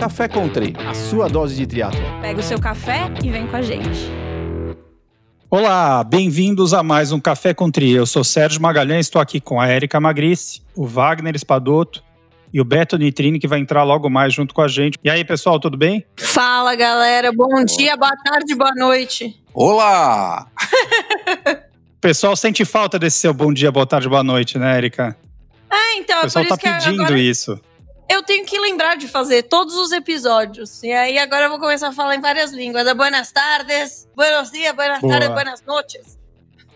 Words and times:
Café 0.00 0.26
Country, 0.28 0.74
a 0.88 0.94
sua 0.94 1.28
dose 1.28 1.54
de 1.54 1.66
triatlo. 1.66 2.00
Pega 2.22 2.40
o 2.40 2.42
seu 2.42 2.58
café 2.58 3.12
e 3.22 3.28
vem 3.28 3.46
com 3.46 3.54
a 3.54 3.60
gente. 3.60 4.10
Olá, 5.50 6.02
bem-vindos 6.02 6.72
a 6.72 6.82
mais 6.82 7.12
um 7.12 7.20
Café 7.20 7.52
com 7.52 7.70
Tri. 7.70 7.90
Eu 7.90 8.06
sou 8.06 8.24
Sérgio 8.24 8.62
Magalhães, 8.62 9.04
estou 9.04 9.20
aqui 9.20 9.42
com 9.42 9.60
a 9.60 9.68
Érica 9.68 10.00
Magrice, 10.00 10.62
o 10.74 10.86
Wagner 10.86 11.36
Espadoto 11.36 12.02
e 12.50 12.62
o 12.62 12.64
Beto 12.64 12.96
Nitrini, 12.96 13.38
que 13.38 13.46
vai 13.46 13.58
entrar 13.58 13.82
logo 13.82 14.08
mais 14.08 14.32
junto 14.32 14.54
com 14.54 14.62
a 14.62 14.68
gente. 14.68 14.98
E 15.04 15.10
aí, 15.10 15.22
pessoal, 15.22 15.60
tudo 15.60 15.76
bem? 15.76 16.02
Fala, 16.16 16.74
galera. 16.74 17.30
Bom 17.30 17.62
dia, 17.62 17.94
boa 17.94 18.16
tarde, 18.24 18.54
boa 18.54 18.72
noite. 18.74 19.38
Olá! 19.52 20.46
O 21.46 22.00
pessoal 22.00 22.34
sente 22.36 22.64
falta 22.64 22.98
desse 22.98 23.18
seu 23.18 23.34
bom 23.34 23.52
dia, 23.52 23.70
boa 23.70 23.84
tarde, 23.84 24.08
boa 24.08 24.24
noite, 24.24 24.56
né, 24.56 24.78
Érica? 24.78 25.14
Ah, 25.70 25.94
então, 25.98 26.16
O 26.16 26.20
é 26.20 26.22
pessoal 26.22 26.46
por 26.46 26.56
tá 26.56 26.68
isso 26.70 26.78
que 26.78 26.84
pedindo 26.84 27.02
agora 27.02 27.18
isso. 27.18 27.60
Eu 28.10 28.22
tenho 28.24 28.44
que 28.44 28.58
lembrar 28.58 28.96
de 28.96 29.06
fazer 29.06 29.44
todos 29.44 29.74
os 29.76 29.92
episódios. 29.92 30.82
E 30.82 30.90
aí 30.92 31.16
agora 31.18 31.44
eu 31.44 31.50
vou 31.50 31.60
começar 31.60 31.88
a 31.88 31.92
falar 31.92 32.16
em 32.16 32.20
várias 32.20 32.50
línguas. 32.52 32.86
É 32.86 32.92
Buenas 32.92 33.30
tardes, 33.30 34.08
buenos 34.16 34.50
dias, 34.50 34.74
buenas 34.74 35.00
Boa. 35.00 35.12
tardes, 35.12 35.30
buenas 35.30 35.62
noches. 35.64 36.18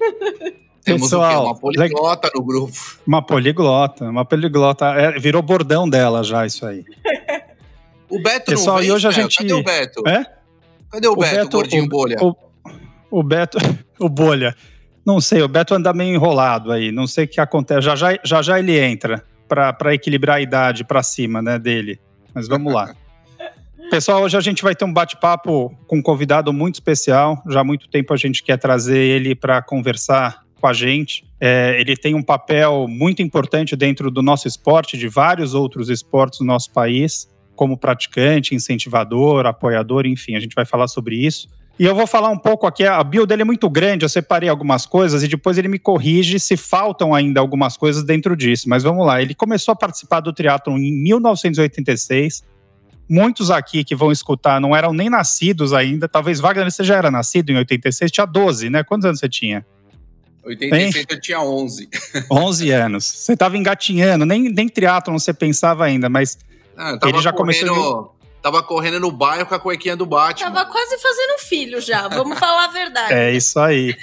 Temos 0.84 1.12
o? 1.12 1.16
Pessoal, 1.16 1.44
Uma 1.46 1.54
poliglota 1.58 2.30
no 2.34 2.42
grupo. 2.42 2.72
Uma 3.06 3.22
poliglota, 3.22 4.04
uma 4.04 4.24
poliglota. 4.24 4.84
É, 4.94 5.18
virou 5.18 5.40
bordão 5.42 5.88
dela 5.88 6.22
já, 6.22 6.44
isso 6.46 6.64
aí. 6.66 6.84
O 8.08 8.22
Beto 8.22 8.50
Pessoal, 8.50 8.76
não 8.76 8.82
vem, 8.82 8.90
e 8.90 8.92
hoje 8.92 9.08
a 9.08 9.12
Fel? 9.12 9.22
gente- 9.22 9.38
Cadê 9.38 9.54
o 9.54 9.62
Beto? 9.64 10.02
É? 10.06 10.24
Cadê 10.90 11.08
o, 11.08 11.16
Beto, 11.16 11.56
gordinho 11.56 11.84
o, 11.84 11.88
bolha? 11.88 12.16
O, 12.20 12.34
o 13.10 13.22
Beto, 13.22 13.56
o 13.98 14.08
bolha. 14.08 14.54
Não 15.06 15.20
sei, 15.20 15.42
o 15.42 15.48
Beto 15.48 15.74
anda 15.74 15.92
meio 15.94 16.14
enrolado 16.14 16.70
aí. 16.70 16.92
Não 16.92 17.06
sei 17.06 17.24
o 17.24 17.28
que 17.28 17.40
acontece. 17.40 17.80
Já 17.82 17.96
já, 17.96 18.18
já, 18.22 18.42
já 18.42 18.58
ele 18.58 18.78
entra 18.78 19.24
para 19.48 19.94
equilibrar 19.94 20.36
a 20.36 20.40
idade 20.40 20.84
para 20.84 21.02
cima, 21.02 21.40
né, 21.40 21.58
dele. 21.58 22.00
Mas 22.34 22.48
vamos 22.48 22.72
lá. 22.72 22.94
Pessoal, 23.90 24.22
hoje 24.22 24.36
a 24.36 24.40
gente 24.40 24.62
vai 24.62 24.74
ter 24.74 24.84
um 24.84 24.92
bate-papo 24.92 25.76
com 25.86 25.98
um 25.98 26.02
convidado 26.02 26.52
muito 26.52 26.74
especial. 26.74 27.42
Já 27.48 27.60
há 27.60 27.64
muito 27.64 27.88
tempo 27.88 28.12
a 28.12 28.16
gente 28.16 28.42
quer 28.42 28.58
trazer 28.58 28.98
ele 28.98 29.34
para 29.34 29.62
conversar 29.62 30.42
com 30.60 30.66
a 30.66 30.72
gente. 30.72 31.24
É, 31.38 31.78
ele 31.78 31.94
tem 31.96 32.14
um 32.14 32.22
papel 32.22 32.86
muito 32.88 33.20
importante 33.20 33.76
dentro 33.76 34.10
do 34.10 34.22
nosso 34.22 34.48
esporte, 34.48 34.96
de 34.96 35.08
vários 35.08 35.52
outros 35.52 35.90
esportes 35.90 36.38
do 36.38 36.44
nosso 36.44 36.72
país, 36.72 37.28
como 37.54 37.76
praticante, 37.76 38.54
incentivador, 38.54 39.46
apoiador, 39.46 40.06
enfim, 40.06 40.34
a 40.34 40.40
gente 40.40 40.54
vai 40.54 40.64
falar 40.64 40.88
sobre 40.88 41.16
isso. 41.16 41.48
E 41.78 41.84
eu 41.84 41.94
vou 41.94 42.06
falar 42.06 42.30
um 42.30 42.38
pouco 42.38 42.66
aqui, 42.68 42.84
a 42.84 43.02
bio 43.02 43.26
dele 43.26 43.42
é 43.42 43.44
muito 43.44 43.68
grande, 43.68 44.04
eu 44.04 44.08
separei 44.08 44.48
algumas 44.48 44.86
coisas 44.86 45.24
e 45.24 45.28
depois 45.28 45.58
ele 45.58 45.66
me 45.66 45.78
corrige 45.78 46.38
se 46.38 46.56
faltam 46.56 47.12
ainda 47.12 47.40
algumas 47.40 47.76
coisas 47.76 48.04
dentro 48.04 48.36
disso. 48.36 48.68
Mas 48.68 48.84
vamos 48.84 49.04
lá, 49.04 49.20
ele 49.20 49.34
começou 49.34 49.72
a 49.72 49.76
participar 49.76 50.20
do 50.20 50.32
triatlon 50.32 50.78
em 50.78 50.92
1986. 50.92 52.44
Muitos 53.08 53.50
aqui 53.50 53.82
que 53.82 53.94
vão 53.94 54.12
escutar 54.12 54.60
não 54.60 54.74
eram 54.74 54.92
nem 54.92 55.10
nascidos 55.10 55.72
ainda. 55.72 56.08
Talvez 56.08 56.38
Wagner, 56.38 56.70
você 56.70 56.84
já 56.84 56.96
era 56.96 57.10
nascido 57.10 57.50
em 57.50 57.56
86, 57.56 58.10
tinha 58.10 58.26
12, 58.26 58.70
né? 58.70 58.84
Quantos 58.84 59.04
anos 59.04 59.18
você 59.18 59.28
tinha? 59.28 59.66
86 60.44 61.06
eu 61.10 61.20
tinha 61.20 61.40
11. 61.40 61.88
11 62.30 62.70
anos. 62.72 63.04
Você 63.04 63.32
estava 63.32 63.56
engatinhando, 63.58 64.24
nem, 64.24 64.48
nem 64.48 64.68
triatlon 64.68 65.18
você 65.18 65.34
pensava 65.34 65.84
ainda, 65.84 66.08
mas 66.08 66.38
Ah, 66.76 66.98
Ele 67.02 67.20
já 67.20 67.32
correndo, 67.32 67.66
começou 67.66 68.13
Tava 68.44 68.62
correndo 68.62 69.00
no 69.00 69.10
bairro 69.10 69.46
com 69.46 69.54
a 69.54 69.58
cuequinha 69.58 69.96
do 69.96 70.04
Batman. 70.04 70.52
Tava 70.52 70.70
quase 70.70 70.98
fazendo 70.98 71.38
filho 71.38 71.80
já, 71.80 72.08
vamos 72.08 72.38
falar 72.38 72.66
a 72.66 72.68
verdade. 72.68 73.14
É 73.14 73.32
isso 73.32 73.58
aí. 73.58 73.96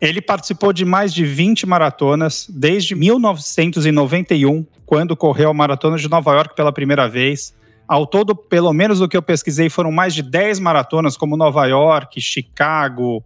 Ele 0.00 0.22
participou 0.22 0.72
de 0.72 0.84
mais 0.84 1.12
de 1.12 1.24
20 1.24 1.66
maratonas 1.66 2.46
desde 2.48 2.94
1991, 2.94 4.64
quando 4.86 5.16
correu 5.16 5.50
a 5.50 5.52
Maratona 5.54 5.98
de 5.98 6.08
Nova 6.08 6.32
York 6.32 6.54
pela 6.54 6.72
primeira 6.72 7.08
vez. 7.08 7.52
Ao 7.88 8.06
todo, 8.06 8.36
pelo 8.36 8.72
menos 8.72 9.00
do 9.00 9.08
que 9.08 9.16
eu 9.16 9.22
pesquisei, 9.22 9.68
foram 9.68 9.90
mais 9.90 10.14
de 10.14 10.22
10 10.22 10.60
maratonas, 10.60 11.16
como 11.16 11.36
Nova 11.36 11.66
York, 11.66 12.20
Chicago, 12.20 13.20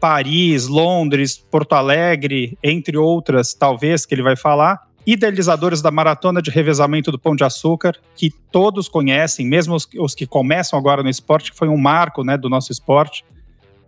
Paris, 0.00 0.66
Londres, 0.66 1.36
Porto 1.36 1.74
Alegre, 1.74 2.56
entre 2.64 2.96
outras, 2.96 3.52
talvez, 3.52 4.06
que 4.06 4.14
ele 4.14 4.22
vai 4.22 4.34
falar. 4.34 4.87
Idealizadores 5.10 5.80
da 5.80 5.90
Maratona 5.90 6.42
de 6.42 6.50
Revezamento 6.50 7.10
do 7.10 7.18
Pão 7.18 7.34
de 7.34 7.42
Açúcar, 7.42 7.96
que 8.14 8.30
todos 8.52 8.90
conhecem, 8.90 9.46
mesmo 9.46 9.74
os, 9.74 9.88
os 9.96 10.14
que 10.14 10.26
começam 10.26 10.78
agora 10.78 11.02
no 11.02 11.08
esporte, 11.08 11.50
que 11.50 11.56
foi 11.56 11.66
um 11.66 11.78
marco 11.78 12.22
né, 12.22 12.36
do 12.36 12.50
nosso 12.50 12.70
esporte. 12.70 13.24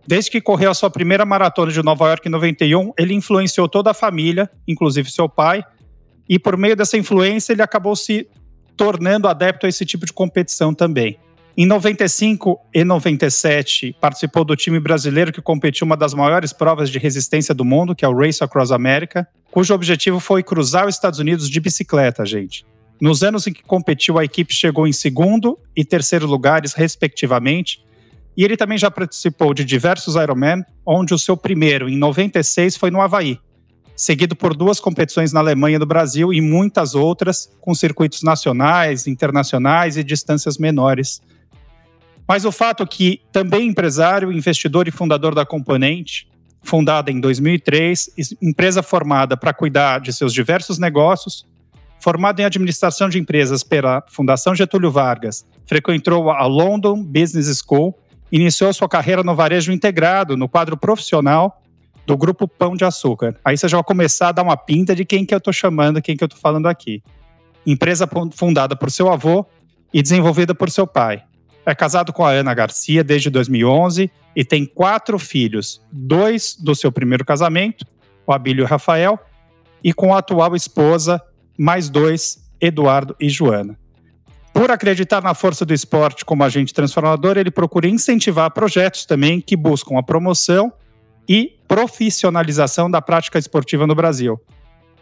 Desde 0.06 0.30
que 0.30 0.40
correu 0.40 0.70
a 0.70 0.74
sua 0.74 0.88
primeira 0.88 1.26
maratona 1.26 1.70
de 1.70 1.82
Nova 1.82 2.06
York 2.08 2.26
em 2.26 2.30
91, 2.30 2.94
ele 2.96 3.12
influenciou 3.12 3.68
toda 3.68 3.90
a 3.90 3.94
família, 3.94 4.50
inclusive 4.66 5.10
seu 5.10 5.28
pai, 5.28 5.62
e 6.26 6.38
por 6.38 6.56
meio 6.56 6.74
dessa 6.74 6.96
influência 6.96 7.52
ele 7.52 7.60
acabou 7.60 7.94
se 7.94 8.26
tornando 8.74 9.28
adepto 9.28 9.66
a 9.66 9.68
esse 9.68 9.84
tipo 9.84 10.06
de 10.06 10.14
competição 10.14 10.72
também. 10.72 11.18
Em 11.62 11.66
95 11.66 12.58
e 12.72 12.82
97, 12.84 13.94
participou 14.00 14.46
do 14.46 14.56
time 14.56 14.80
brasileiro 14.80 15.30
que 15.30 15.42
competiu 15.42 15.84
uma 15.84 15.94
das 15.94 16.14
maiores 16.14 16.54
provas 16.54 16.88
de 16.88 16.98
resistência 16.98 17.54
do 17.54 17.66
mundo, 17.66 17.94
que 17.94 18.02
é 18.02 18.08
o 18.08 18.16
Race 18.16 18.42
Across 18.42 18.72
America, 18.72 19.28
cujo 19.50 19.74
objetivo 19.74 20.18
foi 20.20 20.42
cruzar 20.42 20.88
os 20.88 20.94
Estados 20.94 21.18
Unidos 21.18 21.50
de 21.50 21.60
bicicleta, 21.60 22.24
gente. 22.24 22.64
Nos 22.98 23.22
anos 23.22 23.46
em 23.46 23.52
que 23.52 23.62
competiu, 23.62 24.18
a 24.18 24.24
equipe 24.24 24.54
chegou 24.54 24.88
em 24.88 24.92
segundo 24.94 25.58
e 25.76 25.84
terceiro 25.84 26.26
lugares, 26.26 26.72
respectivamente, 26.72 27.84
e 28.34 28.42
ele 28.42 28.56
também 28.56 28.78
já 28.78 28.90
participou 28.90 29.52
de 29.52 29.62
diversos 29.62 30.14
Ironman, 30.14 30.64
onde 30.86 31.12
o 31.12 31.18
seu 31.18 31.36
primeiro, 31.36 31.90
em 31.90 31.96
96, 31.98 32.78
foi 32.78 32.90
no 32.90 33.02
Havaí, 33.02 33.38
seguido 33.94 34.34
por 34.34 34.56
duas 34.56 34.80
competições 34.80 35.30
na 35.30 35.40
Alemanha 35.40 35.76
e 35.76 35.78
no 35.78 35.84
Brasil 35.84 36.32
e 36.32 36.40
muitas 36.40 36.94
outras, 36.94 37.54
com 37.60 37.74
circuitos 37.74 38.22
nacionais, 38.22 39.06
internacionais 39.06 39.98
e 39.98 40.02
distâncias 40.02 40.56
menores. 40.56 41.20
Mas 42.30 42.44
o 42.44 42.52
fato 42.52 42.84
é 42.84 42.86
que 42.86 43.20
também 43.32 43.66
empresário, 43.66 44.30
investidor 44.30 44.86
e 44.86 44.92
fundador 44.92 45.34
da 45.34 45.44
Componente, 45.44 46.28
fundada 46.62 47.10
em 47.10 47.18
2003, 47.18 48.08
empresa 48.40 48.84
formada 48.84 49.36
para 49.36 49.52
cuidar 49.52 49.98
de 49.98 50.12
seus 50.12 50.32
diversos 50.32 50.78
negócios, 50.78 51.44
formado 51.98 52.38
em 52.38 52.44
administração 52.44 53.08
de 53.08 53.18
empresas 53.18 53.64
pela 53.64 54.04
Fundação 54.08 54.54
Getúlio 54.54 54.92
Vargas, 54.92 55.44
frequentou 55.66 56.30
a 56.30 56.46
London 56.46 57.02
Business 57.02 57.60
School, 57.66 57.98
iniciou 58.30 58.72
sua 58.72 58.88
carreira 58.88 59.24
no 59.24 59.34
varejo 59.34 59.72
integrado, 59.72 60.36
no 60.36 60.48
quadro 60.48 60.76
profissional 60.76 61.60
do 62.06 62.16
grupo 62.16 62.46
Pão 62.46 62.76
de 62.76 62.84
Açúcar. 62.84 63.34
Aí 63.44 63.58
você 63.58 63.66
já 63.66 63.76
vai 63.76 63.82
começar 63.82 64.28
a 64.28 64.32
dar 64.32 64.44
uma 64.44 64.56
pinta 64.56 64.94
de 64.94 65.04
quem 65.04 65.26
que 65.26 65.34
eu 65.34 65.38
estou 65.38 65.52
chamando, 65.52 66.00
quem 66.00 66.16
que 66.16 66.22
eu 66.22 66.26
estou 66.26 66.40
falando 66.40 66.68
aqui. 66.68 67.02
Empresa 67.66 68.08
fundada 68.30 68.76
por 68.76 68.88
seu 68.88 69.12
avô 69.12 69.44
e 69.92 70.00
desenvolvida 70.00 70.54
por 70.54 70.70
seu 70.70 70.86
pai. 70.86 71.24
É 71.70 71.74
casado 71.76 72.12
com 72.12 72.24
a 72.24 72.30
Ana 72.30 72.52
Garcia 72.52 73.04
desde 73.04 73.30
2011 73.30 74.10
e 74.34 74.44
tem 74.44 74.66
quatro 74.66 75.20
filhos, 75.20 75.80
dois 75.92 76.56
do 76.58 76.74
seu 76.74 76.90
primeiro 76.90 77.24
casamento, 77.24 77.86
o 78.26 78.32
Abílio 78.32 78.66
Rafael, 78.66 79.16
e 79.82 79.92
com 79.92 80.12
a 80.12 80.18
atual 80.18 80.56
esposa, 80.56 81.22
mais 81.56 81.88
dois, 81.88 82.50
Eduardo 82.60 83.14
e 83.20 83.28
Joana. 83.28 83.78
Por 84.52 84.68
acreditar 84.68 85.22
na 85.22 85.32
força 85.32 85.64
do 85.64 85.72
esporte 85.72 86.24
como 86.24 86.42
agente 86.42 86.74
transformador, 86.74 87.38
ele 87.38 87.52
procura 87.52 87.86
incentivar 87.86 88.50
projetos 88.50 89.06
também 89.06 89.40
que 89.40 89.54
buscam 89.54 89.96
a 89.96 90.02
promoção 90.02 90.72
e 91.28 91.56
profissionalização 91.68 92.90
da 92.90 93.00
prática 93.00 93.38
esportiva 93.38 93.86
no 93.86 93.94
Brasil. 93.94 94.40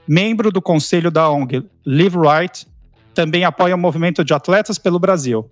Membro 0.06 0.52
do 0.52 0.60
conselho 0.60 1.10
da 1.10 1.30
ONG 1.30 1.66
Live 1.86 2.18
Right, 2.18 2.66
também 3.14 3.46
apoia 3.46 3.74
o 3.74 3.78
movimento 3.78 4.22
de 4.22 4.34
atletas 4.34 4.78
pelo 4.78 4.98
Brasil. 4.98 5.50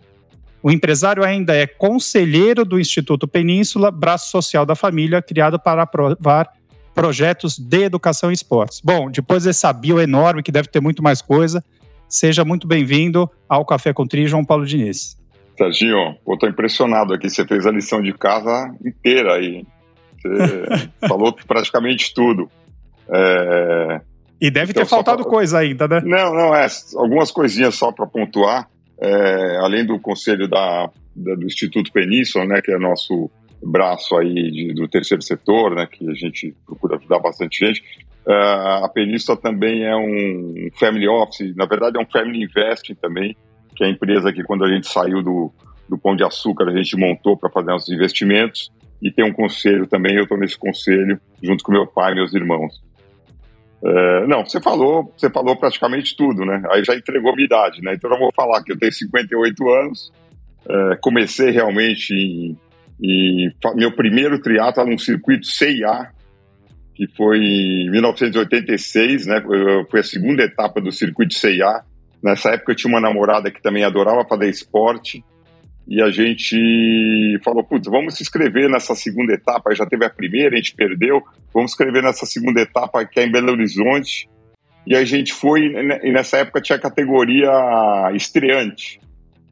O 0.66 0.70
empresário 0.72 1.22
ainda 1.22 1.54
é 1.54 1.64
conselheiro 1.64 2.64
do 2.64 2.76
Instituto 2.76 3.28
Península, 3.28 3.88
braço 3.88 4.32
social 4.32 4.66
da 4.66 4.74
família, 4.74 5.22
criado 5.22 5.60
para 5.60 5.82
aprovar 5.82 6.50
projetos 6.92 7.56
de 7.56 7.84
educação 7.84 8.32
e 8.32 8.34
esportes. 8.34 8.80
Bom, 8.82 9.08
depois 9.08 9.44
dessa 9.44 9.72
bio 9.72 10.00
enorme, 10.00 10.42
que 10.42 10.50
deve 10.50 10.66
ter 10.66 10.80
muito 10.80 11.04
mais 11.04 11.22
coisa, 11.22 11.62
seja 12.08 12.44
muito 12.44 12.66
bem-vindo 12.66 13.30
ao 13.48 13.64
Café 13.64 13.92
com 13.92 14.08
Tri, 14.08 14.26
João 14.26 14.44
Paulo 14.44 14.66
Diniz. 14.66 15.16
Serginho, 15.56 16.16
eu 16.26 16.36
tô 16.36 16.48
impressionado 16.48 17.14
aqui, 17.14 17.30
você 17.30 17.46
fez 17.46 17.64
a 17.64 17.70
lição 17.70 18.02
de 18.02 18.12
casa 18.12 18.74
inteira 18.84 19.34
aí. 19.34 19.64
Você 20.20 20.88
falou 21.06 21.32
praticamente 21.46 22.12
tudo. 22.12 22.50
É... 23.08 24.00
E 24.40 24.50
deve 24.50 24.72
Então, 24.72 24.82
ter 24.82 24.88
faltado 24.88 25.22
pra... 25.22 25.30
coisa 25.30 25.60
ainda, 25.60 25.86
né? 25.86 26.00
Não, 26.04 26.34
não, 26.34 26.52
é. 26.56 26.66
Algumas 26.96 27.30
coisinhas 27.30 27.76
só 27.76 27.92
para 27.92 28.04
pontuar. 28.04 28.68
É, 29.00 29.56
além 29.58 29.84
do 29.84 29.98
conselho 29.98 30.48
da, 30.48 30.90
da, 31.14 31.34
do 31.34 31.44
Instituto 31.44 31.92
Península, 31.92 32.46
né, 32.46 32.62
que 32.62 32.72
é 32.72 32.78
nosso 32.78 33.30
braço 33.62 34.16
aí 34.16 34.50
de, 34.50 34.74
do 34.74 34.88
terceiro 34.88 35.22
setor, 35.22 35.74
né, 35.74 35.86
que 35.86 36.08
a 36.08 36.14
gente 36.14 36.54
procura 36.64 36.96
ajudar 36.96 37.18
bastante 37.18 37.66
gente, 37.66 37.82
uh, 38.26 38.84
a 38.84 38.90
Península 38.92 39.36
também 39.36 39.84
é 39.84 39.96
um 39.96 40.68
family 40.78 41.08
office, 41.08 41.54
na 41.56 41.66
verdade 41.66 41.98
é 41.98 42.00
um 42.00 42.06
family 42.06 42.44
investing 42.44 42.94
também, 42.94 43.36
que 43.74 43.84
é 43.84 43.86
a 43.86 43.90
empresa 43.90 44.32
que 44.32 44.42
quando 44.42 44.64
a 44.64 44.68
gente 44.72 44.86
saiu 44.86 45.22
do, 45.22 45.52
do 45.88 45.98
Pão 45.98 46.16
de 46.16 46.24
Açúcar 46.24 46.68
a 46.68 46.76
gente 46.76 46.96
montou 46.96 47.36
para 47.36 47.50
fazer 47.50 47.70
nossos 47.70 47.92
investimentos, 47.92 48.70
e 49.00 49.10
tem 49.10 49.24
um 49.24 49.32
conselho 49.32 49.86
também, 49.86 50.16
eu 50.16 50.22
estou 50.22 50.38
nesse 50.38 50.56
conselho 50.56 51.20
junto 51.42 51.62
com 51.62 51.72
meu 51.72 51.86
pai 51.86 52.12
e 52.12 52.14
meus 52.14 52.34
irmãos. 52.34 52.82
É, 53.84 54.26
não, 54.26 54.44
você 54.44 54.60
falou, 54.60 55.12
você 55.16 55.30
falou 55.30 55.56
praticamente 55.56 56.16
tudo, 56.16 56.44
né? 56.44 56.62
Aí 56.70 56.82
já 56.82 56.94
entregou 56.94 57.34
minha 57.34 57.46
idade, 57.46 57.82
né? 57.82 57.94
Então 57.94 58.10
eu 58.10 58.18
vou 58.18 58.32
falar 58.34 58.62
que 58.62 58.72
eu 58.72 58.78
tenho 58.78 58.92
58 58.92 59.70
anos, 59.70 60.12
é, 60.68 60.96
comecei 60.96 61.50
realmente 61.50 62.12
em, 62.12 62.56
em 63.02 63.52
meu 63.74 63.92
primeiro 63.92 64.40
triatlo 64.40 64.86
no 64.86 64.98
circuito 64.98 65.46
CIA, 65.46 66.10
que 66.94 67.06
foi 67.14 67.38
em 67.38 67.90
1986, 67.90 69.26
né? 69.26 69.42
Foi 69.90 70.00
a 70.00 70.04
segunda 70.04 70.42
etapa 70.42 70.80
do 70.80 70.90
circuito 70.90 71.34
CIA. 71.34 71.82
Nessa 72.22 72.50
época 72.50 72.72
eu 72.72 72.76
tinha 72.76 72.90
uma 72.90 73.00
namorada 73.00 73.50
que 73.50 73.62
também 73.62 73.84
adorava 73.84 74.26
fazer 74.26 74.48
esporte 74.48 75.22
e 75.88 76.02
a 76.02 76.10
gente 76.10 77.38
falou, 77.44 77.62
putz, 77.62 77.86
vamos 77.88 78.16
se 78.16 78.22
inscrever 78.22 78.68
nessa 78.68 78.94
segunda 78.94 79.32
etapa, 79.32 79.74
já 79.74 79.86
teve 79.86 80.04
a 80.04 80.10
primeira, 80.10 80.54
a 80.54 80.56
gente 80.56 80.74
perdeu, 80.74 81.22
vamos 81.54 81.70
escrever 81.70 82.02
nessa 82.02 82.26
segunda 82.26 82.60
etapa 82.60 83.04
que 83.04 83.20
é 83.20 83.24
em 83.24 83.30
Belo 83.30 83.52
Horizonte. 83.52 84.28
E 84.84 84.96
a 84.96 85.04
gente 85.04 85.32
foi, 85.32 85.74
e 86.02 86.12
nessa 86.12 86.38
época 86.38 86.60
tinha 86.60 86.76
a 86.76 86.80
categoria 86.80 87.50
estreante. 88.14 89.00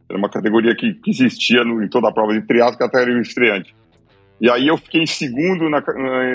Era 0.09 0.19
uma 0.19 0.29
categoria 0.29 0.75
que, 0.77 0.95
que 0.95 1.11
existia 1.11 1.65
no, 1.65 1.83
em 1.83 1.89
toda 1.89 2.09
a 2.09 2.13
prova 2.13 2.33
de 2.33 2.47
triatlo, 2.47 2.79
categoria 2.79 3.21
estreante. 3.21 3.75
E 4.41 4.51
aí 4.51 4.67
eu 4.67 4.77
fiquei 4.77 5.03
em 5.03 5.07
segundo 5.07 5.69
na, 5.71 5.83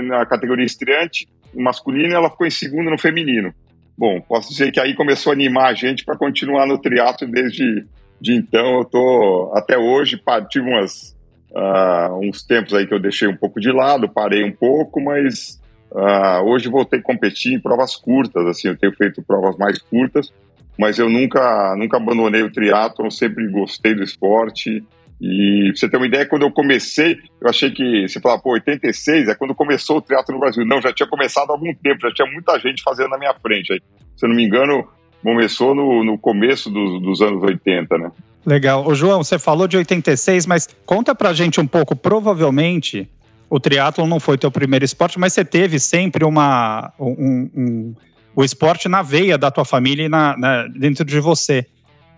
na 0.04 0.26
categoria 0.26 0.66
estreante 0.66 1.28
masculino 1.54 2.10
e 2.10 2.16
ela 2.16 2.30
ficou 2.30 2.48
em 2.48 2.52
segundo 2.52 2.90
no 2.90 2.98
feminino. 2.98 3.54
Bom, 3.98 4.22
posso 4.22 4.50
dizer 4.50 4.72
que 4.72 4.80
aí 4.80 4.94
começou 4.96 5.32
a 5.32 5.34
animar 5.34 5.68
a 5.68 5.74
gente 5.74 6.06
para 6.06 6.18
continuar 6.18 6.66
no 6.66 6.78
triatlo 6.78 7.28
desde 7.28 7.86
de 8.20 8.34
então. 8.36 8.80
Eu 8.80 8.86
tô 8.86 9.52
até 9.56 9.78
hoje, 9.78 10.22
tive 10.50 10.70
umas, 10.70 11.16
uh, 11.52 12.20
uns 12.22 12.44
tempos 12.44 12.74
aí 12.74 12.86
que 12.86 12.94
eu 12.94 13.00
deixei 13.00 13.28
um 13.28 13.36
pouco 13.36 13.60
de 13.60 13.72
lado, 13.72 14.10
parei 14.10 14.44
um 14.44 14.52
pouco, 14.52 15.02
mas 15.02 15.60
uh, 15.92 16.44
hoje 16.46 16.70
voltei 16.70 17.00
a 17.00 17.04
competir 17.04 17.54
em 17.54 17.60
provas 17.60 17.96
curtas. 17.96 18.46
Assim, 18.48 18.70
eu 18.70 18.78
tenho 18.78 18.94
feito 18.96 19.24
provas 19.24 19.58
mais 19.58 19.80
curtas, 19.80 20.34
mas 20.78 21.00
eu 21.00 21.10
nunca, 21.10 21.76
nunca 21.78 21.98
abandonei 21.98 22.42
o 22.44 22.52
triatlo, 22.52 23.12
sempre 23.12 23.48
gostei 23.50 23.94
do 23.94 24.04
esporte. 24.04 24.84
E 25.22 25.72
pra 25.72 25.76
você 25.76 25.90
ter 25.90 25.98
uma 25.98 26.08
ideia, 26.08 26.26
quando 26.26 26.44
eu 26.44 26.52
comecei, 26.52 27.18
eu 27.42 27.50
achei 27.50 27.70
que, 27.72 28.08
você 28.08 28.22
falava, 28.22 28.42
pô, 28.42 28.54
86 28.54 29.28
é 29.28 29.36
quando 29.36 29.54
começou 29.54 29.98
o 29.98 30.02
teatro 30.02 30.34
no 30.34 30.40
Brasil. 30.40 30.66
Não, 30.66 30.82
já 30.82 30.94
tinha 30.94 31.10
começado 31.10 31.50
há 31.50 31.54
algum 31.54 31.74
tempo, 31.76 32.00
já 32.02 32.14
tinha 32.14 32.32
muita 32.32 32.58
gente 32.60 32.82
fazendo 32.82 33.10
na 33.10 33.18
minha 33.18 33.34
frente. 33.34 33.74
Aí, 33.74 33.82
se 34.16 34.26
eu 34.26 34.30
não 34.30 34.36
me 34.36 34.46
engano, 34.46 34.88
começou 35.24 35.76
no, 35.76 36.04
no 36.04 36.18
começo 36.18 36.70
dos, 36.70 37.22
anos 37.22 37.44
80, 37.44 37.98
né? 37.98 38.12
Legal. 38.46 38.88
Ô, 38.88 38.96
João, 38.96 39.24
você 39.24 39.38
falou 39.38 39.68
de 39.68 39.78
86, 39.78 40.46
mas 40.46 40.70
conta 40.86 41.14
pra 41.14 41.34
gente 41.34 41.60
um 41.60 41.68
pouco, 41.68 41.96
provavelmente, 41.96 43.10
o 43.50 43.60
triatlo 43.60 44.08
não 44.08 44.20
foi 44.20 44.38
teu 44.38 44.52
primeiro 44.52 44.86
esporte, 44.86 45.20
mas 45.20 45.34
você 45.34 45.44
teve 45.44 45.80
sempre 45.80 46.24
uma, 46.24 46.92
um, 47.00 47.50
um, 47.56 47.96
o 48.36 48.44
esporte 48.44 48.88
na 48.88 49.02
veia 49.02 49.38
da 49.38 49.52
tua 49.52 49.66
família 49.66 50.06
e 50.06 50.10
na, 50.10 50.38
na, 50.38 50.68
dentro 50.68 51.04
de 51.04 51.20
você. 51.20 51.66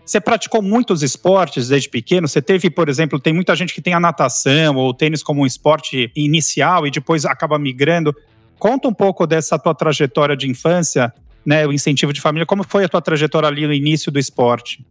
Você 0.06 0.20
praticou 0.20 0.62
muitos 0.62 1.04
esportes 1.04 1.70
desde 1.70 1.88
pequeno? 1.88 2.28
Você 2.28 2.42
teve, 2.42 2.70
por 2.70 2.90
exemplo, 2.90 3.20
tem 3.20 3.34
muita 3.34 3.56
gente 3.56 3.74
que 3.74 3.82
tem 3.82 3.94
a 3.94 4.00
natação 4.00 4.76
ou 4.76 4.90
o 4.90 4.94
tênis 4.94 5.24
como 5.24 5.42
um 5.42 5.46
esporte 5.46 6.12
inicial 6.16 6.86
e 6.86 6.92
depois 6.92 7.26
acaba 7.26 7.58
migrando. 7.58 8.14
Conta 8.60 8.88
um 8.88 8.94
pouco 8.94 9.26
dessa 9.26 9.58
tua 9.58 9.74
trajetória 9.74 10.36
de 10.36 10.50
infância, 10.50 11.14
né, 11.46 11.66
o 11.66 11.74
incentivo 11.74 12.14
de 12.14 12.22
família. 12.22 12.46
Como 12.46 12.64
foi 12.64 12.86
a 12.86 12.90
tua 12.90 13.02
trajetória 13.02 13.48
ali 13.48 13.66
no 13.66 13.74
início 13.74 14.12
do 14.12 14.20
esporte? 14.20 14.86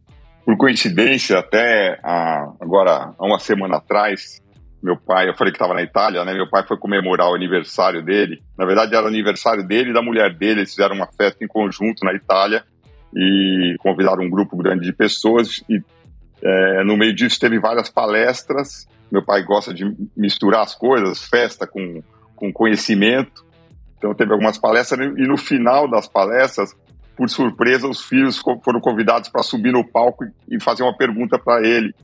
Por 0.44 0.56
coincidência, 0.56 1.38
até 1.38 1.99
a, 2.02 2.52
agora, 2.61 3.14
há 3.19 3.26
uma 3.26 3.38
semana 3.38 3.76
atrás, 3.76 4.43
meu 4.82 4.97
pai, 4.97 5.29
eu 5.29 5.35
falei 5.35 5.52
que 5.52 5.56
estava 5.56 5.75
na 5.75 5.82
Itália, 5.82 6.25
né? 6.25 6.32
Meu 6.32 6.49
pai 6.49 6.64
foi 6.67 6.76
comemorar 6.79 7.31
o 7.31 7.35
aniversário 7.35 8.02
dele. 8.02 8.43
Na 8.58 8.64
verdade, 8.64 8.94
era 8.94 9.05
o 9.05 9.08
aniversário 9.08 9.67
dele 9.67 9.91
e 9.91 9.93
da 9.93 10.02
mulher 10.02 10.35
dele. 10.35 10.61
Eles 10.61 10.70
fizeram 10.70 10.97
uma 10.97 11.06
festa 11.06 11.44
em 11.44 11.49
conjunto 11.49 12.05
na 12.05 12.14
Itália 12.14 12.64
e 13.14 13.76
convidaram 13.81 14.25
um 14.25 14.31
grupo 14.31 14.56
grande 14.56 14.85
de 14.85 14.93
pessoas 14.93 15.62
e 15.69 15.82
é, 16.43 16.85
no 16.85 16.96
meio 16.96 17.14
disso 17.14 17.38
teve 17.38 17.58
várias 17.58 17.91
palestras. 17.91 18.88
Meu 19.11 19.23
pai 19.23 19.43
gosta 19.43 19.75
de 19.75 19.94
misturar 20.17 20.62
as 20.62 20.75
coisas, 20.75 21.23
festa 21.23 21.67
com, 21.67 22.03
com 22.35 22.53
conhecimento. 22.53 23.44
Então 24.00 24.14
teve 24.14 24.32
algumas 24.32 24.56
palestras 24.56 24.99
e 24.99 25.26
no 25.26 25.37
final 25.37 25.87
das 25.87 26.08
palestras, 26.08 26.75
por 27.14 27.29
surpresa, 27.29 27.87
os 27.87 28.00
filhos 28.00 28.38
foram 28.64 28.81
convidados 28.81 29.29
para 29.29 29.43
subir 29.43 29.70
no 29.70 29.85
palco 29.85 30.25
e 30.49 30.58
fazer 30.58 30.82
uma 30.82 30.97
pergunta 30.97 31.38
para 31.38 31.62
ele. 31.67 31.94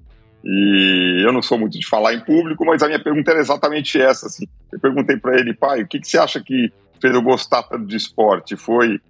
E 0.44 1.24
eu 1.26 1.32
não 1.32 1.40
sou 1.40 1.58
muito 1.58 1.78
de 1.78 1.86
falar 1.86 2.12
em 2.12 2.20
público, 2.20 2.66
mas 2.66 2.82
a 2.82 2.86
minha 2.86 3.02
pergunta 3.02 3.30
era 3.30 3.40
exatamente 3.40 3.98
essa. 3.98 4.26
Assim. 4.26 4.46
Eu 4.70 4.78
perguntei 4.78 5.16
para 5.16 5.40
ele, 5.40 5.54
pai, 5.54 5.82
o 5.82 5.88
que, 5.88 5.98
que 5.98 6.06
você 6.06 6.18
acha 6.18 6.38
que 6.38 6.70
fez 7.00 7.14
eu 7.14 7.22
gostar 7.22 7.62
tanto 7.62 7.86
de 7.86 7.96
esporte? 7.96 8.56
Foi 8.56 9.00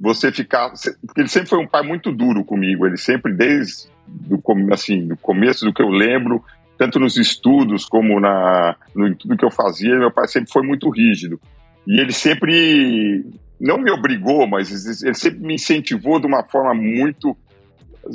você 0.00 0.30
ficar. 0.30 0.70
Porque 1.04 1.20
ele 1.20 1.28
sempre 1.28 1.48
foi 1.48 1.58
um 1.58 1.66
pai 1.66 1.82
muito 1.82 2.12
duro 2.12 2.44
comigo, 2.44 2.86
ele 2.86 2.96
sempre, 2.96 3.34
desde 3.34 3.88
do, 4.06 4.40
assim, 4.72 5.08
do 5.08 5.16
começo 5.16 5.64
do 5.64 5.72
que 5.72 5.82
eu 5.82 5.88
lembro, 5.88 6.42
tanto 6.78 7.00
nos 7.00 7.16
estudos 7.16 7.84
como 7.84 8.20
na, 8.20 8.76
no, 8.94 9.12
tudo 9.16 9.36
que 9.36 9.44
eu 9.44 9.50
fazia, 9.50 9.98
meu 9.98 10.12
pai 10.12 10.28
sempre 10.28 10.52
foi 10.52 10.62
muito 10.62 10.88
rígido. 10.88 11.40
E 11.88 11.98
ele 11.98 12.12
sempre, 12.12 13.24
não 13.58 13.78
me 13.78 13.90
obrigou, 13.90 14.46
mas 14.46 15.02
ele 15.02 15.14
sempre 15.14 15.40
me 15.40 15.54
incentivou 15.54 16.20
de 16.20 16.26
uma 16.26 16.44
forma 16.44 16.74
muito 16.74 17.34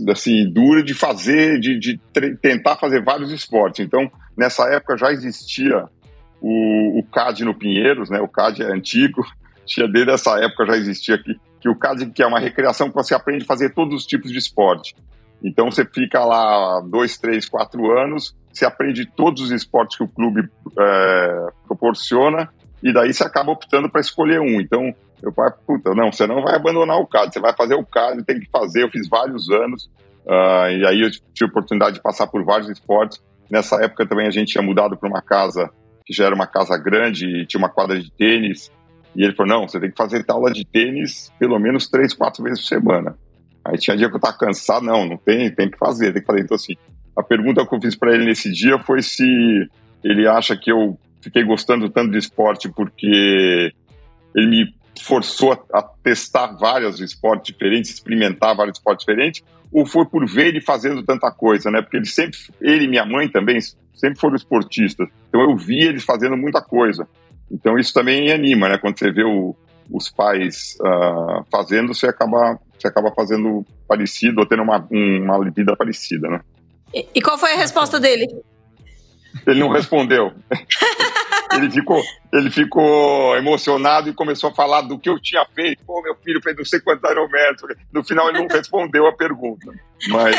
assim 0.09 0.47
dura 0.51 0.83
de 0.83 0.93
fazer, 0.93 1.59
de, 1.59 1.79
de 1.79 1.99
tentar 2.39 2.75
fazer 2.75 3.03
vários 3.03 3.31
esportes. 3.31 3.83
Então, 3.83 4.11
nessa 4.37 4.71
época 4.71 4.95
já 4.95 5.11
existia 5.11 5.85
o, 6.39 6.99
o 6.99 7.03
CAD 7.11 7.45
no 7.45 7.55
Pinheiros, 7.55 8.11
né? 8.11 8.21
O 8.21 8.27
CAD 8.27 8.61
é 8.61 8.71
antigo, 8.71 9.25
tinha 9.65 9.87
desde 9.87 10.11
essa 10.11 10.39
época 10.39 10.67
já 10.67 10.77
existia 10.77 11.15
aqui 11.15 11.35
que 11.59 11.67
o 11.67 11.75
CAD 11.75 12.11
que 12.11 12.21
é 12.21 12.27
uma 12.27 12.39
recreação 12.39 12.89
que 12.89 12.95
você 12.95 13.15
aprende 13.15 13.43
a 13.43 13.47
fazer 13.47 13.73
todos 13.73 13.95
os 13.95 14.05
tipos 14.05 14.31
de 14.31 14.37
esporte. 14.37 14.95
Então 15.43 15.71
você 15.71 15.83
fica 15.83 16.23
lá 16.23 16.79
dois, 16.81 17.17
três, 17.17 17.49
quatro 17.49 17.91
anos, 17.97 18.35
você 18.51 18.65
aprende 18.65 19.05
todos 19.05 19.41
os 19.41 19.51
esportes 19.51 19.97
que 19.97 20.03
o 20.03 20.07
clube 20.07 20.47
é, 20.77 21.47
proporciona 21.65 22.49
e 22.83 22.93
daí 22.93 23.13
você 23.13 23.23
acaba 23.23 23.51
optando 23.51 23.89
para 23.89 24.01
escolher 24.01 24.39
um. 24.39 24.59
Então 24.59 24.93
meu 25.23 25.31
pai, 25.31 25.49
puta, 25.65 25.95
não, 25.95 26.11
você 26.11 26.27
não 26.27 26.41
vai 26.41 26.55
abandonar 26.55 26.99
o 26.99 27.07
CAD, 27.07 27.33
você 27.33 27.39
vai 27.39 27.55
fazer 27.55 27.75
o 27.75 27.85
CAD, 27.85 28.23
tem 28.25 28.41
que 28.41 28.49
fazer. 28.51 28.83
Eu 28.83 28.89
fiz 28.89 29.07
vários 29.07 29.49
anos 29.49 29.85
uh, 30.25 30.69
e 30.69 30.85
aí 30.85 31.01
eu 31.01 31.09
tive 31.09 31.45
a 31.45 31.45
oportunidade 31.45 31.95
de 31.95 32.01
passar 32.01 32.27
por 32.27 32.43
vários 32.43 32.69
esportes. 32.69 33.23
Nessa 33.49 33.81
época 33.81 34.05
também 34.05 34.27
a 34.27 34.31
gente 34.31 34.51
tinha 34.51 34.61
mudado 34.61 34.97
para 34.97 35.07
uma 35.07 35.21
casa 35.21 35.69
que 36.05 36.13
já 36.13 36.25
era 36.25 36.35
uma 36.35 36.45
casa 36.45 36.77
grande 36.77 37.25
e 37.25 37.45
tinha 37.45 37.59
uma 37.59 37.69
quadra 37.69 37.97
de 37.97 38.11
tênis. 38.11 38.69
E 39.15 39.23
ele 39.23 39.33
falou: 39.33 39.59
não, 39.59 39.67
você 39.67 39.79
tem 39.79 39.91
que 39.91 39.97
fazer 39.97 40.25
aula 40.27 40.51
de 40.51 40.65
tênis 40.65 41.31
pelo 41.39 41.57
menos 41.57 41.89
três, 41.89 42.13
quatro 42.13 42.43
vezes 42.43 42.59
por 42.59 42.67
semana. 42.67 43.15
Aí 43.63 43.77
tinha 43.77 43.95
dia 43.95 44.09
que 44.09 44.15
eu 44.17 44.19
tava 44.19 44.37
cansado, 44.37 44.85
não, 44.85 45.05
não 45.05 45.15
tem, 45.15 45.49
tem 45.49 45.69
que 45.69 45.77
fazer, 45.77 46.11
tem 46.11 46.21
que 46.21 46.27
fazer. 46.27 46.41
Então, 46.41 46.55
assim, 46.55 46.73
a 47.15 47.23
pergunta 47.23 47.65
que 47.65 47.73
eu 47.73 47.81
fiz 47.81 47.95
para 47.95 48.13
ele 48.13 48.25
nesse 48.25 48.51
dia 48.51 48.77
foi 48.79 49.01
se 49.01 49.23
ele 50.03 50.27
acha 50.27 50.57
que 50.57 50.69
eu 50.69 50.99
fiquei 51.23 51.43
gostando 51.43 51.89
tanto 51.89 52.11
de 52.11 52.17
esporte 52.17 52.69
porque 52.69 53.71
ele 54.35 54.47
me 54.47 54.75
forçou 55.01 55.53
a, 55.53 55.79
a 55.79 55.81
testar 55.81 56.55
vários 56.57 56.99
esportes 56.99 57.53
diferentes, 57.53 57.91
experimentar 57.91 58.55
vários 58.55 58.77
esportes 58.77 59.05
diferentes, 59.05 59.43
ou 59.71 59.85
foi 59.85 60.05
por 60.05 60.27
ver 60.27 60.47
ele 60.47 60.61
fazendo 60.61 61.03
tanta 61.03 61.31
coisa, 61.31 61.71
né? 61.71 61.81
Porque 61.81 61.97
ele 61.97 62.05
sempre, 62.05 62.37
ele 62.61 62.85
e 62.85 62.87
minha 62.87 63.05
mãe 63.05 63.27
também, 63.27 63.59
sempre 63.93 64.19
foram 64.19 64.35
esportistas. 64.35 65.07
Então 65.29 65.41
eu 65.41 65.55
vi 65.55 65.79
eles 65.79 66.03
fazendo 66.03 66.37
muita 66.37 66.61
coisa. 66.61 67.07
Então 67.51 67.77
isso 67.79 67.93
também 67.93 68.31
anima, 68.31 68.69
né? 68.69 68.77
Quando 68.77 68.99
você 68.99 69.11
vê 69.11 69.23
o, 69.23 69.55
os 69.89 70.09
pais 70.09 70.77
uh, 70.81 71.43
fazendo, 71.51 71.93
você 71.93 72.07
acaba, 72.07 72.59
você 72.77 72.87
acaba 72.87 73.11
fazendo 73.11 73.65
parecido 73.87 74.41
ou 74.41 74.45
tendo 74.45 74.61
uma, 74.61 74.85
uma 74.91 75.51
vida 75.51 75.75
parecida, 75.75 76.27
né? 76.27 76.41
E, 76.93 77.07
e 77.15 77.21
qual 77.21 77.37
foi 77.37 77.53
a 77.53 77.57
resposta 77.57 77.99
dele? 77.99 78.27
Ele 79.47 79.59
não 79.59 79.69
respondeu. 79.69 80.33
ele, 81.55 81.71
ficou, 81.71 82.01
ele 82.33 82.51
ficou 82.51 83.35
emocionado 83.37 84.09
e 84.09 84.13
começou 84.13 84.49
a 84.49 84.53
falar 84.53 84.81
do 84.81 84.97
que 84.97 85.09
eu 85.09 85.19
tinha 85.19 85.45
feito. 85.53 85.83
Pô, 85.85 86.01
meu 86.01 86.15
filho 86.15 86.41
fez 86.41 86.55
não 86.55 86.65
sei 86.65 86.79
quantos 86.79 87.03
aerométricos. 87.03 87.75
No 87.91 88.03
final, 88.03 88.29
ele 88.29 88.39
não 88.39 88.47
respondeu 88.51 89.07
a 89.07 89.13
pergunta. 89.13 89.71
Mas 90.09 90.35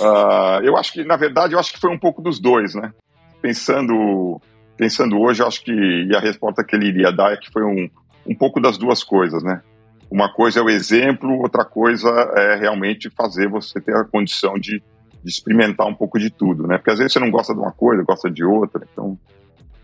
uh, 0.00 0.62
eu 0.62 0.76
acho 0.76 0.92
que, 0.92 1.04
na 1.04 1.16
verdade, 1.16 1.54
eu 1.54 1.58
acho 1.58 1.72
que 1.72 1.80
foi 1.80 1.90
um 1.90 1.98
pouco 1.98 2.22
dos 2.22 2.40
dois, 2.40 2.74
né? 2.74 2.92
Pensando 3.40 4.40
pensando 4.76 5.18
hoje, 5.20 5.42
acho 5.42 5.62
que 5.62 5.72
e 5.72 6.14
a 6.16 6.20
resposta 6.20 6.64
que 6.64 6.74
ele 6.74 6.88
iria 6.88 7.12
dar 7.12 7.32
é 7.32 7.36
que 7.36 7.50
foi 7.50 7.64
um, 7.64 7.88
um 8.26 8.34
pouco 8.34 8.60
das 8.60 8.76
duas 8.76 9.02
coisas, 9.02 9.42
né? 9.42 9.62
Uma 10.10 10.32
coisa 10.32 10.60
é 10.60 10.62
o 10.62 10.70
exemplo, 10.70 11.38
outra 11.38 11.64
coisa 11.64 12.08
é 12.36 12.56
realmente 12.56 13.10
fazer 13.10 13.48
você 13.48 13.80
ter 13.80 13.96
a 13.96 14.04
condição 14.04 14.54
de, 14.54 14.82
de 15.22 15.30
experimentar 15.30 15.86
um 15.86 15.94
pouco 15.94 16.18
de 16.18 16.30
tudo, 16.30 16.66
né? 16.66 16.76
Porque 16.76 16.90
às 16.90 16.98
vezes 16.98 17.12
você 17.12 17.20
não 17.20 17.30
gosta 17.30 17.54
de 17.54 17.60
uma 17.60 17.72
coisa, 17.72 18.02
gosta 18.02 18.30
de 18.30 18.44
outra, 18.44 18.86
então 18.92 19.18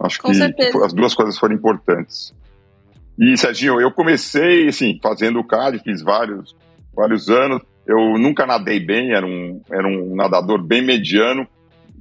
acho 0.01 0.21
que, 0.21 0.53
que, 0.53 0.79
as 0.85 0.93
duas 0.93 1.15
coisas 1.15 1.39
foram 1.39 1.55
importantes. 1.55 2.35
E, 3.19 3.37
Serginho, 3.37 3.81
eu 3.81 3.91
comecei, 3.91 4.69
assim, 4.69 4.99
fazendo 5.03 5.39
o 5.39 5.45
CAD, 5.45 5.79
fiz 5.81 6.03
vários, 6.03 6.57
vários 6.95 7.29
anos, 7.29 7.63
eu 7.87 8.19
nunca 8.19 8.47
nadei 8.47 8.81
bem, 8.81 9.13
era 9.13 9.27
um, 9.27 9.61
era 9.71 9.87
um 9.87 10.15
nadador 10.15 10.63
bem 10.63 10.83
mediano, 10.83 11.47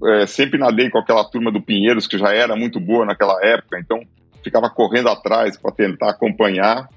é, 0.06 0.25
sempre 0.25 0.58
nadei 0.58 0.89
com 0.89 0.98
aquela 0.98 1.24
turma 1.25 1.51
do 1.51 1.62
Pinheiros, 1.62 2.08
que 2.08 2.18
já 2.18 2.34
era 2.34 2.56
muito 2.56 2.79
boa 2.79 3.06
naquela 3.06 3.38
época, 3.44 3.79
então 3.79 4.00
ficava 4.44 4.70
correndo 4.70 5.10
atrás 5.10 5.58
para 5.58 5.72
tentar 5.72 6.12
acompanhar. 6.12 6.88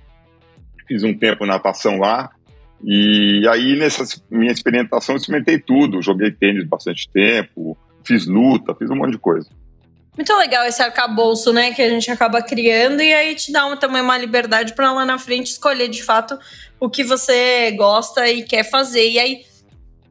fiz 0.86 1.02
um 1.02 1.16
tempo 1.16 1.46
natação 1.46 1.98
lá. 1.98 2.30
E 2.84 3.46
aí, 3.48 3.76
nessa 3.76 4.04
minha 4.30 4.50
experimentação, 4.50 5.14
eu 5.14 5.18
experimentei 5.18 5.58
tudo. 5.58 6.02
Joguei 6.02 6.30
tênis 6.32 6.66
bastante 6.66 7.08
tempo, 7.10 7.76
fiz 8.04 8.26
luta, 8.26 8.74
fiz 8.74 8.90
um 8.90 8.96
monte 8.96 9.12
de 9.12 9.18
coisa. 9.18 9.48
Muito 10.16 10.36
legal 10.36 10.66
esse 10.66 10.82
arcabouço, 10.82 11.52
né, 11.52 11.72
que 11.72 11.80
a 11.80 11.88
gente 11.88 12.10
acaba 12.10 12.42
criando 12.42 13.00
e 13.00 13.14
aí 13.14 13.34
te 13.34 13.50
dá 13.50 13.64
uma, 13.64 13.78
também 13.78 14.02
uma 14.02 14.18
liberdade 14.18 14.74
para 14.74 14.92
lá 14.92 15.06
na 15.06 15.18
frente 15.18 15.46
escolher 15.46 15.88
de 15.88 16.02
fato 16.02 16.38
o 16.78 16.90
que 16.90 17.02
você 17.02 17.70
gosta 17.72 18.28
e 18.28 18.42
quer 18.42 18.68
fazer. 18.68 19.08
E 19.08 19.18
aí 19.18 19.44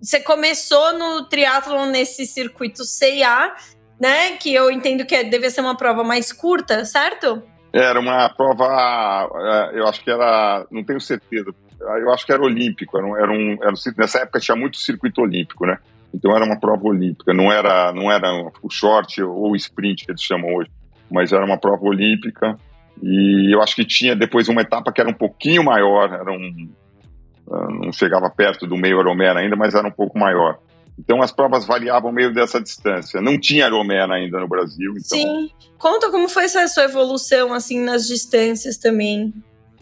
você 0.02 0.20
começou 0.20 0.98
no 0.98 1.26
triatlon 1.26 1.86
nesse 1.86 2.26
circuito 2.26 2.84
CIA, 2.84 3.54
né, 4.00 4.38
que 4.38 4.52
eu 4.52 4.72
entendo 4.72 5.06
que 5.06 5.14
é, 5.14 5.24
deve 5.24 5.48
ser 5.52 5.62
uma 5.62 5.78
prova 5.78 6.04
mais 6.04 6.34
curta, 6.34 6.84
certo? 6.84 7.44
Era 7.72 8.00
uma 8.00 8.28
prova, 8.30 9.30
é, 9.72 9.80
eu 9.80 9.88
acho 9.88 10.04
que 10.04 10.10
era, 10.10 10.66
não 10.72 10.84
tenho 10.84 11.00
certeza, 11.00 11.54
eu 11.80 12.12
acho 12.12 12.26
que 12.26 12.34
era 12.34 12.42
olímpico, 12.42 12.98
era 12.98 13.06
um, 13.06 13.18
era 13.18 13.32
um 13.32 13.58
nessa 13.96 14.20
época 14.20 14.40
tinha 14.40 14.58
muito 14.58 14.78
circuito 14.78 15.22
olímpico, 15.22 15.66
né? 15.68 15.78
Então 16.14 16.36
era 16.36 16.46
uma 16.46 16.60
prova 16.60 16.88
olímpica, 16.88 17.34
não 17.34 17.52
era, 17.52 17.92
não 17.94 18.12
era 18.12 18.28
o 18.62 18.70
short 18.70 19.22
ou 19.24 19.52
o 19.52 19.56
sprint 19.56 20.06
que 20.06 20.12
eles 20.12 20.22
chamam 20.22 20.54
hoje, 20.56 20.70
mas 21.10 21.32
era 21.32 21.46
uma 21.46 21.58
prova 21.58 21.86
olímpica. 21.86 22.58
E 23.02 23.54
eu 23.54 23.62
acho 23.62 23.76
que 23.76 23.86
tinha 23.86 24.16
depois 24.16 24.50
uma 24.50 24.62
etapa 24.62 24.92
que 24.92 25.00
era 25.00 25.10
um 25.10 25.14
pouquinho 25.14 25.64
maior, 25.64 26.12
era 26.12 26.32
um, 26.32 26.70
ah, 27.50 27.68
não 27.70 27.92
chegava 27.92 28.30
perto 28.30 28.68
do 28.68 28.78
meio 28.78 29.00
Ironman 29.00 29.38
ainda, 29.38 29.56
mas 29.56 29.74
era 29.74 29.88
um 29.88 29.92
pouco 29.92 30.20
maior. 30.20 30.60
Então 31.00 31.22
as 31.22 31.32
provas 31.32 31.66
variavam 31.66 32.12
meio 32.12 32.34
dessa 32.34 32.62
distância. 32.62 33.22
Não 33.22 33.40
tinha 33.40 33.66
Ironman 33.66 34.12
ainda 34.12 34.40
no 34.40 34.48
Brasil. 34.48 34.92
Então... 34.92 35.18
Sim. 35.18 35.50
Conta 35.78 36.12
como 36.12 36.30
foi 36.30 36.44
essa 36.44 36.68
sua 36.68 36.84
evolução 36.84 37.54
assim 37.54 37.80
nas 37.80 38.06
distâncias 38.06 38.78
também. 38.78 39.34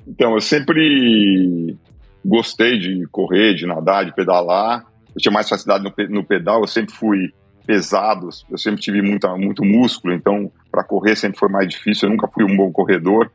Então 0.07 0.33
eu 0.33 0.41
sempre 0.41 1.75
gostei 2.23 2.79
de 2.79 3.05
correr, 3.11 3.55
de 3.55 3.65
nadar, 3.65 4.05
de 4.05 4.13
pedalar 4.13 4.85
eu 5.15 5.21
tinha 5.21 5.31
mais 5.31 5.49
facilidade 5.49 5.83
no, 5.83 6.09
no 6.09 6.23
pedal, 6.23 6.61
eu 6.61 6.67
sempre 6.67 6.93
fui 6.93 7.33
pesado, 7.65 8.29
eu 8.49 8.57
sempre 8.57 8.81
tive 8.81 9.01
muita, 9.01 9.35
muito 9.35 9.63
músculo, 9.63 10.13
então 10.13 10.51
para 10.71 10.83
correr 10.83 11.15
sempre 11.15 11.37
foi 11.37 11.49
mais 11.49 11.67
difícil, 11.67 12.07
eu 12.07 12.11
nunca 12.11 12.27
fui 12.27 12.43
um 12.43 12.55
bom 12.55 12.71
corredor. 12.71 13.31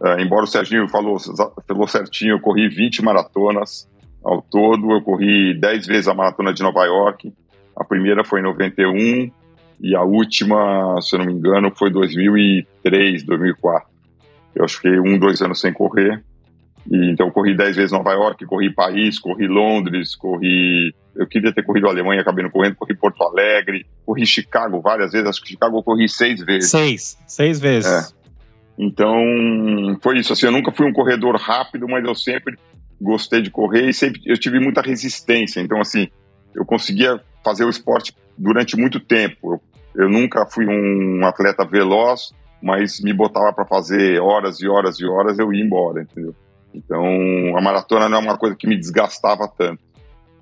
Uh, 0.00 0.20
embora 0.20 0.44
o 0.44 0.46
Serginho 0.46 0.88
falou, 0.88 1.16
falou 1.66 1.88
certinho, 1.88 2.32
eu 2.32 2.40
corri 2.40 2.68
20 2.68 3.02
maratonas 3.02 3.88
ao 4.22 4.42
todo, 4.42 4.90
eu 4.90 5.00
corri 5.02 5.54
10 5.54 5.86
vezes 5.86 6.08
a 6.08 6.14
maratona 6.14 6.52
de 6.52 6.62
Nova 6.62 6.84
York, 6.84 7.32
a 7.76 7.84
primeira 7.84 8.24
foi 8.24 8.40
em 8.40 8.42
91 8.42 9.30
e 9.80 9.94
a 9.94 10.02
última, 10.02 11.00
se 11.00 11.14
eu 11.14 11.20
não 11.20 11.26
me 11.26 11.34
engano, 11.34 11.70
foi 11.74 11.90
2003, 11.90 13.22
2004. 13.22 13.88
Eu 14.54 14.68
fiquei 14.68 14.98
um, 14.98 15.18
dois 15.18 15.42
anos 15.42 15.60
sem 15.60 15.72
correr, 15.72 16.24
e, 16.90 17.10
então 17.10 17.30
corri 17.30 17.56
10 17.56 17.76
vezes 17.76 17.92
Nova 17.92 18.12
York, 18.12 18.44
corri 18.46 18.72
Paris, 18.72 19.18
corri 19.18 19.46
Londres, 19.46 20.14
corri 20.14 20.94
eu 21.18 21.26
queria 21.26 21.52
ter 21.52 21.62
corrido 21.62 21.88
Alemanha, 21.88 22.20
acabei 22.20 22.44
não 22.44 22.50
correndo, 22.50 22.76
corri 22.76 22.94
Porto 22.94 23.22
Alegre, 23.24 23.86
corri 24.04 24.26
Chicago 24.26 24.80
várias 24.80 25.12
vezes, 25.12 25.26
acho 25.26 25.42
que 25.42 25.48
Chicago 25.48 25.78
eu 25.78 25.82
corri 25.82 26.08
seis 26.08 26.42
vezes. 26.44 26.70
Seis, 26.70 27.18
seis 27.26 27.58
vezes. 27.58 28.12
É. 28.12 28.16
Então, 28.78 29.18
foi 30.02 30.18
isso, 30.18 30.32
assim, 30.32 30.46
eu 30.46 30.52
nunca 30.52 30.70
fui 30.70 30.86
um 30.86 30.92
corredor 30.92 31.36
rápido, 31.36 31.88
mas 31.88 32.04
eu 32.04 32.14
sempre 32.14 32.58
gostei 33.00 33.40
de 33.40 33.50
correr 33.50 33.88
e 33.88 33.94
sempre 33.94 34.20
eu 34.26 34.36
tive 34.36 34.60
muita 34.60 34.82
resistência, 34.82 35.60
então 35.60 35.80
assim, 35.80 36.08
eu 36.54 36.64
conseguia 36.64 37.20
fazer 37.42 37.64
o 37.64 37.70
esporte 37.70 38.14
durante 38.36 38.76
muito 38.76 39.00
tempo. 39.00 39.54
Eu, 39.94 40.04
eu 40.04 40.10
nunca 40.10 40.46
fui 40.46 40.66
um 40.66 41.24
atleta 41.24 41.64
veloz, 41.64 42.34
mas 42.62 43.00
me 43.00 43.12
botava 43.12 43.52
para 43.52 43.64
fazer 43.64 44.20
horas 44.20 44.60
e 44.60 44.68
horas 44.68 44.98
e 44.98 45.06
horas, 45.06 45.38
eu 45.38 45.52
ia 45.52 45.64
embora, 45.64 46.02
entendeu? 46.02 46.34
Então, 46.76 47.56
a 47.56 47.60
maratona 47.60 48.08
não 48.08 48.18
é 48.18 48.20
uma 48.20 48.36
coisa 48.36 48.54
que 48.54 48.66
me 48.66 48.76
desgastava 48.76 49.48
tanto. 49.48 49.82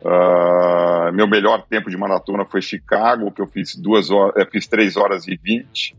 Uh, 0.03 1.13
meu 1.15 1.27
melhor 1.27 1.63
tempo 1.63 1.89
de 1.89 1.97
maratona 1.97 2.45
foi 2.45 2.61
Chicago, 2.61 3.31
que 3.31 3.41
eu 3.41 3.47
fiz 3.47 3.75
duas 3.77 4.11
horas, 4.11 4.35
eu 4.37 4.47
fiz 4.51 4.67
3 4.67 4.97
horas 4.97 5.27
e 5.27 5.39
20, 5.43 5.97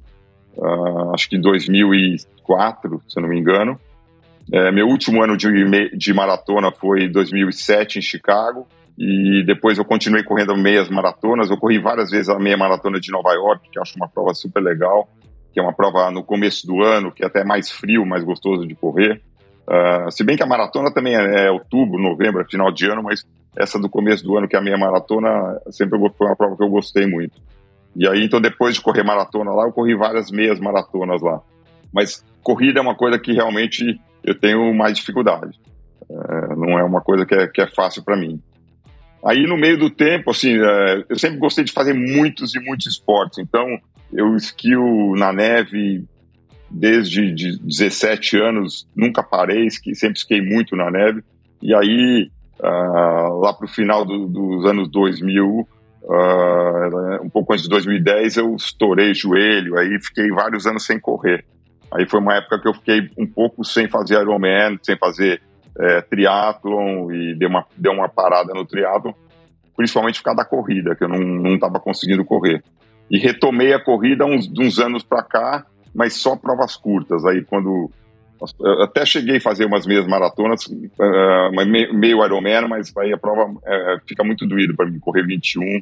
uh, 0.58 0.63
ah, 0.63 1.12
acho 1.15 1.27
que 1.27 1.38
em 1.38 1.42
2004, 1.42 3.01
se 3.08 3.18
eu 3.18 3.22
não 3.24 3.30
me 3.30 3.39
engano. 3.39 3.80
É, 4.51 4.72
meu 4.72 4.88
último 4.88 5.24
ano 5.24 5.36
de, 5.36 5.50
de 5.98 6.13
maratona 6.13 6.72
foi 6.72 7.06
em 7.06 7.12
2007 7.12 7.98
em 7.98 8.01
Chicago, 8.01 8.68
e 8.96 9.44
depois 9.44 9.77
eu 9.77 9.84
continuei 9.84 10.24
correndo 10.24 10.56
meias 10.56 10.88
maratonas. 10.88 11.50
Eu 11.50 11.58
corri 11.58 11.80
várias 11.80 12.12
vezes 12.12 12.30
a 12.30 12.38
meia 12.38 12.56
maratona 12.56 13.00
de 13.00 13.12
Nova 13.12 13.34
York, 13.34 13.70
que 13.72 13.80
acho 13.80 13.96
uma 13.98 14.08
prova 14.08 14.34
super 14.36 14.62
legal, 14.62 15.10
que 15.51 15.60
é 15.60 15.63
uma 15.63 15.74
prova 15.74 16.12
no 16.12 16.24
começo 16.24 16.68
do 16.68 16.84
ano, 16.84 17.12
que 17.12 17.24
é 17.24 17.27
até 17.27 17.44
mais 17.44 17.72
frio, 17.72 18.06
mais 18.06 18.24
gostoso 18.24 18.68
de 18.68 18.75
correr. 18.75 19.22
Uh, 19.68 20.12
se 20.12 20.24
bem 20.24 20.38
que 20.38 20.44
a 20.44 20.48
maratona 20.48 20.94
também 20.94 21.16
é, 21.16 21.48
é 21.48 21.52
outubro, 21.52 22.02
novembro, 22.02 22.42
é 22.42 22.46
final 22.46 22.72
de 22.72 22.86
ano, 22.88 23.02
mas 23.02 23.26
essa 23.58 23.80
do 23.80 23.90
começo 23.90 24.24
do 24.24 24.38
ano, 24.38 24.48
que 24.48 24.56
é 24.56 24.60
a 24.60 24.62
minha 24.62 24.78
maratona, 24.78 25.60
sempre 25.72 25.98
foi 26.18 26.28
uma 26.28 26.36
prova 26.36 26.56
que 26.56 26.64
eu 26.64 26.70
gostei 26.70 27.08
muito. 27.08 27.42
E 27.96 28.08
aí, 28.08 28.24
então, 28.26 28.42
depois 28.42 28.76
de 28.76 28.82
correr 28.82 29.04
maratona 29.04 29.52
lá, 29.52 29.64
eu 29.64 29.72
corri 29.72 29.96
várias 29.96 30.30
meias 30.30 30.60
maratonas 30.60 31.22
lá. 31.22 31.42
Mas 31.94 32.24
corrida 32.44 32.80
é 32.80 32.82
uma 32.82 32.96
coisa 32.96 33.18
que 33.18 33.32
realmente 33.32 34.00
eu 34.24 34.38
tenho 34.38 34.74
mais 34.74 34.98
dificuldade. 34.98 35.58
É, 36.10 36.56
não 36.56 36.78
é 36.78 36.84
uma 36.84 37.02
coisa 37.02 37.26
que 37.26 37.34
é, 37.34 37.48
que 37.48 37.62
é 37.62 37.68
fácil 37.68 38.04
para 38.04 38.18
mim. 38.18 38.42
Aí, 39.24 39.48
no 39.48 39.58
meio 39.58 39.80
do 39.80 39.90
tempo, 39.90 40.32
assim, 40.32 40.58
é, 40.62 41.06
eu 41.10 41.18
sempre 41.18 41.40
gostei 41.40 41.64
de 41.64 41.72
fazer 41.72 41.94
muitos 41.94 42.54
e 42.54 42.60
muitos 42.60 42.86
esportes. 42.86 43.40
Então, 43.40 43.66
eu 44.14 44.36
esquio 44.36 45.16
na 45.16 45.32
neve 45.32 46.04
desde 46.75 47.34
de 47.34 47.58
17 47.60 48.38
anos, 48.38 48.88
nunca 48.96 49.24
parei, 49.24 49.70
sempre 49.70 50.17
esquiei 50.17 50.41
muito 50.41 50.75
na 50.75 50.91
neve. 50.91 51.24
E 51.62 51.74
aí, 51.74 52.29
uh, 52.60 53.39
lá 53.39 53.53
para 53.53 53.65
o 53.65 53.70
final 53.70 54.03
do, 54.03 54.27
dos 54.27 54.65
anos 54.65 54.89
2000, 54.91 55.46
uh, 55.48 55.67
ah, 56.12 57.20
um 57.24 57.29
pouco 57.29 57.53
antes 57.53 57.63
de 57.63 57.70
2010, 57.70 58.38
eu 58.38 58.55
estourei 58.55 59.13
joelho, 59.13 59.77
aí 59.77 59.98
fiquei 60.01 60.29
vários 60.32 60.67
anos 60.67 60.86
sem 60.86 61.00
correr. 61.00 61.46
Aí 61.94 62.05
foi 62.08 62.20
uma 62.20 62.36
época 62.36 62.60
que 62.60 62.67
eu 62.67 62.74
fiquei 62.74 63.10
um 63.17 63.25
pouco 63.25 63.63
sem 63.63 63.88
fazer 63.88 64.20
Ironman, 64.20 64.77
sem 64.84 64.98
fazer 64.98 65.41
é, 65.79 66.01
triatlon 66.01 67.10
e 67.12 67.36
deu 67.36 67.48
uma, 67.48 67.65
deu 67.77 67.94
uma 67.94 68.10
parada 68.10 68.53
no 68.53 68.65
triatlon, 68.65 69.13
principalmente 69.77 70.20
por 70.20 70.25
causa 70.25 70.38
da 70.38 70.46
corrida, 70.46 70.94
que 70.94 71.05
eu 71.05 71.08
não 71.08 71.55
estava 71.55 71.79
conseguindo 71.79 72.25
correr. 72.25 72.62
E 73.10 73.17
retomei 73.17 73.72
a 73.74 73.79
corrida 73.79 74.25
uns, 74.25 74.51
uns 74.60 74.77
anos 74.79 75.03
para 75.03 75.24
cá, 75.24 75.65
mas 75.96 76.14
só 76.14 76.36
provas 76.36 76.75
curtas. 76.75 77.25
Aí 77.25 77.44
quando 77.44 77.90
eu 78.60 78.84
até 78.84 79.06
cheguei 79.06 79.38
a 79.38 79.42
fazer 79.42 79.66
umas 79.66 79.88
meias 79.88 80.06
maratonas, 80.06 80.66
uh, 80.68 81.94
meio 81.94 82.24
Ironman, 82.24 82.68
mas 82.68 82.96
aí 82.98 83.14
a 83.14 83.18
prova 83.18 83.50
uh, 83.50 84.02
fica 84.06 84.24
muito 84.24 84.46
doído 84.46 84.75
para 84.75 84.86
mim, 84.86 85.00
correr 85.00 85.25
21 85.25 85.82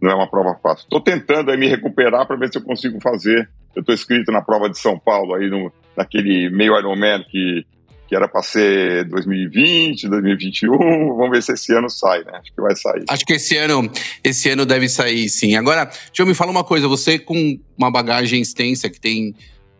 não 0.00 0.10
é 0.10 0.14
uma 0.14 0.30
prova 0.30 0.56
fácil. 0.62 0.84
Estou 0.84 1.00
tentando 1.00 1.50
aí 1.50 1.56
me 1.56 1.66
recuperar 1.66 2.26
para 2.26 2.36
ver 2.36 2.50
se 2.50 2.58
eu 2.58 2.62
consigo 2.62 3.00
fazer. 3.00 3.48
Eu 3.74 3.80
estou 3.80 3.94
inscrito 3.94 4.30
na 4.32 4.42
prova 4.42 4.68
de 4.68 4.78
São 4.78 4.98
Paulo, 4.98 5.34
aí 5.34 5.48
no, 5.50 5.72
naquele 5.96 6.48
meio 6.50 6.78
Ironman 6.78 7.24
que, 7.24 7.66
que 8.08 8.16
era 8.16 8.26
para 8.26 8.42
ser 8.42 9.04
2020, 9.08 10.08
2021. 10.08 10.78
Vamos 11.14 11.30
ver 11.30 11.42
se 11.42 11.52
esse 11.52 11.74
ano 11.74 11.90
sai, 11.90 12.24
né? 12.24 12.32
Acho 12.40 12.52
que 12.54 12.60
vai 12.60 12.74
sair. 12.74 13.04
Acho 13.06 13.24
que 13.26 13.34
esse 13.34 13.56
ano, 13.56 13.90
esse 14.24 14.48
ano 14.48 14.64
deve 14.64 14.88
sair, 14.88 15.28
sim. 15.28 15.54
Agora, 15.54 15.90
João, 16.12 16.26
me 16.26 16.34
fala 16.34 16.50
uma 16.50 16.64
coisa. 16.64 16.88
Você 16.88 17.18
com 17.18 17.60
uma 17.76 17.90
bagagem 17.90 18.40
extensa 18.40 18.88
que 18.88 18.98
tem 18.98 19.34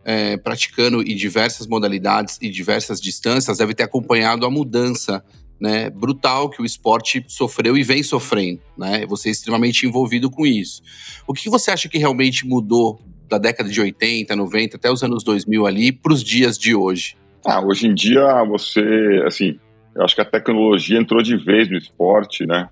é, 0.05 0.37
praticando 0.37 1.01
em 1.03 1.17
diversas 1.17 1.67
modalidades 1.67 2.39
e 2.43 2.51
diversas 2.51 3.01
distâncias, 3.01 3.59
deve 3.59 3.75
ter 3.75 3.85
acompanhado 3.85 4.45
a 4.45 4.51
mudança 4.51 5.25
né, 5.59 5.91
brutal 5.91 6.51
que 6.51 6.61
o 6.61 6.65
esporte 6.67 7.25
sofreu 7.29 7.77
e 7.77 7.83
vem 7.83 8.03
sofrendo. 8.03 8.61
Né? 8.77 9.07
Você 9.07 9.31
é 9.31 9.33
extremamente 9.33 9.87
envolvido 9.87 10.31
com 10.31 10.47
isso. 10.47 10.83
O 11.27 11.33
que 11.33 11.49
você 11.49 11.71
acha 11.71 11.89
que 11.89 11.99
realmente 11.99 12.47
mudou 12.47 13.01
da 13.27 13.39
década 13.39 13.69
de 13.69 13.81
80, 13.81 14.37
90 14.37 14.77
até 14.77 14.91
os 14.91 15.03
anos 15.03 15.25
2000 15.25 15.67
ali 15.67 15.93
para 15.93 16.13
os 16.13 16.23
dias 16.23 16.59
de 16.59 16.75
hoje? 16.75 17.17
Ah, 17.47 17.61
hoje 17.65 17.87
em 17.87 17.95
dia 17.95 18.43
você, 18.45 19.23
assim, 19.27 19.59
eu 19.95 20.05
acho 20.05 20.15
que 20.15 20.21
a 20.21 20.25
tecnologia 20.25 20.99
entrou 20.99 21.23
de 21.23 21.37
vez 21.37 21.69
no 21.69 21.77
esporte, 21.77 22.47
né? 22.47 22.69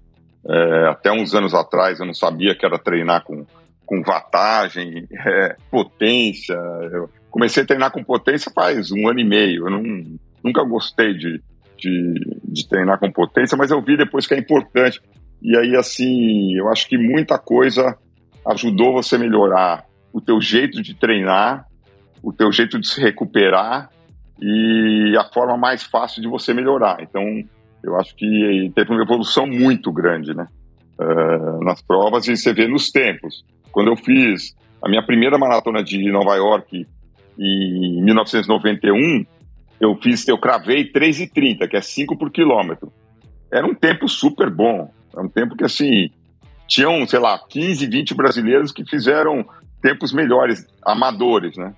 É, 0.48 0.88
até 0.88 1.10
uns 1.10 1.34
anos 1.34 1.54
atrás 1.54 1.98
eu 1.98 2.06
não 2.06 2.14
sabia 2.14 2.54
que 2.54 2.64
era 2.64 2.78
treinar 2.78 3.24
com, 3.24 3.44
com 3.84 4.02
watagem, 4.02 5.06
é, 5.26 5.56
potência. 5.70 6.54
Eu, 6.92 7.10
comecei 7.30 7.62
a 7.62 7.66
treinar 7.66 7.90
com 7.90 8.02
potência 8.02 8.50
faz 8.54 8.90
um 8.90 9.08
ano 9.08 9.20
e 9.20 9.24
meio. 9.24 9.66
Eu 9.66 9.70
não, 9.70 10.18
nunca 10.42 10.62
gostei 10.62 11.14
de, 11.14 11.42
de, 11.76 12.14
de, 12.44 12.68
treinar 12.68 12.98
com 12.98 13.10
potência, 13.10 13.58
mas 13.58 13.70
eu 13.70 13.82
vi 13.82 13.96
depois 13.96 14.26
que 14.26 14.34
é 14.34 14.38
importante. 14.38 15.00
E 15.42 15.56
aí, 15.56 15.76
assim, 15.76 16.56
eu 16.56 16.68
acho 16.68 16.88
que 16.88 16.96
muita 16.96 17.38
coisa 17.38 17.96
ajudou 18.46 18.92
você 18.92 19.16
a 19.16 19.18
melhorar 19.18 19.84
o 20.12 20.20
teu 20.20 20.40
jeito 20.40 20.80
de 20.80 20.94
treinar, 20.94 21.66
o 22.22 22.32
teu 22.32 22.50
jeito 22.50 22.78
de 22.78 22.88
se 22.88 23.00
recuperar 23.00 23.90
e 24.40 25.16
a 25.18 25.24
forma 25.32 25.56
mais 25.56 25.82
fácil 25.82 26.22
de 26.22 26.28
você 26.28 26.52
melhorar. 26.52 26.98
Então, 27.00 27.22
eu 27.82 27.96
acho 27.96 28.14
que 28.16 28.72
teve 28.74 28.90
uma 28.90 29.02
evolução 29.02 29.46
muito 29.46 29.92
grande, 29.92 30.34
né? 30.34 30.46
Uh, 30.98 31.62
nas 31.62 31.82
provas 31.82 32.26
e 32.26 32.36
você 32.36 32.52
vê 32.52 32.66
nos 32.66 32.90
tempos. 32.90 33.44
Quando 33.70 33.88
eu 33.88 33.96
fiz 33.96 34.54
a 34.82 34.88
minha 34.88 35.04
primeira 35.04 35.38
maratona 35.38 35.82
de 35.82 36.10
Nova 36.10 36.34
York 36.36 36.86
em 37.38 38.02
1991, 38.02 39.26
eu 39.80 39.94
fiz, 39.96 40.26
eu 40.26 40.38
cravei 40.38 40.90
3,30, 40.90 41.68
que 41.68 41.76
é 41.76 41.80
5 41.80 42.16
por 42.16 42.30
quilômetro. 42.30 42.90
Era 43.52 43.66
um 43.66 43.74
tempo 43.74 44.08
super 44.08 44.50
bom. 44.50 44.90
Era 45.12 45.22
um 45.22 45.28
tempo 45.28 45.54
que, 45.54 45.64
assim, 45.64 46.10
tinham, 46.66 47.06
sei 47.06 47.18
lá, 47.18 47.38
15, 47.48 47.86
20 47.86 48.14
brasileiros 48.14 48.72
que 48.72 48.84
fizeram 48.84 49.44
tempos 49.82 50.12
melhores, 50.12 50.66
amadores, 50.84 51.56
né? 51.56 51.74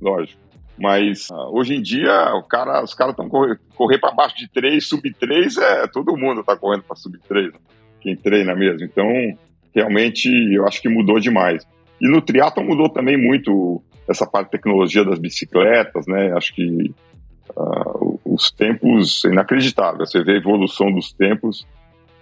Lógico. 0.00 0.40
Mas 0.78 1.28
uh, 1.30 1.54
hoje 1.54 1.74
em 1.74 1.82
dia, 1.82 2.34
o 2.34 2.42
cara, 2.42 2.82
os 2.82 2.94
caras 2.94 3.12
estão 3.12 3.28
correr, 3.28 3.58
correr 3.74 3.98
para 3.98 4.12
baixo 4.12 4.36
de 4.36 4.48
3, 4.48 4.84
sub 4.84 5.12
3, 5.12 5.56
é, 5.58 5.86
todo 5.86 6.16
mundo 6.16 6.40
está 6.40 6.56
correndo 6.56 6.82
para 6.82 6.96
sub 6.96 7.18
3, 7.28 7.52
né? 7.52 7.58
quem 8.00 8.16
treina 8.16 8.54
mesmo. 8.54 8.84
Então, 8.84 9.06
realmente, 9.74 10.28
eu 10.52 10.66
acho 10.66 10.80
que 10.80 10.88
mudou 10.88 11.20
demais. 11.20 11.66
E 12.00 12.08
no 12.08 12.22
triatlo 12.22 12.64
mudou 12.64 12.88
também 12.88 13.16
muito 13.16 13.82
essa 14.08 14.26
parte 14.26 14.46
de 14.46 14.52
tecnologia 14.52 15.04
das 15.04 15.18
bicicletas, 15.18 16.06
né? 16.06 16.32
Acho 16.32 16.54
que 16.54 16.94
uh, 17.56 18.20
os 18.24 18.50
tempos 18.50 19.22
inacreditáveis. 19.24 20.10
Você 20.10 20.24
vê 20.24 20.32
a 20.32 20.38
evolução 20.38 20.90
dos 20.90 21.12
tempos, 21.12 21.66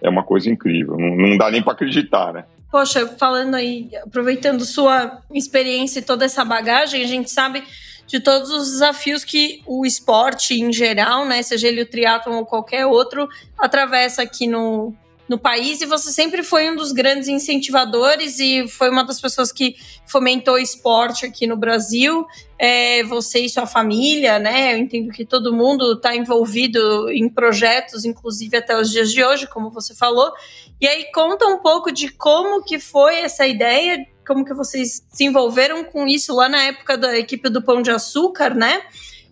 é 0.01 0.09
uma 0.09 0.23
coisa 0.23 0.49
incrível. 0.49 0.97
Não, 0.97 1.15
não 1.15 1.37
dá 1.37 1.49
nem 1.49 1.63
para 1.63 1.73
acreditar, 1.73 2.33
né? 2.33 2.43
Poxa, 2.71 3.07
falando 3.17 3.55
aí, 3.55 3.89
aproveitando 4.03 4.63
sua 4.63 5.21
experiência 5.33 5.99
e 5.99 6.03
toda 6.03 6.25
essa 6.25 6.45
bagagem, 6.45 7.03
a 7.03 7.07
gente 7.07 7.31
sabe 7.31 7.63
de 8.09 8.19
todos 8.19 8.49
os 8.49 8.71
desafios 8.71 9.23
que 9.23 9.61
o 9.67 9.85
esporte 9.85 10.55
em 10.55 10.73
geral, 10.73 11.25
né, 11.25 11.43
seja 11.43 11.67
ele 11.67 11.83
o 11.83 11.85
triatlon 11.85 12.37
ou 12.37 12.45
qualquer 12.45 12.87
outro, 12.87 13.29
atravessa 13.55 14.23
aqui 14.23 14.47
no, 14.47 14.95
no 15.27 15.37
país 15.37 15.79
e 15.79 15.85
você 15.85 16.11
sempre 16.11 16.41
foi 16.41 16.71
um 16.71 16.75
dos 16.75 16.91
grandes 16.91 17.27
incentivadores 17.27 18.39
e 18.39 18.67
foi 18.67 18.89
uma 18.89 19.03
das 19.03 19.21
pessoas 19.21 19.51
que 19.51 19.75
fomentou 20.07 20.57
esporte 20.57 21.23
aqui 21.23 21.45
no 21.45 21.55
Brasil. 21.55 22.25
É, 22.57 23.03
você 23.03 23.41
e 23.41 23.49
sua 23.49 23.67
família, 23.67 24.39
né? 24.39 24.73
Eu 24.73 24.79
entendo 24.79 25.11
que 25.11 25.23
todo 25.23 25.53
mundo 25.53 25.93
está 25.93 26.15
envolvido 26.15 27.09
em 27.11 27.29
projetos, 27.29 28.05
inclusive 28.05 28.57
até 28.57 28.75
os 28.75 28.89
dias 28.89 29.13
de 29.13 29.23
hoje, 29.23 29.45
como 29.45 29.69
você 29.69 29.93
falou. 29.93 30.33
E 30.81 30.87
aí 30.87 31.05
conta 31.13 31.45
um 31.45 31.59
pouco 31.59 31.91
de 31.91 32.09
como 32.09 32.63
que 32.63 32.79
foi 32.79 33.19
essa 33.19 33.45
ideia, 33.45 34.03
como 34.29 34.45
que 34.45 34.53
vocês 34.53 35.03
se 35.09 35.25
envolveram 35.25 35.83
com 35.83 36.05
isso 36.05 36.35
lá 36.35 36.47
na 36.47 36.61
época 36.65 36.95
da 36.95 37.17
equipe 37.17 37.49
do 37.49 37.63
Pão 37.63 37.81
de 37.81 37.89
Açúcar, 37.89 38.53
né? 38.53 38.79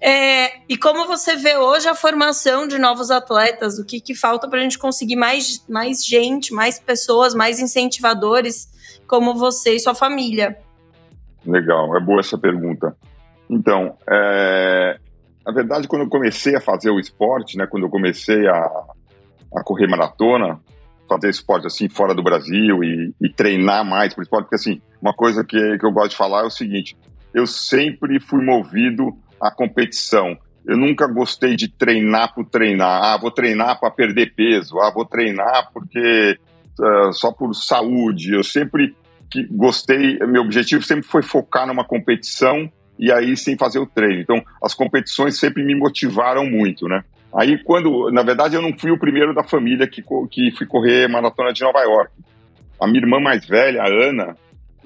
É, 0.01 0.61
e 0.67 0.75
como 0.75 1.05
você 1.05 1.35
vê 1.35 1.55
hoje 1.55 1.87
a 1.87 1.93
formação 1.93 2.67
de 2.67 2.79
novos 2.79 3.11
atletas? 3.11 3.77
O 3.77 3.85
que, 3.85 4.01
que 4.01 4.15
falta 4.15 4.47
para 4.47 4.57
a 4.57 4.63
gente 4.63 4.79
conseguir 4.79 5.15
mais, 5.15 5.63
mais 5.69 6.03
gente, 6.03 6.51
mais 6.51 6.79
pessoas, 6.79 7.35
mais 7.35 7.59
incentivadores 7.59 8.67
como 9.07 9.35
você 9.35 9.75
e 9.75 9.79
sua 9.79 9.93
família? 9.93 10.57
Legal, 11.45 11.95
é 11.95 11.99
boa 11.99 12.19
essa 12.19 12.37
pergunta. 12.37 12.97
Então, 13.47 13.95
é, 14.09 14.97
na 15.45 15.53
verdade, 15.53 15.87
quando 15.87 16.01
eu 16.01 16.09
comecei 16.09 16.55
a 16.55 16.61
fazer 16.61 16.89
o 16.89 16.99
esporte, 16.99 17.55
né, 17.55 17.67
quando 17.67 17.83
eu 17.83 17.89
comecei 17.89 18.47
a, 18.47 18.83
a 19.55 19.63
correr 19.63 19.87
maratona, 19.87 20.59
fazer 21.07 21.29
esporte 21.29 21.67
assim 21.67 21.87
fora 21.87 22.15
do 22.15 22.23
Brasil 22.23 22.83
e, 22.83 23.13
e 23.21 23.29
treinar 23.29 23.85
mais 23.85 24.17
o 24.17 24.21
esporte, 24.21 24.45
porque 24.45 24.55
assim, 24.55 24.81
uma 25.01 25.13
coisa 25.13 25.43
que, 25.43 25.57
que 25.77 25.85
eu 25.85 25.91
gosto 25.91 26.11
de 26.11 26.17
falar 26.17 26.41
é 26.41 26.47
o 26.47 26.51
seguinte: 26.51 26.97
eu 27.33 27.45
sempre 27.45 28.19
fui 28.19 28.43
movido 28.43 29.15
a 29.41 29.51
competição. 29.51 30.37
Eu 30.65 30.77
nunca 30.77 31.07
gostei 31.07 31.55
de 31.55 31.69
treinar 31.69 32.33
por 32.33 32.45
treinar. 32.45 33.03
Ah, 33.03 33.17
vou 33.17 33.31
treinar 33.31 33.79
para 33.79 33.91
perder 33.91 34.33
peso. 34.35 34.79
Ah, 34.79 34.91
vou 34.91 35.05
treinar 35.05 35.71
porque 35.71 36.37
uh, 36.79 37.13
só 37.13 37.31
por 37.31 37.53
saúde. 37.53 38.33
Eu 38.33 38.43
sempre 38.43 38.95
que 39.29 39.43
gostei. 39.49 40.17
Meu 40.19 40.41
objetivo 40.41 40.83
sempre 40.83 41.07
foi 41.07 41.21
focar 41.21 41.67
numa 41.67 41.85
competição 41.85 42.69
e 42.99 43.11
aí 43.11 43.37
sem 43.37 43.57
fazer 43.57 43.79
o 43.79 43.85
treino. 43.85 44.21
Então, 44.21 44.43
as 44.61 44.73
competições 44.73 45.39
sempre 45.39 45.63
me 45.63 45.75
motivaram 45.75 46.45
muito, 46.45 46.87
né? 46.87 47.03
Aí, 47.33 47.61
quando, 47.63 48.09
na 48.11 48.23
verdade, 48.23 48.55
eu 48.55 48.61
não 48.61 48.77
fui 48.77 48.89
o 48.89 48.99
primeiro 48.99 49.33
da 49.33 49.43
família 49.43 49.87
que, 49.87 50.03
que 50.31 50.51
fui 50.51 50.65
correr 50.65 51.07
maratona 51.07 51.53
de 51.53 51.61
Nova 51.61 51.81
York. 51.81 52.11
A 52.81 52.87
minha 52.87 53.01
irmã 53.01 53.19
mais 53.19 53.45
velha, 53.45 53.83
a 53.83 53.87
Ana, 53.87 54.35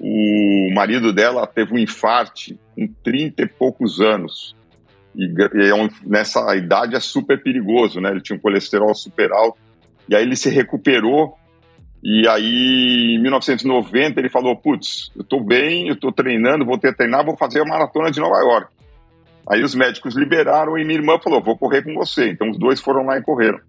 o 0.02 0.74
marido 0.74 1.12
dela 1.12 1.46
teve 1.46 1.72
um 1.72 1.78
infarte 1.78 2.58
com 2.74 2.88
30 3.04 3.40
e 3.40 3.46
poucos 3.46 4.00
anos. 4.00 4.56
E, 5.14 5.26
e 5.26 5.68
é 5.68 5.74
um, 5.74 5.88
nessa 6.04 6.56
idade 6.56 6.96
é 6.96 7.00
super 7.00 7.40
perigoso, 7.40 8.00
né? 8.00 8.10
Ele 8.10 8.20
tinha 8.20 8.36
um 8.36 8.40
colesterol 8.40 8.92
super 8.96 9.30
alto. 9.30 9.60
E 10.08 10.16
aí 10.16 10.24
ele 10.24 10.34
se 10.34 10.50
recuperou. 10.50 11.38
E 12.02 12.26
aí, 12.26 13.14
em 13.14 13.22
1990, 13.22 14.18
ele 14.18 14.28
falou: 14.28 14.56
Putz, 14.56 15.12
eu 15.14 15.22
tô 15.22 15.38
bem, 15.38 15.86
eu 15.86 15.94
tô 15.94 16.10
treinando, 16.10 16.66
vou 16.66 16.78
ter 16.78 16.96
treinar, 16.96 17.24
vou 17.24 17.36
fazer 17.36 17.60
a 17.60 17.64
maratona 17.64 18.10
de 18.10 18.18
Nova 18.18 18.40
York. 18.40 18.72
Aí 19.48 19.62
os 19.62 19.72
médicos 19.72 20.16
liberaram 20.16 20.76
e 20.76 20.84
minha 20.84 20.98
irmã 20.98 21.16
falou: 21.22 21.40
Vou 21.40 21.56
correr 21.56 21.84
com 21.84 21.94
você. 21.94 22.28
Então 22.28 22.50
os 22.50 22.58
dois 22.58 22.80
foram 22.80 23.06
lá 23.06 23.18
e 23.18 23.22
correram. 23.22 23.60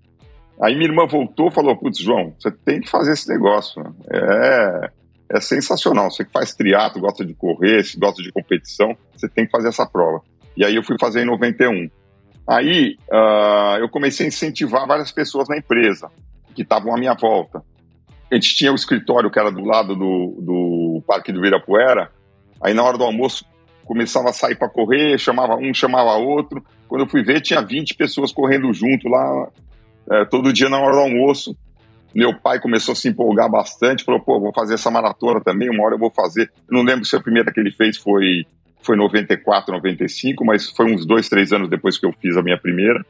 Aí 0.59 0.73
minha 0.73 0.89
irmã 0.89 1.05
voltou 1.05 1.49
e 1.49 1.53
falou: 1.53 1.77
Putz, 1.77 1.99
João, 1.99 2.33
você 2.39 2.49
tem 2.49 2.81
que 2.81 2.89
fazer 2.89 3.13
esse 3.13 3.29
negócio. 3.29 3.83
É 4.09 4.89
é 5.33 5.41
sensacional. 5.41 6.11
Você 6.11 6.23
que 6.23 6.31
faz 6.31 6.53
triatlo, 6.53 7.01
gosta 7.01 7.25
de 7.25 7.33
correr, 7.33 7.83
se 7.83 7.99
gosta 7.99 8.21
de 8.21 8.31
competição, 8.31 8.95
você 9.15 9.27
tem 9.27 9.45
que 9.45 9.51
fazer 9.51 9.69
essa 9.69 9.85
prova. 9.85 10.21
E 10.55 10.63
aí 10.63 10.75
eu 10.75 10.83
fui 10.83 10.95
fazer 10.99 11.23
em 11.23 11.25
91. 11.25 11.89
Aí 12.47 12.97
uh, 13.11 13.79
eu 13.79 13.89
comecei 13.89 14.25
a 14.25 14.29
incentivar 14.29 14.85
várias 14.85 15.11
pessoas 15.11 15.49
na 15.49 15.57
empresa 15.57 16.11
que 16.53 16.61
estavam 16.61 16.93
à 16.93 16.97
minha 16.97 17.15
volta. 17.15 17.63
A 18.31 18.35
gente 18.35 18.55
tinha 18.55 18.71
o 18.71 18.75
escritório 18.75 19.31
que 19.31 19.39
era 19.39 19.51
do 19.51 19.63
lado 19.63 19.95
do, 19.95 20.37
do 20.39 21.03
Parque 21.07 21.31
do 21.31 21.41
Virapuera. 21.41 22.11
Aí 22.61 22.73
na 22.73 22.83
hora 22.83 22.97
do 22.97 23.03
almoço 23.03 23.45
começava 23.85 24.29
a 24.29 24.33
sair 24.33 24.55
para 24.55 24.69
correr, 24.69 25.17
chamava 25.17 25.55
um, 25.55 25.73
chamava 25.73 26.13
outro. 26.13 26.63
Quando 26.87 27.01
eu 27.01 27.09
fui 27.09 27.23
ver, 27.23 27.41
tinha 27.41 27.61
20 27.61 27.95
pessoas 27.95 28.31
correndo 28.31 28.71
junto 28.71 29.07
lá, 29.09 29.49
é, 30.11 30.25
todo 30.25 30.53
dia 30.53 30.69
na 30.69 30.79
hora 30.79 30.93
do 30.93 31.01
almoço. 31.01 31.55
Meu 32.13 32.33
pai 32.33 32.59
começou 32.59 32.93
a 32.93 32.95
se 32.95 33.09
empolgar 33.09 33.49
bastante, 33.49 34.03
falou, 34.03 34.21
pô, 34.21 34.39
vou 34.39 34.53
fazer 34.53 34.75
essa 34.75 34.91
maratona 34.91 35.41
também, 35.41 35.69
uma 35.69 35.83
hora 35.83 35.95
eu 35.95 35.99
vou 35.99 36.11
fazer. 36.11 36.51
Não 36.69 36.83
lembro 36.83 37.05
se 37.05 37.15
a 37.15 37.19
primeira 37.19 37.51
que 37.51 37.59
ele 37.59 37.71
fez 37.71 37.97
foi, 37.97 38.45
foi 38.83 38.95
94, 38.95 39.73
95, 39.73 40.45
mas 40.45 40.69
foi 40.69 40.93
uns 40.93 41.05
dois, 41.05 41.27
três 41.27 41.51
anos 41.51 41.69
depois 41.69 41.97
que 41.97 42.05
eu 42.05 42.13
fiz 42.21 42.37
a 42.37 42.43
minha 42.43 42.57
primeira. 42.57 43.03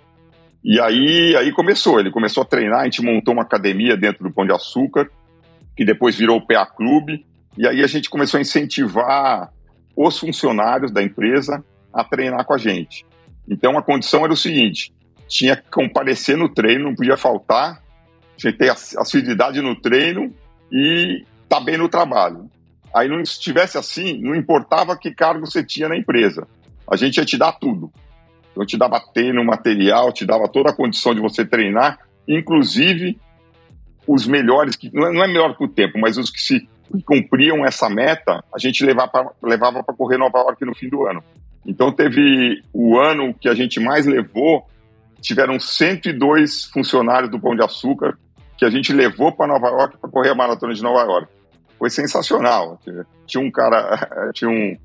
E 0.64 0.80
aí, 0.80 1.36
aí 1.36 1.52
começou, 1.52 2.00
ele 2.00 2.10
começou 2.10 2.44
a 2.44 2.46
treinar, 2.46 2.82
a 2.82 2.84
gente 2.86 3.02
montou 3.02 3.34
uma 3.34 3.44
academia 3.44 3.98
dentro 3.98 4.24
do 4.24 4.34
Pão 4.34 4.46
de 4.46 4.54
Açúcar, 4.54 5.10
que 5.76 5.84
depois 5.84 6.16
virou 6.16 6.38
o 6.38 6.48
PA 6.48 6.66
Clube, 6.66 7.26
e 7.58 7.68
aí 7.68 7.84
a 7.84 7.88
gente 7.88 8.10
começou 8.10 8.38
a 8.38 8.42
incentivar 8.42 9.52
os 9.96 10.18
funcionários 10.18 10.92
da 10.92 11.04
empresa 11.04 11.64
a 11.94 12.04
treinar 12.04 12.46
com 12.46 12.54
a 12.54 12.58
gente. 12.58 13.06
Então 13.50 13.78
a 13.78 13.84
condição 13.84 14.24
era 14.24 14.32
o 14.32 14.38
seguinte: 14.38 14.94
tinha 15.28 15.56
que 15.58 15.70
comparecer 15.70 16.38
no 16.38 16.48
treino, 16.48 16.86
não 16.86 16.96
podia 16.96 17.18
faltar, 17.18 17.83
que 18.38 18.52
ter 18.52 18.70
assiduidade 18.72 19.62
no 19.62 19.76
treino 19.76 20.34
e 20.72 21.24
tá 21.48 21.60
bem 21.60 21.78
no 21.78 21.88
trabalho. 21.88 22.50
Aí, 22.96 23.08
não, 23.08 23.24
se 23.26 23.40
tivesse 23.40 23.78
assim, 23.78 24.22
não 24.22 24.36
importava 24.36 24.98
que 24.98 25.12
cargo 25.12 25.46
você 25.46 25.64
tinha 25.64 25.90
na 25.90 25.98
empresa. 25.98 26.48
A 26.90 26.96
gente 26.96 27.18
ia 27.18 27.26
te 27.26 27.38
dar 27.38 27.54
tudo. 27.54 27.92
Então, 28.52 28.66
te 28.66 28.78
dava 28.78 29.02
treino, 29.14 29.44
material, 29.44 30.12
te 30.12 30.26
dava 30.26 30.48
toda 30.48 30.70
a 30.70 30.76
condição 30.76 31.16
de 31.16 31.20
você 31.20 31.44
treinar, 31.44 32.00
inclusive 32.28 33.20
os 34.08 34.28
melhores, 34.28 34.76
que 34.76 34.92
não 34.94 35.08
é, 35.08 35.26
é 35.26 35.28
melhor 35.28 35.58
que 35.58 35.64
o 35.64 35.68
tempo, 35.68 35.98
mas 36.00 36.18
os 36.18 36.30
que 36.30 36.40
se 36.40 36.70
que 36.92 37.02
cumpriam 37.02 37.66
essa 37.66 37.90
meta, 37.90 38.44
a 38.54 38.60
gente 38.60 38.86
levava 38.86 39.84
para 39.84 39.96
correr 39.96 40.18
Nova 40.18 40.38
York 40.40 40.64
no 40.64 40.76
fim 40.76 40.90
do 40.90 41.08
ano. 41.08 41.24
Então, 41.66 41.92
teve 41.92 42.62
o 42.72 43.00
ano 43.00 43.34
que 43.34 43.50
a 43.50 43.56
gente 43.56 43.80
mais 43.80 44.06
levou, 44.06 44.68
tiveram 45.20 45.60
102 45.60 46.66
funcionários 46.66 47.32
do 47.32 47.40
Pão 47.40 47.56
de 47.56 47.64
Açúcar 47.64 48.18
que 48.64 48.68
a 48.68 48.70
gente 48.70 48.94
levou 48.94 49.30
para 49.30 49.48
Nova 49.48 49.68
York 49.68 49.98
para 49.98 50.10
correr 50.10 50.30
a 50.30 50.36
maratona 50.36 50.74
de 50.74 50.82
Nova 50.82 51.02
York. 51.02 51.28
Foi 51.78 51.90
sensacional. 51.90 52.80
Tinha 53.26 53.44
um 53.44 53.52
cara, 53.52 54.32
tinha 54.34 54.50
um, 54.50 54.78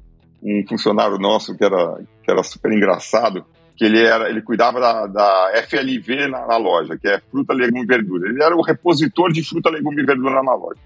um 0.42 0.64
funcionário 0.68 1.16
nosso 1.16 1.56
que 1.56 1.64
era, 1.64 2.00
que 2.24 2.28
era 2.28 2.42
super 2.42 2.72
engraçado, 2.72 3.46
que 3.76 3.84
ele 3.84 4.04
era, 4.04 4.28
ele 4.28 4.42
cuidava 4.42 4.80
da, 4.80 5.06
da 5.06 5.62
FLV 5.68 6.26
na, 6.26 6.44
na, 6.44 6.56
loja, 6.56 6.98
que 6.98 7.06
é 7.06 7.20
fruta, 7.30 7.54
legume 7.54 7.84
e 7.84 7.86
verdura. 7.86 8.28
Ele 8.28 8.42
era 8.42 8.56
o 8.56 8.62
repositor 8.62 9.32
de 9.32 9.48
fruta, 9.48 9.70
legume 9.70 10.02
e 10.02 10.06
verdura 10.06 10.42
na 10.42 10.54
loja. 10.54 10.80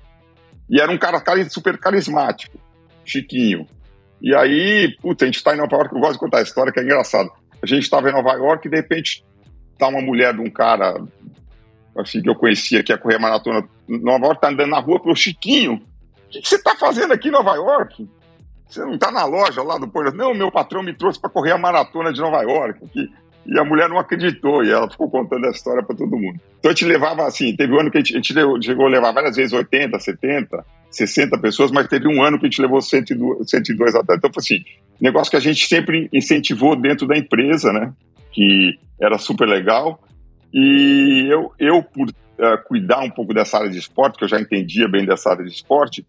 E 0.68 0.78
era 0.78 0.92
um 0.92 0.98
cara 0.98 1.22
super 1.48 1.78
carismático, 1.78 2.58
chiquinho. 3.06 3.66
E 4.20 4.34
aí, 4.34 4.94
puta, 5.00 5.24
a 5.24 5.26
gente 5.26 5.36
está 5.36 5.54
em 5.54 5.58
Nova 5.58 5.76
York, 5.76 5.94
eu 5.94 6.00
gosto 6.00 6.12
de 6.12 6.18
contar 6.18 6.40
a 6.40 6.42
história, 6.42 6.70
que 6.70 6.78
é 6.78 6.82
engraçado. 6.82 7.30
A 7.62 7.66
gente 7.66 7.84
estava 7.84 8.10
em 8.10 8.12
Nova 8.12 8.32
York 8.34 8.66
e 8.66 8.70
de 8.70 8.76
repente 8.76 9.24
tá 9.78 9.88
uma 9.88 10.02
mulher 10.02 10.34
de 10.34 10.42
um 10.42 10.50
cara 10.50 10.94
assim 11.96 12.22
que 12.22 12.28
eu 12.28 12.34
conhecia 12.34 12.82
que 12.82 12.92
ia 12.92 12.98
correr 12.98 13.16
a 13.16 13.20
maratona 13.20 13.68
Nova 13.88 14.26
York, 14.26 14.40
tá 14.40 14.48
andando 14.48 14.70
na 14.70 14.78
rua 14.78 15.00
pro 15.00 15.14
Chiquinho. 15.16 15.74
O 15.74 16.30
que, 16.30 16.48
você 16.48 16.62
tá 16.62 16.74
fazendo 16.74 17.12
aqui 17.12 17.28
em 17.28 17.32
Nova 17.32 17.54
York? 17.54 18.08
Você 18.68 18.80
não 18.80 18.96
tá 18.96 19.10
na 19.10 19.24
loja 19.24 19.62
lá 19.62 19.76
do 19.76 19.86
Porto? 19.86 20.16
Não, 20.16 20.32
meu 20.32 20.50
patrão 20.50 20.82
me 20.82 20.94
trouxe 20.94 21.20
para 21.20 21.28
correr 21.28 21.52
a 21.52 21.58
maratona 21.58 22.12
de 22.12 22.20
Nova 22.20 22.42
York. 22.42 22.80
E 23.44 23.58
a 23.58 23.64
mulher 23.64 23.88
não 23.88 23.98
acreditou, 23.98 24.64
e 24.64 24.70
ela 24.70 24.88
ficou 24.88 25.10
contando 25.10 25.46
a 25.46 25.50
história 25.50 25.82
para 25.82 25.96
todo 25.96 26.16
mundo. 26.16 26.40
Então 26.58 26.70
a 26.70 26.74
gente 26.74 26.86
levava 26.86 27.26
assim, 27.26 27.54
teve 27.54 27.74
um 27.74 27.80
ano 27.80 27.90
que 27.90 27.98
a 27.98 28.00
gente, 28.00 28.14
a 28.14 28.16
gente 28.16 28.64
chegou 28.64 28.86
a 28.86 28.90
levar 28.90 29.12
várias 29.12 29.36
vezes 29.36 29.52
80, 29.52 29.98
70, 29.98 30.64
60 30.90 31.38
pessoas, 31.38 31.70
mas 31.70 31.88
teve 31.88 32.08
um 32.08 32.22
ano 32.22 32.38
que 32.38 32.46
a 32.46 32.48
gente 32.48 32.62
levou 32.62 32.80
102, 32.80 33.50
102 33.50 33.94
atletas. 33.94 34.16
Então 34.16 34.30
foi 34.32 34.40
assim, 34.40 34.64
negócio 35.00 35.30
que 35.30 35.36
a 35.36 35.40
gente 35.40 35.66
sempre 35.66 36.08
incentivou 36.12 36.74
dentro 36.76 37.06
da 37.06 37.18
empresa, 37.18 37.72
né? 37.72 37.92
que 38.32 38.78
era 39.00 39.18
super 39.18 39.46
legal. 39.46 40.00
E 40.52 41.28
eu, 41.30 41.52
eu 41.58 41.82
por 41.82 42.08
uh, 42.08 42.64
cuidar 42.66 43.00
um 43.00 43.10
pouco 43.10 43.32
dessa 43.32 43.58
área 43.58 43.70
de 43.70 43.78
esporte, 43.78 44.18
que 44.18 44.24
eu 44.24 44.28
já 44.28 44.40
entendia 44.40 44.88
bem 44.88 45.06
dessa 45.06 45.30
área 45.30 45.44
de 45.44 45.50
esporte, 45.50 46.06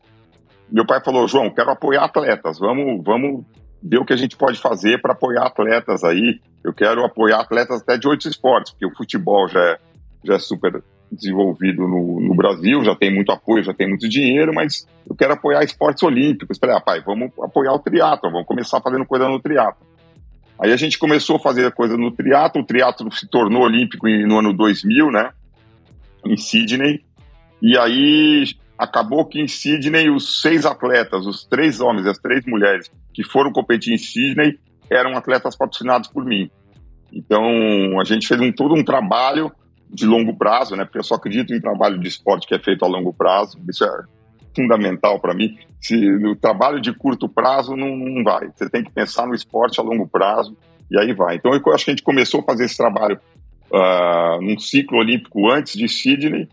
meu 0.70 0.86
pai 0.86 1.02
falou: 1.04 1.28
João, 1.28 1.50
quero 1.50 1.72
apoiar 1.72 2.04
atletas, 2.04 2.60
vamos, 2.60 3.04
vamos 3.04 3.46
ver 3.82 4.00
o 4.00 4.06
que 4.06 4.14
a 4.14 4.18
gente 4.18 4.36
pode 4.38 4.60
fazer 4.60 5.02
para 5.02 5.14
apoiar 5.14 5.46
atletas 5.46 6.04
aí. 6.04 6.40
Eu 6.64 6.74
quero 6.74 7.06
apoiar 7.06 7.42
atletas 7.42 7.82
até 7.82 7.98
de 7.98 8.08
outros 8.08 8.32
esportes, 8.32 8.72
porque 8.72 8.86
o 8.86 8.96
futebol 8.96 9.48
já 9.48 9.62
é, 9.62 9.78
já 10.24 10.36
é 10.36 10.40
super 10.40 10.82
desenvolvido 11.12 11.88
no, 11.88 12.20
no, 12.20 12.36
Brasil, 12.36 12.84
já 12.84 12.96
tem 12.96 13.14
muito 13.14 13.32
apoio, 13.32 13.64
já 13.64 13.74
tem 13.74 13.88
muito 13.88 14.10
dinheiro, 14.10 14.54
mas 14.54 14.88
eu 15.08 15.16
quero 15.16 15.34
apoiar 15.34 15.64
esportes 15.64 16.02
olímpicos. 16.02 16.58
Falei, 16.58 16.76
ah, 16.76 16.82
pai, 16.82 17.02
vamos 17.06 17.32
apoiar 17.40 17.74
o 17.74 17.80
triatlo, 17.80 18.32
vamos 18.32 18.48
começar 18.48 18.82
fazendo 18.82 19.06
coisa 19.06 19.28
no 19.28 19.40
triatlo. 19.40 19.86
Aí 20.64 20.72
a 20.72 20.78
gente 20.78 20.98
começou 20.98 21.36
a 21.36 21.40
fazer 21.40 21.70
coisa 21.74 21.98
no 21.98 22.10
triatlo, 22.10 22.62
o 22.62 22.66
triatlo 22.66 23.12
se 23.12 23.28
tornou 23.28 23.64
olímpico 23.64 24.08
no 24.08 24.40
ano 24.40 24.54
2000, 24.54 25.12
né, 25.12 25.32
em 26.26 26.38
Sydney, 26.38 27.04
e 27.62 27.78
aí 27.78 28.46
acabou 28.78 29.26
que 29.26 29.42
em 29.42 29.48
Sydney 29.48 30.10
os 30.10 30.42
seis 30.42 30.66
atletas, 30.66 31.28
os 31.28 31.44
três 31.44 31.82
homens 31.82 32.06
e 32.06 32.10
as 32.10 32.18
três 32.18 32.46
mulheres 32.46 32.90
que 33.14 33.26
foram 33.26 33.52
competir 33.52 33.94
em 33.94 33.98
Sydney 33.98 34.58
eram 34.90 35.18
atletas 35.18 35.54
patrocinados 35.54 36.10
por 36.10 36.24
mim. 36.24 36.50
Então 37.12 38.00
a 38.00 38.06
gente 38.06 38.26
fez 38.26 38.40
um, 38.40 38.50
todo 38.50 38.74
um 38.74 38.86
trabalho 38.86 39.52
de 39.90 40.06
longo 40.06 40.34
prazo, 40.34 40.78
né? 40.78 40.86
Porque 40.86 40.98
eu 40.98 41.04
só 41.04 41.16
acredito 41.16 41.54
em 41.54 41.60
trabalho 41.60 42.00
de 42.00 42.08
esporte 42.08 42.48
que 42.48 42.56
é 42.56 42.60
feito 42.60 42.86
a 42.86 42.88
longo 42.88 43.14
prazo. 43.14 43.60
Isso 43.70 43.84
é 43.84 44.04
fundamental 44.56 45.20
para 45.20 45.34
mim. 45.34 45.58
Se 45.82 45.96
no 45.96 46.36
trabalho 46.36 46.80
de 46.80 46.94
curto 46.94 47.28
prazo 47.28 47.76
não, 47.76 47.96
não 47.96 48.24
vai. 48.24 48.50
Você 48.54 48.70
tem 48.70 48.84
que 48.84 48.92
pensar 48.92 49.28
no 49.28 49.36
esporte 49.36 49.80
a 49.80 49.84
longo 49.84 50.08
prazo 50.08 50.56
e 50.90 51.00
aí 51.00 51.14
vai. 51.14 51.36
Então 51.36 51.54
eu 51.54 51.74
acho 51.74 51.86
que 51.86 51.92
a 51.92 51.94
gente 51.94 52.04
começou 52.04 52.42
a 52.42 52.44
fazer 52.44 52.66
esse 52.66 52.78
trabalho 52.78 53.20
uh, 53.72 54.42
num 54.42 54.58
ciclo 54.60 55.00
olímpico 55.00 55.52
antes 55.52 55.74
de 55.74 55.88
Sydney, 55.88 56.48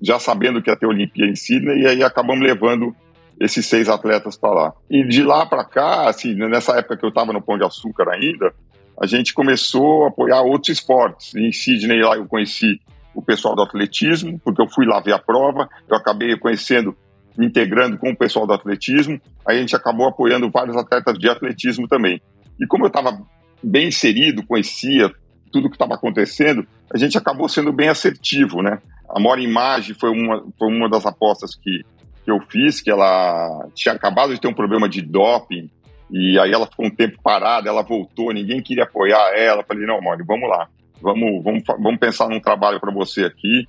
já 0.00 0.18
sabendo 0.18 0.62
que 0.62 0.70
ia 0.70 0.76
ter 0.76 0.86
Olimpíada 0.86 1.30
em 1.30 1.36
Sydney, 1.36 1.82
e 1.82 1.86
aí 1.86 2.02
acabamos 2.02 2.46
levando 2.46 2.94
esses 3.40 3.66
seis 3.66 3.88
atletas 3.88 4.36
para 4.36 4.50
lá. 4.50 4.72
E 4.90 5.06
de 5.06 5.22
lá 5.22 5.46
para 5.46 5.64
cá, 5.64 6.08
assim, 6.08 6.34
nessa 6.34 6.76
época 6.76 6.96
que 6.96 7.04
eu 7.04 7.08
estava 7.08 7.32
no 7.32 7.42
Pão 7.42 7.56
de 7.56 7.64
Açúcar 7.64 8.08
ainda, 8.10 8.52
a 9.00 9.06
gente 9.06 9.32
começou 9.32 10.04
a 10.04 10.08
apoiar 10.08 10.42
outros 10.42 10.76
esportes. 10.76 11.34
Em 11.34 11.52
Sydney, 11.52 12.02
lá 12.02 12.16
eu 12.16 12.26
conheci 12.26 12.80
o 13.14 13.22
pessoal 13.22 13.54
do 13.54 13.62
atletismo, 13.62 14.38
porque 14.40 14.60
eu 14.60 14.68
fui 14.68 14.86
lá 14.86 15.00
ver 15.00 15.12
a 15.12 15.18
prova, 15.18 15.68
eu 15.88 15.96
acabei 15.96 16.36
conhecendo, 16.36 16.96
integrando 17.38 17.98
com 17.98 18.10
o 18.10 18.16
pessoal 18.16 18.46
do 18.46 18.52
atletismo, 18.52 19.20
a 19.46 19.54
gente 19.54 19.76
acabou 19.76 20.06
apoiando 20.06 20.50
vários 20.50 20.76
atletas 20.76 21.18
de 21.18 21.28
atletismo 21.28 21.86
também. 21.86 22.20
E 22.60 22.66
como 22.66 22.84
eu 22.84 22.88
estava 22.88 23.20
bem 23.62 23.88
inserido, 23.88 24.44
conhecia 24.46 25.12
tudo 25.52 25.68
que 25.68 25.76
estava 25.76 25.94
acontecendo, 25.94 26.66
a 26.92 26.98
gente 26.98 27.16
acabou 27.16 27.48
sendo 27.48 27.72
bem 27.72 27.88
assertivo, 27.88 28.62
né? 28.62 28.78
A 29.08 29.18
Mora 29.18 29.40
Imagem 29.40 29.94
foi 29.94 30.10
uma, 30.10 30.44
foi 30.58 30.68
uma 30.68 30.88
das 30.88 31.06
apostas 31.06 31.54
que, 31.54 31.84
que 32.24 32.30
eu 32.30 32.40
fiz, 32.50 32.80
que 32.80 32.90
ela 32.90 33.66
tinha 33.74 33.94
acabado 33.94 34.34
de 34.34 34.40
ter 34.40 34.48
um 34.48 34.54
problema 34.54 34.88
de 34.88 35.00
doping, 35.00 35.70
e 36.10 36.38
aí 36.38 36.52
ela 36.52 36.66
ficou 36.66 36.86
um 36.86 36.90
tempo 36.90 37.18
parada, 37.22 37.68
ela 37.68 37.82
voltou, 37.82 38.32
ninguém 38.32 38.62
queria 38.62 38.84
apoiar 38.84 39.32
ela. 39.36 39.64
Falei, 39.64 39.86
não, 39.86 40.00
Mori, 40.00 40.24
vamos 40.26 40.48
lá. 40.48 40.68
Vamos, 41.00 41.44
vamos, 41.44 41.62
vamos 41.66 41.98
pensar 41.98 42.28
num 42.28 42.40
trabalho 42.40 42.80
para 42.80 42.92
você 42.92 43.24
aqui. 43.24 43.66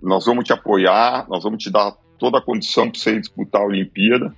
Nós 0.00 0.24
vamos 0.24 0.44
te 0.44 0.52
apoiar, 0.52 1.26
nós 1.28 1.42
vamos 1.42 1.62
te 1.62 1.70
dar 1.70 1.92
toda 2.18 2.38
a 2.38 2.42
condição 2.42 2.90
para 2.90 2.98
você 2.98 3.18
disputar 3.18 3.62
a 3.62 3.66
Olimpíada. 3.66 4.34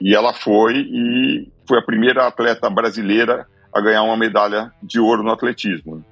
E 0.00 0.14
ela 0.14 0.32
foi 0.32 0.74
e 0.76 1.48
foi 1.66 1.78
a 1.78 1.82
primeira 1.82 2.26
atleta 2.26 2.68
brasileira 2.68 3.46
a 3.72 3.80
ganhar 3.80 4.02
uma 4.02 4.16
medalha 4.16 4.72
de 4.82 5.00
ouro 5.00 5.22
no 5.22 5.30
atletismo. 5.30 6.04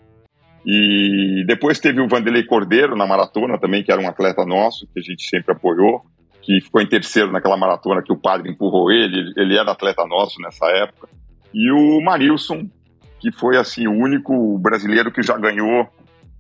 E 0.64 1.44
depois 1.46 1.80
teve 1.80 2.00
o 2.00 2.08
Vanderlei 2.08 2.44
Cordeiro 2.44 2.96
na 2.96 3.06
maratona 3.06 3.58
também, 3.58 3.82
que 3.82 3.90
era 3.90 4.00
um 4.00 4.08
atleta 4.08 4.44
nosso, 4.44 4.86
que 4.92 5.00
a 5.00 5.02
gente 5.02 5.28
sempre 5.28 5.52
apoiou 5.52 6.02
que 6.42 6.60
ficou 6.60 6.82
em 6.82 6.86
terceiro 6.86 7.30
naquela 7.30 7.56
maratona 7.56 8.02
que 8.02 8.12
o 8.12 8.16
padre 8.16 8.50
empurrou 8.50 8.90
ele, 8.90 9.32
ele 9.36 9.56
era 9.56 9.70
atleta 9.70 10.04
nosso 10.04 10.40
nessa 10.42 10.66
época. 10.66 11.08
E 11.54 11.70
o 11.70 12.00
Marilson, 12.00 12.68
que 13.20 13.30
foi 13.30 13.56
assim 13.56 13.86
o 13.86 13.92
único 13.92 14.58
brasileiro 14.58 15.12
que 15.12 15.22
já 15.22 15.38
ganhou 15.38 15.88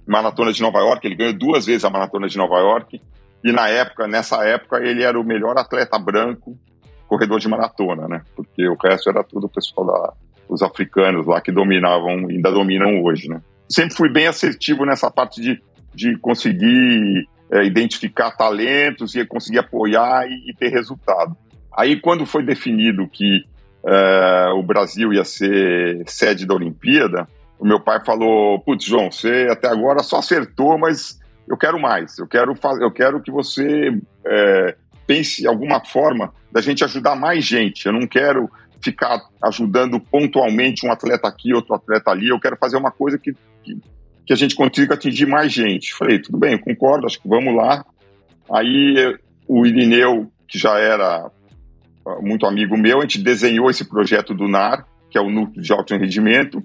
maratona 0.06 0.52
de 0.52 0.60
Nova 0.60 0.80
York, 0.80 1.06
ele 1.06 1.14
ganhou 1.14 1.32
duas 1.32 1.66
vezes 1.66 1.84
a 1.84 1.90
maratona 1.90 2.26
de 2.26 2.36
Nova 2.36 2.58
York. 2.58 3.00
E 3.44 3.52
na 3.52 3.68
época, 3.68 4.06
nessa 4.06 4.44
época, 4.44 4.78
ele 4.78 5.02
era 5.02 5.18
o 5.18 5.24
melhor 5.24 5.58
atleta 5.58 5.98
branco 5.98 6.56
corredor 7.12 7.38
de 7.38 7.48
maratona, 7.48 8.08
né? 8.08 8.22
Porque 8.34 8.66
o 8.66 8.74
resto 8.74 9.10
era 9.10 9.22
tudo 9.22 9.46
o 9.46 9.50
pessoal 9.50 9.86
da 9.86 10.12
os 10.48 10.62
africanos 10.62 11.26
lá 11.26 11.40
que 11.40 11.50
dominavam, 11.50 12.26
ainda 12.28 12.50
dominam 12.50 13.02
hoje, 13.02 13.28
né? 13.28 13.40
Sempre 13.68 13.94
fui 13.94 14.08
bem 14.10 14.26
assertivo 14.26 14.84
nessa 14.84 15.10
parte 15.10 15.40
de, 15.40 15.62
de 15.94 16.16
conseguir 16.18 17.26
é, 17.50 17.64
identificar 17.64 18.30
talentos 18.32 19.14
e 19.14 19.24
conseguir 19.24 19.60
apoiar 19.60 20.26
e, 20.26 20.50
e, 20.50 20.54
ter 20.54 20.68
resultado. 20.68 21.34
Aí, 21.74 21.98
quando 21.98 22.26
foi 22.26 22.42
definido 22.44 23.08
que 23.08 23.44
é, 23.86 24.50
o 24.54 24.62
Brasil 24.62 25.12
ia 25.12 25.24
ser 25.24 26.02
sede 26.06 26.46
da 26.46 26.54
Olimpíada, 26.54 27.26
o 27.58 27.66
meu 27.66 27.80
pai 27.80 28.04
falou: 28.04 28.58
Putz, 28.60 28.84
João, 28.84 29.10
você 29.10 29.48
até 29.50 29.68
agora 29.68 30.02
só 30.02 30.18
acertou, 30.18 30.78
mas 30.78 31.18
eu 31.48 31.56
quero 31.56 31.80
mais. 31.80 32.18
Eu 32.18 32.26
quero, 32.26 32.54
eu 32.80 32.90
quero 32.90 33.22
que 33.22 33.30
você 33.30 33.98
é, 34.24 34.76
pense 35.06 35.46
alguma 35.46 35.84
forma 35.84 36.32
da 36.50 36.60
gente 36.60 36.84
ajudar 36.84 37.16
mais 37.16 37.44
gente. 37.44 37.86
Eu 37.86 37.92
não 37.92 38.06
quero 38.06 38.50
ficar 38.82 39.20
ajudando 39.42 40.00
pontualmente 40.00 40.86
um 40.86 40.92
atleta 40.92 41.28
aqui, 41.28 41.54
outro 41.54 41.74
atleta 41.74 42.10
ali. 42.10 42.28
Eu 42.28 42.40
quero 42.40 42.56
fazer 42.56 42.76
uma 42.76 42.90
coisa 42.90 43.18
que, 43.18 43.32
que 43.62 43.78
que 44.24 44.32
a 44.32 44.36
gente 44.36 44.54
consiga 44.54 44.94
atingir 44.94 45.26
mais 45.26 45.52
gente. 45.52 45.94
Falei, 45.94 46.18
tudo 46.18 46.38
bem, 46.38 46.58
concordo, 46.58 47.06
acho 47.06 47.20
que 47.20 47.28
vamos 47.28 47.54
lá. 47.54 47.84
Aí 48.50 49.16
o 49.46 49.66
Irineu, 49.66 50.30
que 50.46 50.58
já 50.58 50.78
era 50.78 51.30
ah, 52.06 52.20
muito 52.20 52.46
amigo 52.46 52.76
meu, 52.76 52.98
a 52.98 53.02
gente 53.02 53.22
desenhou 53.22 53.70
esse 53.70 53.88
projeto 53.88 54.34
do 54.34 54.48
NAR, 54.48 54.86
que 55.10 55.18
é 55.18 55.20
o 55.20 55.30
Núcleo 55.30 55.62
de 55.62 55.72
Alto 55.72 55.96
Rendimento, 55.96 56.62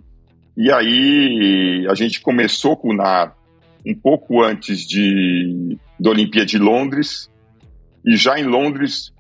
e 0.55 0.71
aí 0.71 1.85
a 1.89 1.93
gente 1.93 2.21
começou 2.21 2.77
com 2.77 2.89
o 2.89 2.95
NAR 2.95 3.35
um 3.87 3.95
pouco 3.95 4.43
antes 4.43 4.85
de, 4.85 5.77
da 5.99 6.09
Olimpíada 6.09 6.45
de 6.45 6.57
Londres, 6.57 7.29
e 8.05 8.17
já 8.17 8.37
em 8.37 8.43
Londres, 8.43 9.13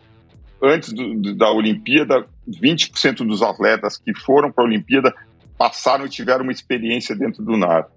antes 0.61 0.91
do, 0.91 1.33
da 1.35 1.49
Olimpíada, 1.51 2.25
20% 2.47 3.25
dos 3.25 3.41
atletas 3.41 3.97
que 3.97 4.13
foram 4.13 4.51
para 4.51 4.63
a 4.63 4.67
Olimpíada 4.67 5.13
passaram 5.57 6.05
e 6.05 6.09
tiveram 6.09 6.43
uma 6.43 6.51
experiência 6.51 7.15
dentro 7.15 7.43
do 7.43 7.57
NAR. 7.57 7.87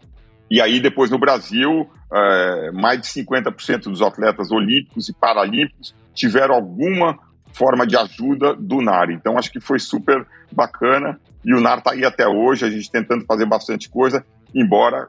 E 0.51 0.61
aí, 0.61 0.81
depois 0.81 1.11
no 1.11 1.19
Brasil, 1.19 1.89
é, 2.13 2.73
mais 2.73 3.01
de 3.01 3.07
50% 3.07 3.85
dos 3.85 4.03
atletas 4.03 4.51
olímpicos 4.51 5.09
e 5.09 5.13
paralímpicos 5.13 5.95
tiveram 6.15 6.55
alguma 6.55 7.19
forma 7.53 7.87
de 7.87 7.97
ajuda 7.97 8.55
do 8.55 8.81
NAR. 8.81 9.11
Então, 9.11 9.37
acho 9.39 9.51
que 9.51 9.61
foi 9.61 9.79
super 9.79 10.27
bacana. 10.53 11.21
E 11.45 11.55
o 11.55 11.61
NAR 11.61 11.79
está 11.79 11.93
aí 11.93 12.05
até 12.05 12.27
hoje, 12.27 12.65
a 12.65 12.71
gente 12.71 12.91
tentando 12.91 13.25
fazer 13.25 13.47
bastante 13.47 13.89
coisa, 13.89 14.25
embora 14.55 15.09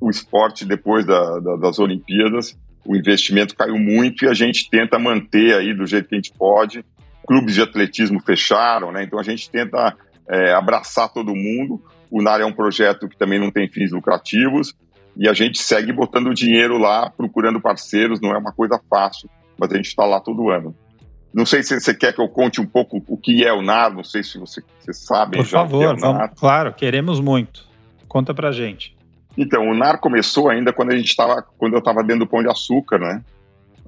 o 0.00 0.08
esporte, 0.08 0.64
depois 0.64 1.04
da, 1.04 1.38
da, 1.38 1.56
das 1.56 1.78
Olimpíadas, 1.78 2.58
o 2.86 2.96
investimento 2.96 3.54
caiu 3.54 3.78
muito 3.78 4.24
e 4.24 4.28
a 4.28 4.34
gente 4.34 4.68
tenta 4.70 4.98
manter 4.98 5.54
aí 5.54 5.74
do 5.74 5.86
jeito 5.86 6.08
que 6.08 6.14
a 6.14 6.18
gente 6.18 6.32
pode. 6.32 6.84
Clubes 7.26 7.54
de 7.54 7.62
atletismo 7.62 8.20
fecharam, 8.20 8.90
né? 8.90 9.04
Então 9.04 9.18
a 9.18 9.22
gente 9.22 9.50
tenta 9.50 9.94
é, 10.28 10.52
abraçar 10.52 11.12
todo 11.12 11.34
mundo. 11.34 11.82
O 12.10 12.22
NAR 12.22 12.40
é 12.40 12.44
um 12.44 12.52
projeto 12.52 13.08
que 13.08 13.16
também 13.16 13.38
não 13.38 13.50
tem 13.50 13.68
fins 13.68 13.92
lucrativos 13.92 14.74
e 15.16 15.28
a 15.28 15.32
gente 15.32 15.60
segue 15.60 15.92
botando 15.92 16.32
dinheiro 16.32 16.78
lá, 16.78 17.10
procurando 17.10 17.60
parceiros, 17.60 18.20
não 18.20 18.32
é 18.32 18.38
uma 18.38 18.52
coisa 18.52 18.80
fácil, 18.88 19.28
mas 19.58 19.70
a 19.70 19.76
gente 19.76 19.88
está 19.88 20.04
lá 20.04 20.18
todo 20.20 20.50
ano. 20.50 20.74
Não 21.32 21.46
sei 21.46 21.62
se 21.62 21.78
você 21.78 21.94
quer 21.94 22.12
que 22.12 22.20
eu 22.20 22.28
conte 22.28 22.60
um 22.60 22.66
pouco 22.66 23.02
o 23.06 23.16
que 23.16 23.44
é 23.44 23.52
o 23.52 23.62
NAR, 23.62 23.94
não 23.94 24.02
sei 24.02 24.24
se 24.24 24.38
você, 24.38 24.62
você 24.80 24.92
sabe. 24.92 25.36
Por 25.36 25.46
favor, 25.46 25.94
é 25.94 26.00
vamos, 26.00 26.30
claro, 26.36 26.72
queremos 26.72 27.20
muito. 27.20 27.68
Conta 28.08 28.34
pra 28.34 28.50
gente. 28.50 28.96
Então, 29.36 29.68
o 29.68 29.74
NAR 29.74 29.98
começou 30.00 30.50
ainda 30.50 30.72
quando 30.72 30.92
a 30.92 30.96
gente 30.96 31.08
estava, 31.08 31.42
quando 31.56 31.74
eu 31.74 31.78
estava 31.78 32.02
dentro 32.02 32.24
do 32.24 32.30
Pão 32.30 32.42
de 32.42 32.50
Açúcar, 32.50 32.98
né? 32.98 33.22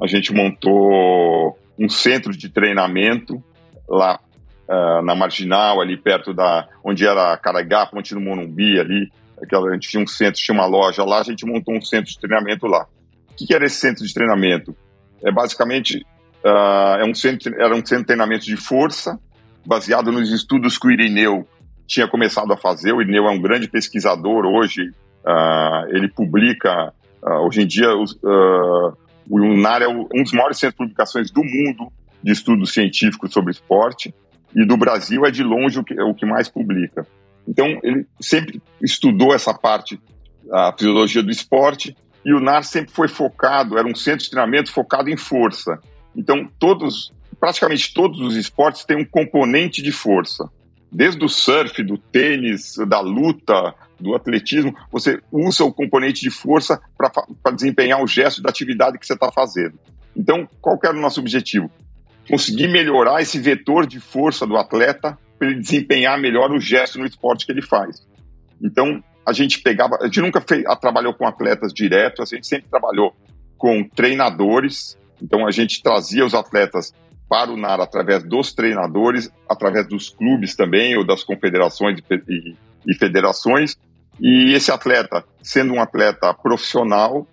A 0.00 0.06
gente 0.06 0.32
montou 0.32 1.58
um 1.78 1.88
centro 1.88 2.32
de 2.32 2.48
treinamento 2.48 3.42
lá 3.88 4.20
uh, 4.68 5.02
na 5.02 5.14
Marginal, 5.14 5.80
ali 5.80 5.96
perto 5.96 6.32
da 6.32 6.68
onde 6.84 7.06
era 7.06 7.36
Caragá, 7.36 7.86
Ponte 7.86 8.14
do 8.14 8.20
Monumbi, 8.20 8.78
ali, 8.78 9.10
aquela, 9.42 9.68
a 9.70 9.74
gente 9.74 9.88
tinha 9.88 10.02
um 10.02 10.06
centro, 10.06 10.40
tinha 10.40 10.54
uma 10.54 10.66
loja 10.66 11.04
lá, 11.04 11.20
a 11.20 11.24
gente 11.24 11.44
montou 11.44 11.74
um 11.74 11.82
centro 11.82 12.10
de 12.10 12.18
treinamento 12.18 12.66
lá. 12.66 12.86
O 13.30 13.34
que, 13.34 13.46
que 13.46 13.54
era 13.54 13.66
esse 13.66 13.76
centro 13.76 14.06
de 14.06 14.14
treinamento? 14.14 14.76
É 15.24 15.30
basicamente 15.30 16.04
uh, 16.44 17.00
é 17.00 17.04
um 17.04 17.14
centro, 17.14 17.54
era 17.60 17.74
um 17.74 17.84
centro 17.84 17.98
de 17.98 18.06
treinamento 18.06 18.44
de 18.44 18.56
força, 18.56 19.18
baseado 19.64 20.10
nos 20.12 20.30
estudos 20.30 20.78
que 20.78 20.86
o 20.86 20.90
Irineu 20.90 21.46
tinha 21.86 22.08
começado 22.08 22.52
a 22.52 22.56
fazer. 22.56 22.92
O 22.92 23.00
Irineu 23.00 23.26
é 23.26 23.30
um 23.30 23.40
grande 23.40 23.68
pesquisador 23.68 24.44
hoje, 24.46 24.92
uh, 25.24 25.88
ele 25.88 26.08
publica, 26.08 26.92
uh, 27.22 27.46
hoje 27.46 27.62
em 27.62 27.66
dia, 27.66 27.94
uh, 27.94 28.96
o 29.28 29.36
UNAR 29.36 29.82
é 29.82 29.88
um 29.88 30.22
dos 30.22 30.32
maiores 30.32 30.58
centros 30.58 30.74
de 30.74 30.78
publicações 30.78 31.30
do 31.30 31.42
mundo 31.42 31.92
de 32.22 32.32
estudos 32.32 32.72
científicos 32.72 33.32
sobre 33.32 33.52
esporte 33.52 34.14
e 34.54 34.64
do 34.64 34.76
Brasil 34.76 35.24
é 35.24 35.30
de 35.30 35.42
longe 35.42 35.78
o 35.78 35.84
que, 35.84 36.00
o 36.00 36.14
que 36.14 36.26
mais 36.26 36.48
publica. 36.48 37.06
Então, 37.46 37.66
ele 37.82 38.06
sempre 38.20 38.62
estudou 38.80 39.34
essa 39.34 39.52
parte, 39.52 40.00
a 40.52 40.72
fisiologia 40.72 41.22
do 41.22 41.30
esporte, 41.30 41.96
e 42.24 42.32
o 42.32 42.40
NAR 42.40 42.62
sempre 42.62 42.92
foi 42.92 43.08
focado, 43.08 43.78
era 43.78 43.86
um 43.86 43.94
centro 43.94 44.24
de 44.24 44.30
treinamento 44.30 44.70
focado 44.70 45.10
em 45.10 45.16
força. 45.16 45.78
Então, 46.14 46.48
todos, 46.58 47.12
praticamente 47.40 47.92
todos 47.92 48.20
os 48.20 48.36
esportes 48.36 48.84
têm 48.84 48.96
um 48.96 49.04
componente 49.04 49.82
de 49.82 49.90
força. 49.90 50.48
Desde 50.90 51.24
o 51.24 51.28
surf, 51.28 51.82
do 51.82 51.96
tênis, 51.96 52.76
da 52.86 53.00
luta, 53.00 53.74
do 54.02 54.14
atletismo, 54.14 54.74
você 54.90 55.20
usa 55.30 55.64
o 55.64 55.72
componente 55.72 56.20
de 56.20 56.30
força 56.30 56.80
para 56.96 57.52
desempenhar 57.54 58.02
o 58.02 58.06
gesto 58.06 58.42
da 58.42 58.50
atividade 58.50 58.98
que 58.98 59.06
você 59.06 59.14
está 59.14 59.30
fazendo. 59.30 59.78
Então, 60.16 60.48
qual 60.60 60.78
era 60.84 60.96
o 60.96 61.00
nosso 61.00 61.20
objetivo? 61.20 61.70
Conseguir 62.28 62.68
melhorar 62.68 63.22
esse 63.22 63.38
vetor 63.38 63.86
de 63.86 64.00
força 64.00 64.46
do 64.46 64.56
atleta 64.56 65.18
para 65.38 65.48
ele 65.48 65.60
desempenhar 65.60 66.18
melhor 66.20 66.52
o 66.52 66.60
gesto 66.60 66.98
no 66.98 67.06
esporte 67.06 67.46
que 67.46 67.52
ele 67.52 67.62
faz. 67.62 68.06
Então, 68.60 69.02
a 69.26 69.32
gente 69.32 69.60
pegava, 69.60 69.98
a 70.00 70.06
gente 70.06 70.20
nunca 70.20 70.40
fez, 70.40 70.64
trabalhou 70.80 71.14
com 71.14 71.26
atletas 71.26 71.72
direto, 71.72 72.22
a 72.22 72.24
gente 72.24 72.46
sempre 72.46 72.68
trabalhou 72.68 73.14
com 73.56 73.82
treinadores. 73.88 74.98
Então, 75.20 75.46
a 75.46 75.50
gente 75.50 75.82
trazia 75.82 76.24
os 76.24 76.34
atletas 76.34 76.92
para 77.28 77.50
o 77.50 77.56
NAR 77.56 77.80
através 77.80 78.22
dos 78.22 78.52
treinadores, 78.52 79.32
através 79.48 79.86
dos 79.86 80.10
clubes 80.10 80.54
também, 80.54 80.96
ou 80.96 81.06
das 81.06 81.24
confederações 81.24 81.98
e, 82.28 82.56
e 82.86 82.94
federações. 82.94 83.76
E 84.20 84.52
esse 84.52 84.70
atleta, 84.70 85.24
sendo 85.42 85.74
um 85.74 85.80
atleta 85.80 86.32
profissional, 86.34 87.26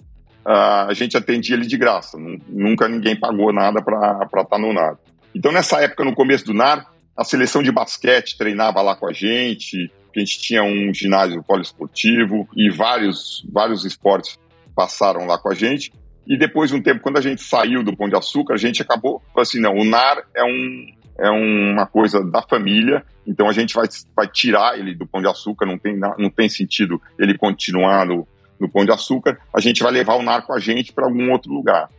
a 0.46 0.94
gente 0.94 1.16
atendia 1.16 1.56
ele 1.56 1.68
de 1.68 1.78
graça. 1.78 2.18
Nunca 2.48 2.88
ninguém 2.88 3.16
pagou 3.16 3.54
nada 3.54 3.82
para 3.82 4.20
estar 4.24 4.46
tá 4.46 4.58
no 4.58 4.74
NAR. 4.74 4.98
Então, 5.36 5.52
nessa 5.52 5.82
época, 5.82 6.04
no 6.04 6.16
começo 6.16 6.46
do 6.46 6.54
NAR, 6.54 6.86
a 7.16 7.24
seleção 7.24 7.62
de 7.62 7.72
basquete 7.72 8.38
treinava 8.38 8.82
lá 8.82 8.96
com 8.96 9.08
a 9.08 9.14
gente, 9.14 9.92
a 10.16 10.20
gente 10.20 10.40
tinha 10.40 10.64
um 10.64 10.94
ginásio 10.94 11.44
poliesportivo 11.44 12.48
e 12.56 12.70
vários, 12.70 13.46
vários 13.52 13.86
esportes 13.86 14.40
passaram 14.76 15.26
lá 15.26 15.38
com 15.38 15.50
a 15.50 15.54
gente. 15.54 15.92
E 16.26 16.38
depois 16.38 16.70
de 16.70 16.76
um 16.76 16.82
tempo, 16.82 17.02
quando 17.02 17.18
a 17.18 17.22
gente 17.22 17.42
saiu 17.42 17.84
do 17.84 17.96
Pão 17.96 18.08
de 18.08 18.16
Açúcar, 18.16 18.54
a 18.54 18.58
gente 18.58 18.82
acabou 18.82 19.22
assim, 19.38 19.60
não, 19.60 19.74
o 19.74 19.84
NAR 19.84 20.24
é, 20.36 20.44
um, 20.44 20.88
é 21.20 21.30
uma 21.30 21.86
coisa 21.86 22.24
da 22.24 22.42
família, 22.42 23.04
então 23.26 23.48
a 23.48 23.54
gente 23.54 23.74
vai, 23.74 23.88
vai 24.16 24.28
tirar 24.28 24.78
ele 24.80 24.96
do 24.96 25.06
Pão 25.06 25.22
de 25.22 25.28
Açúcar, 25.28 25.66
não 25.66 25.78
tem, 25.78 25.98
não 26.18 26.30
tem 26.30 26.50
sentido 26.50 27.02
ele 27.18 27.38
continuar 27.38 28.06
no, 28.06 28.28
no 28.60 28.70
Pão 28.70 28.86
de 28.86 28.92
Açúcar, 28.92 29.38
a 29.54 29.60
gente 29.60 29.84
vai 29.84 29.92
levar 29.92 30.16
o 30.16 30.24
NAR 30.24 30.46
com 30.46 30.54
a 30.54 30.60
gente 30.60 30.92
para 30.92 31.06
algum 31.06 31.32
outro 31.32 31.52
lugar. 31.52 31.90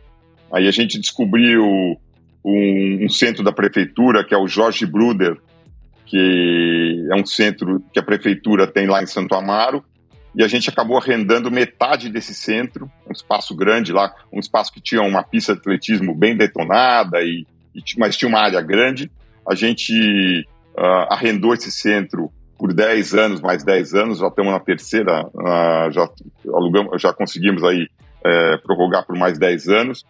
Aí 0.51 0.67
a 0.67 0.71
gente 0.71 0.99
descobriu 0.99 1.63
um, 2.43 3.05
um, 3.05 3.09
centro 3.09 3.43
da 3.43 3.51
prefeitura, 3.51 4.23
que 4.23 4.33
é 4.33 4.37
o 4.37 4.47
Jorge 4.47 4.85
Bruder, 4.85 5.37
que 6.05 7.07
é 7.09 7.15
um 7.15 7.25
centro 7.25 7.81
que 7.93 7.99
a 7.99 8.03
prefeitura 8.03 8.67
tem 8.67 8.87
lá 8.87 9.01
em 9.01 9.07
Santo 9.07 9.33
Amaro, 9.33 9.83
e 10.35 10.43
a 10.43 10.47
gente 10.47 10.69
acabou 10.69 10.97
arrendando 10.97 11.51
metade 11.51 12.09
desse 12.09 12.33
centro, 12.33 12.89
um 13.07 13.11
espaço 13.11 13.55
grande 13.55 13.91
lá, 13.91 14.13
um 14.31 14.39
espaço 14.39 14.71
que 14.71 14.81
tinha 14.81 15.01
uma 15.01 15.23
pista 15.23 15.53
de 15.53 15.59
atletismo 15.59 16.15
bem 16.15 16.35
detonada, 16.35 17.21
e 17.21 17.45
mas 17.97 18.15
tinha 18.15 18.29
uma 18.29 18.39
área 18.39 18.61
grande. 18.61 19.11
A 19.47 19.55
gente 19.55 20.45
uh, 20.77 21.13
arrendou 21.13 21.53
esse 21.53 21.71
centro 21.71 22.31
por 22.57 22.73
10 22.73 23.13
anos, 23.15 23.41
mais 23.41 23.63
10 23.63 23.93
anos, 23.95 24.19
já 24.19 24.27
estamos 24.27 24.51
na 24.51 24.59
terceira, 24.59 25.25
uh, 25.25 25.91
já, 25.91 26.07
alugamos, 26.53 27.01
já 27.01 27.11
conseguimos 27.11 27.63
aí 27.63 27.83
uh, 27.83 28.61
prorrogar 28.61 29.05
por 29.05 29.17
mais 29.17 29.39
10 29.39 29.67
anos 29.67 30.05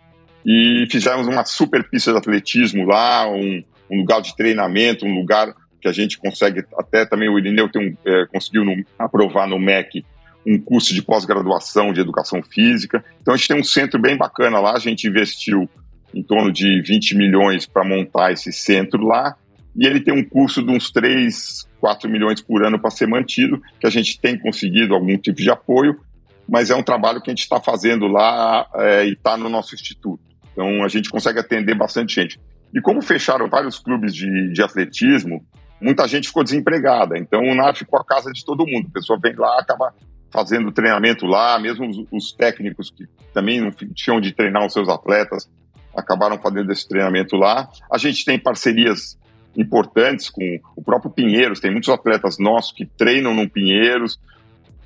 e 0.46 0.88
fizemos 0.92 1.28
uma 1.28 1.46
super 1.46 1.88
pista 1.88 2.12
de 2.12 2.18
atletismo 2.18 2.86
lá, 2.86 3.28
um, 3.30 3.64
um 3.90 4.00
lugar 4.00 4.22
de 4.22 4.36
treinamento, 4.36 5.06
um 5.06 5.16
lugar 5.16 5.54
que 5.80 5.88
a 5.88 5.92
gente 5.92 6.18
consegue, 6.18 6.64
até 6.78 7.06
também 7.06 7.30
o 7.30 7.38
Irineu 7.40 7.70
tem 7.70 7.90
um, 7.90 7.98
é, 8.06 8.26
conseguiu 8.28 8.64
no, 8.64 8.84
aprovar 9.00 9.48
no 9.48 9.60
MEC 9.60 10.06
um 10.46 10.60
curso 10.60 10.94
de 10.94 11.02
pós-graduação 11.02 11.94
de 11.94 12.02
educação 12.02 12.42
física. 12.42 13.04
Então 13.22 13.34
a 13.34 13.38
gente 13.38 13.48
tem 13.48 13.60
um 13.60 13.64
centro 13.64 14.00
bem 14.00 14.18
bacana 14.18 14.60
lá, 14.60 14.76
a 14.76 14.80
gente 14.80 15.08
investiu 15.08 15.70
em 16.14 16.24
torno 16.24 16.52
de 16.52 16.82
20 16.82 17.16
milhões 17.16 17.66
para 17.66 17.84
montar 17.84 18.32
esse 18.32 18.52
centro 18.52 19.06
lá, 19.06 19.36
e 19.76 19.86
ele 19.86 20.02
tem 20.02 20.14
um 20.14 20.24
curso 20.24 20.62
de 20.62 20.72
uns 20.72 20.92
3, 20.92 21.68
4 21.80 22.10
milhões 22.10 22.42
por 22.42 22.66
ano 22.66 22.80
para 22.80 22.92
ser 22.92 23.08
mantido, 23.08 23.62
que 23.80 23.88
a 23.88 23.90
gente 23.90 24.20
tem 24.20 24.38
conseguido 24.38 24.94
algum 24.94 25.18
tipo 25.18 25.42
de 25.42 25.50
apoio, 25.50 26.00
mas 26.48 26.70
é 26.70 26.76
um 26.76 26.84
trabalho 26.84 27.22
que 27.22 27.30
a 27.30 27.34
gente 27.34 27.44
está 27.44 27.60
fazendo 27.62 28.08
lá 28.08 28.68
é, 28.76 29.06
e 29.06 29.14
está 29.14 29.38
no 29.38 29.48
nosso 29.48 29.74
instituto. 29.74 30.22
Então 30.52 30.84
a 30.84 30.88
gente 30.88 31.10
consegue 31.10 31.40
atender 31.40 31.76
bastante 31.76 32.16
gente. 32.16 32.40
E 32.74 32.82
como 32.82 33.02
fecharam 33.02 33.50
vários 33.50 33.80
clubes 33.80 34.14
de, 34.14 34.52
de 34.52 34.62
atletismo, 34.62 35.46
muita 35.80 36.08
gente 36.08 36.28
ficou 36.28 36.44
desempregada. 36.44 37.18
Então 37.18 37.42
o 37.42 37.56
NAR 37.56 37.76
ficou 37.76 38.00
a 38.00 38.06
casa 38.06 38.32
de 38.32 38.44
todo 38.44 38.68
mundo. 38.68 38.88
A 38.90 38.94
pessoa 38.94 39.20
vem 39.22 39.36
lá, 39.36 39.60
acaba 39.60 39.94
fazendo 40.30 40.72
treinamento 40.72 41.26
lá, 41.26 41.60
mesmo 41.60 41.88
os, 41.88 42.06
os 42.12 42.32
técnicos 42.34 42.90
que 42.90 43.06
também 43.34 43.62
não 43.62 43.72
tinham 43.94 44.20
de 44.22 44.34
treinar 44.34 44.66
os 44.66 44.74
seus 44.74 44.88
atletas, 44.88 45.50
acabaram 45.96 46.38
fazendo 46.38 46.72
esse 46.72 46.88
treinamento 46.88 47.36
lá. 47.36 47.70
A 47.92 47.98
gente 47.98 48.26
tem 48.26 48.40
parcerias 48.40 49.18
importantes 49.58 50.30
com 50.30 50.60
o 50.76 50.82
próprio 50.82 51.12
Pinheiros, 51.12 51.60
tem 51.60 51.72
muitos 51.72 51.90
atletas 51.90 52.38
nossos 52.40 52.72
que 52.72 52.86
treinam 52.86 53.34
no 53.34 53.50
Pinheiros, 53.50 54.20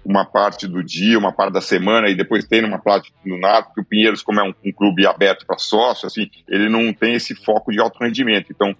uma 0.04 0.24
parte 0.24 0.68
do 0.68 0.84
dia, 0.84 1.18
uma 1.18 1.32
parte 1.32 1.54
da 1.54 1.62
semana 1.62 2.10
e 2.10 2.15
depois 2.15 2.46
tem 2.46 2.63
uma 2.63 2.78
parte 2.78 3.12
no 3.26 3.39
NAR, 3.39 3.65
porque 3.65 3.82
o 3.82 3.86
Pinheiros, 3.86 4.22
como 4.22 4.39
é 4.39 4.44
um, 4.44 4.54
um 4.63 4.72
clube 4.72 5.06
aberto 5.08 5.46
para 5.46 5.58
sócio, 5.58 6.06
assim, 6.06 6.30
ele 6.48 6.70
não 6.70 6.94
tem 6.94 7.15
esse 7.15 7.34
foco 7.34 7.72
de 7.72 7.80
alto 7.80 7.98
rendimento. 8.00 8.52
Então, 8.52 8.76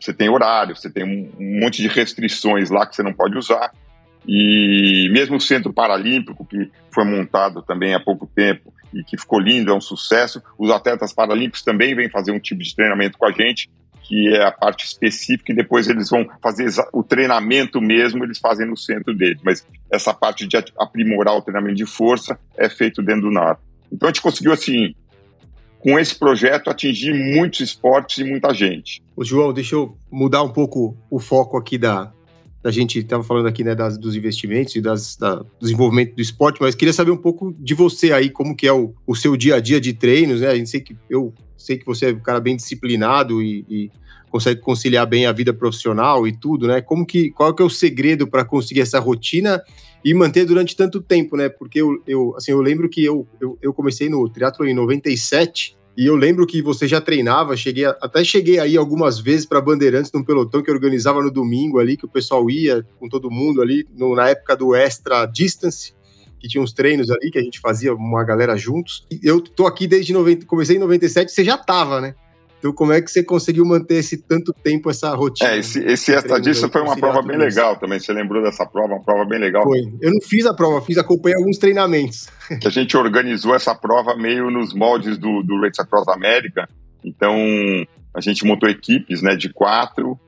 você 0.00 0.14
tem 0.14 0.30
horário, 0.30 0.74
você 0.74 0.90
tem 0.90 1.04
um, 1.04 1.30
um 1.38 1.60
monte 1.60 1.82
de 1.82 1.88
restrições 1.88 2.70
lá 2.70 2.86
que 2.86 2.96
você 2.96 3.02
não 3.02 3.12
pode 3.12 3.36
usar. 3.36 3.70
E 4.26 5.08
mesmo 5.12 5.36
o 5.36 5.40
Centro 5.40 5.72
Paralímpico, 5.72 6.44
que 6.44 6.70
foi 6.90 7.04
montado 7.04 7.62
também 7.62 7.94
há 7.94 8.00
pouco 8.00 8.26
tempo 8.26 8.72
que 9.04 9.18
ficou 9.18 9.38
lindo, 9.38 9.70
é 9.70 9.74
um 9.74 9.80
sucesso, 9.80 10.42
os 10.58 10.70
atletas 10.70 11.12
paralímpicos 11.12 11.62
também 11.62 11.94
vêm 11.94 12.10
fazer 12.10 12.32
um 12.32 12.40
tipo 12.40 12.62
de 12.62 12.74
treinamento 12.74 13.18
com 13.18 13.26
a 13.26 13.32
gente 13.32 13.68
que 14.06 14.28
é 14.28 14.44
a 14.44 14.52
parte 14.52 14.84
específica, 14.84 15.52
e 15.52 15.56
depois 15.56 15.88
eles 15.88 16.08
vão 16.08 16.24
fazer 16.40 16.68
o 16.92 17.02
treinamento 17.02 17.80
mesmo, 17.80 18.24
eles 18.24 18.38
fazem 18.38 18.64
no 18.64 18.76
centro 18.76 19.12
deles. 19.12 19.40
Mas 19.44 19.66
essa 19.90 20.14
parte 20.14 20.46
de 20.46 20.56
aprimorar 20.78 21.34
o 21.34 21.42
treinamento 21.42 21.74
de 21.74 21.86
força 21.86 22.38
é 22.56 22.68
feito 22.68 23.02
dentro 23.02 23.22
do 23.22 23.32
NAR. 23.32 23.58
Então 23.90 24.08
a 24.08 24.12
gente 24.12 24.22
conseguiu, 24.22 24.52
assim, 24.52 24.94
com 25.80 25.98
esse 25.98 26.16
projeto, 26.16 26.70
atingir 26.70 27.14
muitos 27.14 27.60
esportes 27.60 28.18
e 28.18 28.24
muita 28.24 28.54
gente. 28.54 29.02
Ô, 29.16 29.24
João, 29.24 29.52
deixa 29.52 29.74
eu 29.74 29.98
mudar 30.10 30.42
um 30.42 30.52
pouco 30.52 30.96
o 31.10 31.18
foco 31.18 31.58
aqui 31.58 31.76
da, 31.76 32.12
da 32.66 32.72
gente 32.72 32.98
estava 32.98 33.22
falando 33.22 33.46
aqui 33.46 33.62
né, 33.62 33.76
das, 33.76 33.96
dos 33.96 34.16
investimentos 34.16 34.74
e 34.74 34.80
das, 34.80 35.14
da, 35.16 35.36
do 35.36 35.46
desenvolvimento 35.60 36.16
do 36.16 36.20
esporte, 36.20 36.60
mas 36.60 36.74
queria 36.74 36.92
saber 36.92 37.12
um 37.12 37.16
pouco 37.16 37.54
de 37.60 37.74
você 37.74 38.12
aí, 38.12 38.28
como 38.28 38.56
que 38.56 38.66
é 38.66 38.72
o, 38.72 38.92
o 39.06 39.14
seu 39.14 39.36
dia 39.36 39.54
a 39.54 39.60
dia 39.60 39.80
de 39.80 39.92
treinos, 39.92 40.40
né? 40.40 40.48
A 40.48 40.56
gente 40.56 40.68
sei 40.68 40.80
que 40.80 40.96
eu 41.08 41.32
sei 41.56 41.78
que 41.78 41.86
você 41.86 42.06
é 42.06 42.12
um 42.12 42.18
cara 42.18 42.40
bem 42.40 42.56
disciplinado 42.56 43.40
e, 43.40 43.64
e, 43.70 43.90
consegue 44.28 44.60
conciliar 44.60 45.06
bem 45.06 45.26
a 45.26 45.32
vida 45.32 45.54
profissional 45.54 46.26
e 46.26 46.36
tudo, 46.36 46.66
né? 46.66 46.80
Como 46.80 47.06
que, 47.06 47.30
qual 47.30 47.54
que 47.54 47.62
é 47.62 47.64
o 47.64 47.70
segredo 47.70 48.26
para 48.26 48.44
conseguir 48.44 48.80
essa 48.80 48.98
rotina 48.98 49.62
e 50.04 50.12
manter 50.12 50.44
durante 50.44 50.74
tanto 50.74 51.00
tempo, 51.00 51.36
né? 51.36 51.48
Porque 51.48 51.80
eu, 51.80 52.02
eu 52.04 52.34
assim, 52.36 52.50
eu 52.50 52.60
lembro 52.60 52.88
que 52.88 53.04
eu, 53.04 53.28
eu, 53.40 53.56
eu 53.62 53.72
comecei 53.72 54.08
no 54.08 54.28
triatlo 54.28 54.66
em 54.66 54.74
97 54.74 55.75
e 55.96 56.06
eu 56.06 56.14
lembro 56.14 56.46
que 56.46 56.60
você 56.60 56.86
já 56.86 57.00
treinava, 57.00 57.56
cheguei 57.56 57.86
até 57.86 58.22
cheguei 58.22 58.58
aí 58.58 58.76
algumas 58.76 59.18
vezes 59.18 59.46
para 59.46 59.60
Bandeirantes 59.60 60.12
num 60.12 60.22
pelotão 60.22 60.62
que 60.62 60.70
organizava 60.70 61.22
no 61.22 61.30
domingo 61.30 61.78
ali, 61.78 61.96
que 61.96 62.04
o 62.04 62.08
pessoal 62.08 62.50
ia 62.50 62.86
com 63.00 63.08
todo 63.08 63.30
mundo 63.30 63.62
ali, 63.62 63.86
no, 63.94 64.14
na 64.14 64.28
época 64.28 64.54
do 64.54 64.74
Extra 64.74 65.24
Distance, 65.24 65.94
que 66.38 66.48
tinha 66.48 66.62
uns 66.62 66.72
treinos 66.72 67.10
ali 67.10 67.30
que 67.30 67.38
a 67.38 67.42
gente 67.42 67.60
fazia 67.60 67.94
uma 67.94 68.22
galera 68.24 68.56
juntos. 68.56 69.06
Eu 69.22 69.40
tô 69.40 69.66
aqui 69.66 69.86
desde 69.86 70.12
90, 70.12 70.44
comecei 70.44 70.76
em 70.76 70.80
97, 70.80 71.32
você 71.32 71.42
já 71.42 71.56
tava, 71.56 72.00
né? 72.00 72.14
Então, 72.58 72.72
como 72.72 72.92
é 72.92 73.00
que 73.00 73.10
você 73.10 73.22
conseguiu 73.22 73.64
manter 73.64 73.96
esse 73.96 74.16
tanto 74.16 74.52
tempo 74.52 74.90
essa 74.90 75.14
rotina? 75.14 75.50
É, 75.50 75.58
esse, 75.58 75.78
esse 75.84 76.12
extra 76.12 76.40
disso 76.40 76.68
foi 76.68 76.80
uma 76.80 76.96
prova 76.96 77.22
bem 77.22 77.36
legal 77.36 77.76
também. 77.76 78.00
Você 78.00 78.12
lembrou 78.12 78.42
dessa 78.42 78.64
prova? 78.66 78.94
Uma 78.94 79.02
prova 79.02 79.24
bem 79.24 79.38
legal. 79.38 79.62
Foi. 79.62 79.80
Eu 80.00 80.10
não 80.10 80.20
fiz 80.22 80.46
a 80.46 80.54
prova, 80.54 80.80
fiz 80.80 80.98
acompanhei 80.98 81.36
alguns 81.36 81.58
treinamentos. 81.58 82.28
Que 82.60 82.68
a 82.68 82.70
gente 82.70 82.96
organizou 82.96 83.54
essa 83.54 83.74
prova 83.74 84.16
meio 84.16 84.50
nos 84.50 84.72
moldes 84.72 85.18
do, 85.18 85.42
do 85.42 85.60
Race 85.60 85.80
Across 85.80 86.08
America. 86.08 86.68
Então, 87.04 87.34
a 88.14 88.20
gente 88.20 88.46
montou 88.46 88.68
equipes, 88.68 89.20
né, 89.20 89.34
de 89.34 89.52
quatro 89.52 90.18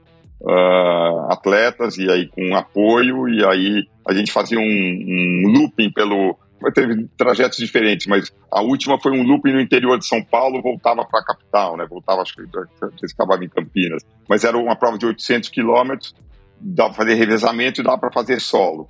uh, 0.40 1.32
atletas 1.32 1.96
e 1.96 2.10
aí 2.10 2.26
com 2.26 2.54
apoio 2.54 3.28
e 3.28 3.44
aí 3.44 3.84
a 4.06 4.12
gente 4.12 4.32
fazia 4.32 4.58
um, 4.58 4.62
um 4.62 5.42
looping 5.46 5.90
pelo 5.92 6.36
teve 6.74 7.08
trajetos 7.16 7.58
diferentes, 7.58 8.06
mas 8.06 8.32
a 8.50 8.60
última 8.60 8.98
foi 8.98 9.12
um 9.12 9.22
looping 9.22 9.52
no 9.52 9.60
interior 9.60 9.98
de 9.98 10.06
São 10.06 10.22
Paulo, 10.22 10.62
voltava 10.62 11.04
para 11.04 11.20
a 11.20 11.24
capital, 11.24 11.76
né? 11.76 11.86
Voltava, 11.88 12.22
acho 12.22 12.34
que 12.34 12.42
vocês 12.80 13.12
acabavam 13.12 13.44
em 13.44 13.48
Campinas. 13.48 14.02
Mas 14.28 14.44
era 14.44 14.56
uma 14.56 14.76
prova 14.76 14.98
de 14.98 15.06
800 15.06 15.48
quilômetros, 15.48 16.14
dava 16.60 16.94
para 16.94 17.04
fazer 17.04 17.14
revezamento 17.14 17.80
e 17.80 17.84
dava 17.84 17.98
para 17.98 18.12
fazer 18.12 18.40
solo. 18.40 18.88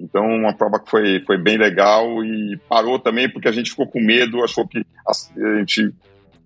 Então, 0.00 0.24
uma 0.24 0.54
prova 0.54 0.78
que 0.78 0.88
foi, 0.88 1.20
foi 1.26 1.36
bem 1.36 1.58
legal 1.58 2.24
e 2.24 2.56
parou 2.68 2.98
também 2.98 3.28
porque 3.28 3.48
a 3.48 3.52
gente 3.52 3.70
ficou 3.70 3.88
com 3.88 4.00
medo, 4.00 4.44
achou 4.44 4.66
que 4.66 4.84
a, 5.06 5.58
gente 5.58 5.92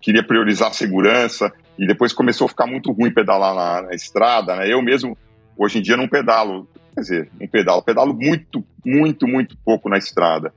queria 0.01 0.23
priorizar 0.23 0.69
a 0.69 0.73
segurança 0.73 1.51
e 1.77 1.85
depois 1.85 2.13
começou 2.13 2.45
a 2.45 2.49
ficar 2.49 2.65
muito 2.65 2.91
ruim 2.91 3.13
pedalar 3.13 3.53
na, 3.53 3.87
na 3.87 3.93
estrada, 3.93 4.55
né? 4.55 4.71
Eu 4.71 4.81
mesmo, 4.81 5.15
hoje 5.55 5.77
em 5.77 5.81
dia, 5.81 5.95
não 5.95 6.07
pedalo 6.07 6.67
quer 6.93 7.01
dizer, 7.01 7.31
um 7.41 7.47
pedalo. 7.47 7.81
Pedalo 7.81 8.13
muito, 8.13 8.63
muito, 8.85 9.27
muito 9.27 9.57
pouco 9.65 9.89
na 9.89 9.97
estrada. 9.97 10.53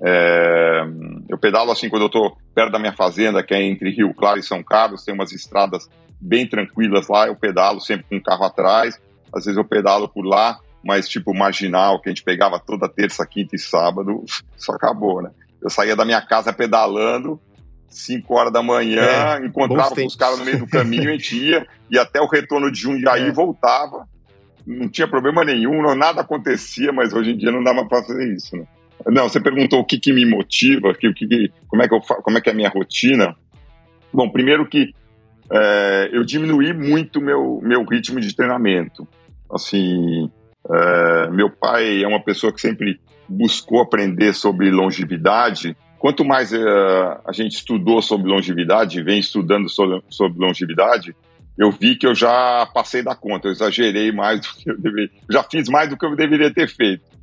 É, 0.00 0.84
eu 1.28 1.36
pedalo 1.38 1.72
assim 1.72 1.88
quando 1.88 2.02
eu 2.02 2.06
estou 2.06 2.36
perto 2.54 2.72
da 2.72 2.78
minha 2.78 2.92
fazenda, 2.92 3.42
que 3.42 3.54
é 3.54 3.62
entre 3.62 3.90
Rio 3.90 4.14
Claro 4.14 4.38
e 4.38 4.42
São 4.42 4.62
Carlos, 4.62 5.04
tem 5.04 5.14
umas 5.14 5.32
estradas 5.32 5.88
bem 6.20 6.46
tranquilas 6.46 7.08
lá, 7.08 7.26
eu 7.26 7.36
pedalo 7.36 7.80
sempre 7.80 8.06
com 8.08 8.16
o 8.16 8.22
carro 8.22 8.44
atrás, 8.44 9.00
às 9.34 9.44
vezes 9.44 9.56
eu 9.56 9.64
pedalo 9.64 10.08
por 10.08 10.24
lá, 10.24 10.58
mas 10.84 11.08
tipo 11.08 11.34
marginal, 11.34 12.00
que 12.00 12.08
a 12.08 12.12
gente 12.12 12.22
pegava 12.22 12.58
toda 12.58 12.88
terça, 12.88 13.26
quinta 13.26 13.56
e 13.56 13.58
sábado, 13.58 14.24
só 14.56 14.72
acabou, 14.72 15.22
né? 15.22 15.30
Eu 15.60 15.70
saía 15.70 15.96
da 15.96 16.04
minha 16.04 16.22
casa 16.22 16.52
pedalando, 16.52 17.40
5 17.88 18.34
horas 18.34 18.52
da 18.52 18.62
manhã, 18.62 19.02
é, 19.02 19.46
encontrava 19.46 19.94
os 19.94 20.14
caras 20.14 20.38
no 20.38 20.44
meio 20.44 20.60
do 20.60 20.66
caminho, 20.68 21.08
a 21.08 21.12
gente 21.12 21.36
ia, 21.36 21.66
e 21.90 21.98
até 21.98 22.20
o 22.20 22.26
retorno 22.26 22.70
de 22.70 22.80
Jundiaí 22.80 23.28
é. 23.28 23.32
voltava. 23.32 24.06
Não 24.64 24.88
tinha 24.88 25.08
problema 25.08 25.44
nenhum, 25.44 25.82
nada 25.96 26.20
acontecia, 26.20 26.92
mas 26.92 27.12
hoje 27.12 27.30
em 27.30 27.36
dia 27.36 27.50
não 27.50 27.64
dá 27.64 27.72
mais 27.72 27.88
para 27.88 28.04
fazer 28.04 28.34
isso, 28.34 28.56
né? 28.56 28.64
Não, 29.06 29.28
você 29.28 29.40
perguntou 29.40 29.80
o 29.80 29.84
que, 29.84 29.98
que 29.98 30.12
me 30.12 30.24
motiva, 30.26 30.94
que, 30.94 31.12
que, 31.12 31.50
como, 31.68 31.82
é 31.82 31.88
que 31.88 31.94
eu, 31.94 32.00
como 32.00 32.38
é 32.38 32.40
que 32.40 32.48
é 32.48 32.52
a 32.52 32.56
minha 32.56 32.68
rotina. 32.68 33.34
Bom, 34.12 34.28
primeiro 34.28 34.66
que 34.66 34.92
é, 35.50 36.10
eu 36.12 36.24
diminuí 36.24 36.72
muito 36.72 37.20
meu 37.20 37.60
meu 37.62 37.84
ritmo 37.84 38.20
de 38.20 38.34
treinamento. 38.34 39.06
Assim, 39.50 40.30
é, 40.70 41.30
meu 41.30 41.48
pai 41.50 42.02
é 42.02 42.06
uma 42.06 42.22
pessoa 42.22 42.52
que 42.52 42.60
sempre 42.60 43.00
buscou 43.28 43.80
aprender 43.80 44.34
sobre 44.34 44.70
longevidade. 44.70 45.76
Quanto 45.98 46.24
mais 46.24 46.52
é, 46.52 46.58
a 46.60 47.32
gente 47.32 47.52
estudou 47.52 48.02
sobre 48.02 48.28
longevidade, 48.28 49.02
vem 49.02 49.18
estudando 49.18 49.68
sobre, 49.68 50.02
sobre 50.08 50.38
longevidade, 50.38 51.14
eu 51.58 51.72
vi 51.72 51.96
que 51.96 52.06
eu 52.06 52.14
já 52.14 52.66
passei 52.72 53.02
da 53.02 53.16
conta, 53.16 53.48
eu 53.48 53.52
exagerei 53.52 54.12
mais 54.12 54.40
do 54.40 54.48
que 54.48 54.70
eu 54.70 54.78
deveria, 54.78 55.10
já 55.28 55.42
fiz 55.42 55.68
mais 55.68 55.88
do 55.88 55.96
que 55.96 56.06
eu 56.06 56.14
deveria 56.14 56.52
ter 56.52 56.68
feito 56.68 57.17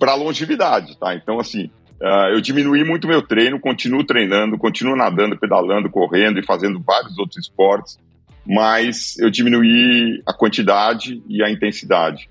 para 0.00 0.14
longevidade, 0.14 0.98
tá? 0.98 1.14
Então, 1.14 1.38
assim, 1.38 1.70
uh, 2.00 2.32
eu 2.32 2.40
diminuí 2.40 2.82
muito 2.82 3.06
meu 3.06 3.20
treino, 3.20 3.60
continuo 3.60 4.02
treinando, 4.02 4.56
continuo 4.56 4.96
nadando, 4.96 5.38
pedalando, 5.38 5.90
correndo 5.90 6.40
e 6.40 6.44
fazendo 6.44 6.80
vários 6.80 7.18
outros 7.18 7.36
esportes, 7.44 7.98
mas 8.46 9.18
eu 9.18 9.30
diminuí 9.30 10.22
a 10.26 10.32
quantidade 10.32 11.22
e 11.28 11.44
a 11.44 11.50
intensidade. 11.50 12.30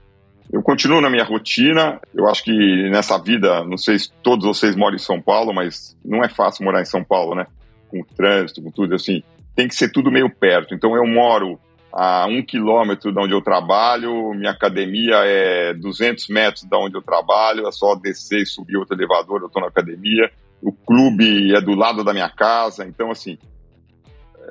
Eu 0.51 0.63
continuo 0.63 0.99
na 0.99 1.11
minha 1.11 1.23
rotina, 1.23 2.01
eu 2.13 2.27
acho 2.27 2.43
que 2.43 2.89
nessa 2.89 3.19
vida, 3.19 3.63
não 3.65 3.77
sei 3.77 3.99
se 3.99 4.11
todos 4.23 4.47
vocês 4.47 4.75
moram 4.75 4.95
em 4.95 4.99
São 4.99 5.21
Paulo, 5.21 5.53
mas 5.53 5.95
não 6.03 6.23
é 6.23 6.27
fácil 6.27 6.65
morar 6.65 6.81
em 6.81 6.85
São 6.85 7.03
Paulo, 7.03 7.35
né? 7.35 7.45
Com 7.87 8.01
o 8.01 8.05
trânsito, 8.05 8.63
com 8.63 8.71
tudo, 8.71 8.95
assim, 8.95 9.21
tem 9.55 9.67
que 9.67 9.75
ser 9.75 9.91
tudo 9.91 10.11
meio 10.11 10.27
perto. 10.27 10.73
Então 10.73 10.95
eu 10.95 11.05
moro 11.05 11.59
a 11.91 12.27
um 12.27 12.43
quilômetro 12.43 13.11
de 13.11 13.19
onde 13.19 13.33
eu 13.33 13.41
trabalho, 13.41 14.33
minha 14.33 14.51
academia 14.51 15.15
é 15.23 15.73
200 15.73 16.27
metros 16.29 16.63
de 16.63 16.75
onde 16.75 16.95
eu 16.95 17.01
trabalho, 17.01 17.67
é 17.67 17.71
só 17.71 17.95
descer 17.95 18.41
e 18.41 18.45
subir 18.45 18.77
outro 18.77 18.95
elevador, 18.95 19.41
eu 19.41 19.47
estou 19.47 19.61
na 19.61 19.67
academia. 19.67 20.31
O 20.61 20.71
clube 20.71 21.55
é 21.55 21.61
do 21.61 21.73
lado 21.73 22.03
da 22.03 22.13
minha 22.13 22.29
casa, 22.29 22.85
então, 22.85 23.09
assim, 23.09 23.37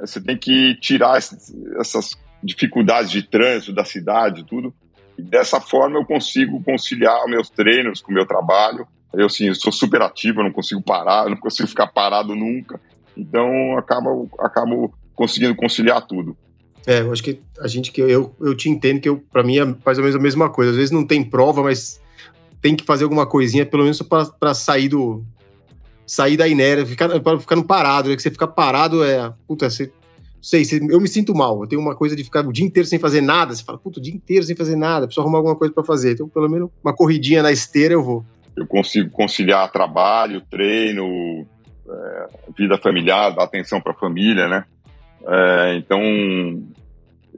você 0.01 0.21
tem 0.21 0.37
que 0.37 0.75
tirar 0.77 1.17
essas 1.17 2.17
dificuldades 2.43 3.11
de 3.11 3.23
trânsito 3.23 3.73
da 3.73 3.85
cidade, 3.85 4.45
tudo. 4.45 4.73
E 5.17 5.23
dessa 5.23 5.61
forma 5.61 5.99
eu 5.99 6.05
consigo 6.05 6.63
conciliar 6.63 7.27
meus 7.27 7.51
treinos 7.51 8.01
com 8.01 8.11
o 8.11 8.15
meu 8.15 8.27
trabalho. 8.27 8.87
Eu, 9.13 9.27
assim, 9.27 9.47
eu 9.47 9.55
sou 9.55 9.73
super 9.73 10.03
ativo, 10.03 10.41
eu 10.41 10.45
não 10.45 10.53
consigo 10.53 10.83
parar, 10.83 11.25
eu 11.25 11.31
não 11.31 11.37
consigo 11.37 11.69
ficar 11.69 11.89
parado 11.89 12.35
nunca. 12.35 12.81
Então, 13.17 13.77
acabo, 13.77 14.29
acabo 14.39 14.95
conseguindo 15.15 15.55
conciliar 15.57 16.07
tudo. 16.07 16.37
É, 16.89 17.03
eu 17.03 17.13
acho 17.13 17.23
que 17.23 17.39
a 17.61 17.69
gente 17.69 17.93
que 17.93 18.01
eu, 18.01 18.35
eu 18.41 18.57
te 18.57 18.71
entendo 18.71 18.99
que 18.99 19.11
eu 19.11 19.23
para 19.31 19.43
mim 19.43 19.59
é 19.59 19.65
mais 19.85 19.99
ou 19.99 20.05
menos 20.05 20.17
a 20.17 20.19
mesma 20.19 20.49
coisa. 20.49 20.71
Às 20.71 20.77
vezes 20.79 20.91
não 20.91 21.07
tem 21.07 21.23
prova, 21.23 21.63
mas 21.63 22.01
tem 22.63 22.75
que 22.75 22.83
fazer 22.83 23.05
alguma 23.05 23.27
coisinha, 23.27 23.67
pelo 23.67 23.83
menos 23.83 24.01
para 24.01 24.55
sair 24.55 24.89
do 24.89 25.23
sair 26.07 26.39
da 26.39 26.49
inércia, 26.49 26.87
ficar 26.87 27.21
para 27.21 27.39
ficar 27.39 27.57
no 27.57 27.65
parado, 27.65 28.09
né? 28.09 28.17
Que 28.17 28.23
você 28.23 28.31
ficar 28.31 28.47
parado 28.47 29.05
é, 29.05 29.31
puta, 29.47 29.69
você 29.69 29.93
sei, 30.41 30.65
eu 30.89 30.99
me 30.99 31.09
sinto 31.09 31.35
mal. 31.35 31.61
Eu 31.63 31.69
tenho 31.69 31.83
uma 31.83 31.95
coisa 31.95 32.17
de 32.17 32.25
ficar 32.25 32.47
o 32.47 32.53
dia 32.55 32.65
inteiro 32.65 32.89
sem 32.89 32.99
fazer 32.99 33.21
nada. 33.21 33.55
Você 33.55 33.63
fala, 33.63 33.77
puta, 33.77 34.01
o 34.01 34.03
dia 34.03 34.15
inteiro 34.15 34.47
sem 34.47 34.57
fazer 34.57 34.75
nada, 34.75 35.05
preciso 35.05 35.21
arrumar 35.21 35.41
alguma 35.41 35.57
coisa 35.57 35.75
para 35.75 35.85
fazer. 35.85 36.13
Então, 36.13 36.27
pelo 36.27 36.49
menos 36.49 36.71
uma 36.83 36.95
corridinha 36.95 37.43
na 37.43 37.53
esteira 37.53 37.93
eu 37.93 38.03
vou. 38.03 38.25
Eu 38.57 38.67
consigo 38.67 39.11
conciliar 39.11 39.71
trabalho, 39.71 40.41
treino, 40.51 41.47
é, 41.87 42.29
vida 42.57 42.79
familiar, 42.79 43.29
dar 43.35 43.45
atenção 43.45 43.79
para 43.79 43.93
a 43.93 43.95
família, 43.95 44.49
né? 44.49 44.65
É, 45.27 45.77
então, 45.77 46.01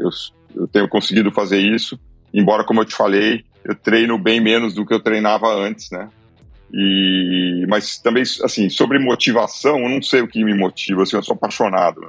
eu, 0.00 0.10
eu 0.54 0.68
tenho 0.68 0.88
conseguido 0.88 1.30
fazer 1.30 1.58
isso, 1.58 1.98
embora, 2.32 2.64
como 2.64 2.80
eu 2.80 2.84
te 2.84 2.94
falei, 2.94 3.44
eu 3.64 3.74
treino 3.74 4.18
bem 4.18 4.40
menos 4.40 4.74
do 4.74 4.86
que 4.86 4.94
eu 4.94 5.00
treinava 5.00 5.52
antes, 5.54 5.90
né? 5.90 6.08
E, 6.72 7.66
mas 7.68 7.98
também, 7.98 8.22
assim, 8.22 8.68
sobre 8.68 8.98
motivação, 8.98 9.78
eu 9.78 9.88
não 9.88 10.00
sei 10.00 10.22
o 10.22 10.28
que 10.28 10.42
me 10.44 10.54
motiva, 10.54 11.02
assim, 11.02 11.16
eu 11.16 11.22
sou 11.22 11.34
apaixonado. 11.34 12.00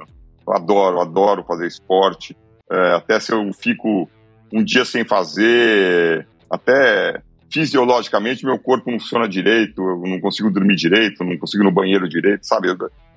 Eu 0.46 0.54
adoro, 0.54 1.00
adoro 1.00 1.44
fazer 1.44 1.66
esporte. 1.66 2.36
É, 2.70 2.94
até 2.94 3.18
se 3.18 3.32
eu 3.32 3.52
fico 3.52 4.08
um 4.52 4.62
dia 4.62 4.84
sem 4.84 5.04
fazer, 5.04 6.26
até 6.48 7.20
fisiologicamente 7.52 8.46
meu 8.46 8.58
corpo 8.58 8.90
não 8.90 8.98
funciona 8.98 9.28
direito, 9.28 9.82
eu 9.82 9.98
não 10.06 10.20
consigo 10.20 10.50
dormir 10.50 10.74
direito, 10.74 11.22
não 11.22 11.36
consigo 11.36 11.62
ir 11.62 11.66
no 11.66 11.72
banheiro 11.72 12.08
direito, 12.08 12.46
sabe? 12.46 12.68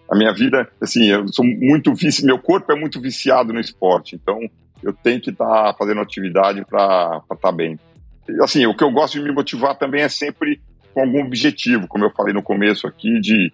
a 0.09 0.15
minha 0.15 0.33
vida, 0.33 0.67
assim, 0.81 1.09
eu 1.09 1.27
sou 1.29 1.45
muito 1.45 1.93
vici, 1.93 2.25
meu 2.25 2.37
corpo 2.37 2.71
é 2.71 2.75
muito 2.75 2.99
viciado 2.99 3.53
no 3.53 3.59
esporte, 3.59 4.15
então 4.15 4.39
eu 4.83 4.93
tenho 4.93 5.21
que 5.21 5.29
estar 5.29 5.45
tá 5.45 5.75
fazendo 5.77 6.01
atividade 6.01 6.63
para 6.65 7.21
estar 7.23 7.35
tá 7.35 7.51
bem. 7.51 7.79
E, 8.27 8.43
assim, 8.43 8.65
o 8.65 8.75
que 8.75 8.83
eu 8.83 8.91
gosto 8.91 9.13
de 9.13 9.23
me 9.23 9.31
motivar 9.31 9.77
também 9.77 10.01
é 10.01 10.09
sempre 10.09 10.61
com 10.93 11.01
algum 11.01 11.25
objetivo, 11.25 11.87
como 11.87 12.05
eu 12.05 12.11
falei 12.11 12.33
no 12.33 12.41
começo 12.41 12.87
aqui, 12.87 13.19
de 13.19 13.51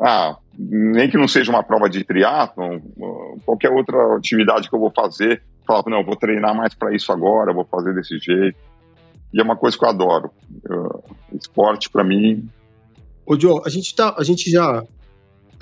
ah, 0.00 0.36
nem 0.58 1.08
que 1.08 1.16
não 1.16 1.28
seja 1.28 1.50
uma 1.50 1.62
prova 1.62 1.88
de 1.88 2.02
triatlon, 2.02 2.80
qualquer 3.44 3.70
outra 3.70 4.16
atividade 4.16 4.68
que 4.68 4.74
eu 4.74 4.80
vou 4.80 4.90
fazer, 4.90 5.42
falar, 5.66 5.84
não, 5.86 6.04
vou 6.04 6.16
treinar 6.16 6.56
mais 6.56 6.74
para 6.74 6.94
isso 6.94 7.12
agora, 7.12 7.52
vou 7.52 7.64
fazer 7.64 7.94
desse 7.94 8.18
jeito. 8.18 8.58
E 9.32 9.40
é 9.40 9.42
uma 9.42 9.56
coisa 9.56 9.78
que 9.78 9.84
eu 9.84 9.88
adoro. 9.88 10.30
Esporte, 11.32 11.88
para 11.88 12.04
mim. 12.04 12.48
Ô, 13.24 13.38
Joe, 13.38 13.62
a 13.64 13.70
gente, 13.70 13.94
tá, 13.94 14.14
a 14.18 14.24
gente 14.24 14.50
já 14.50 14.84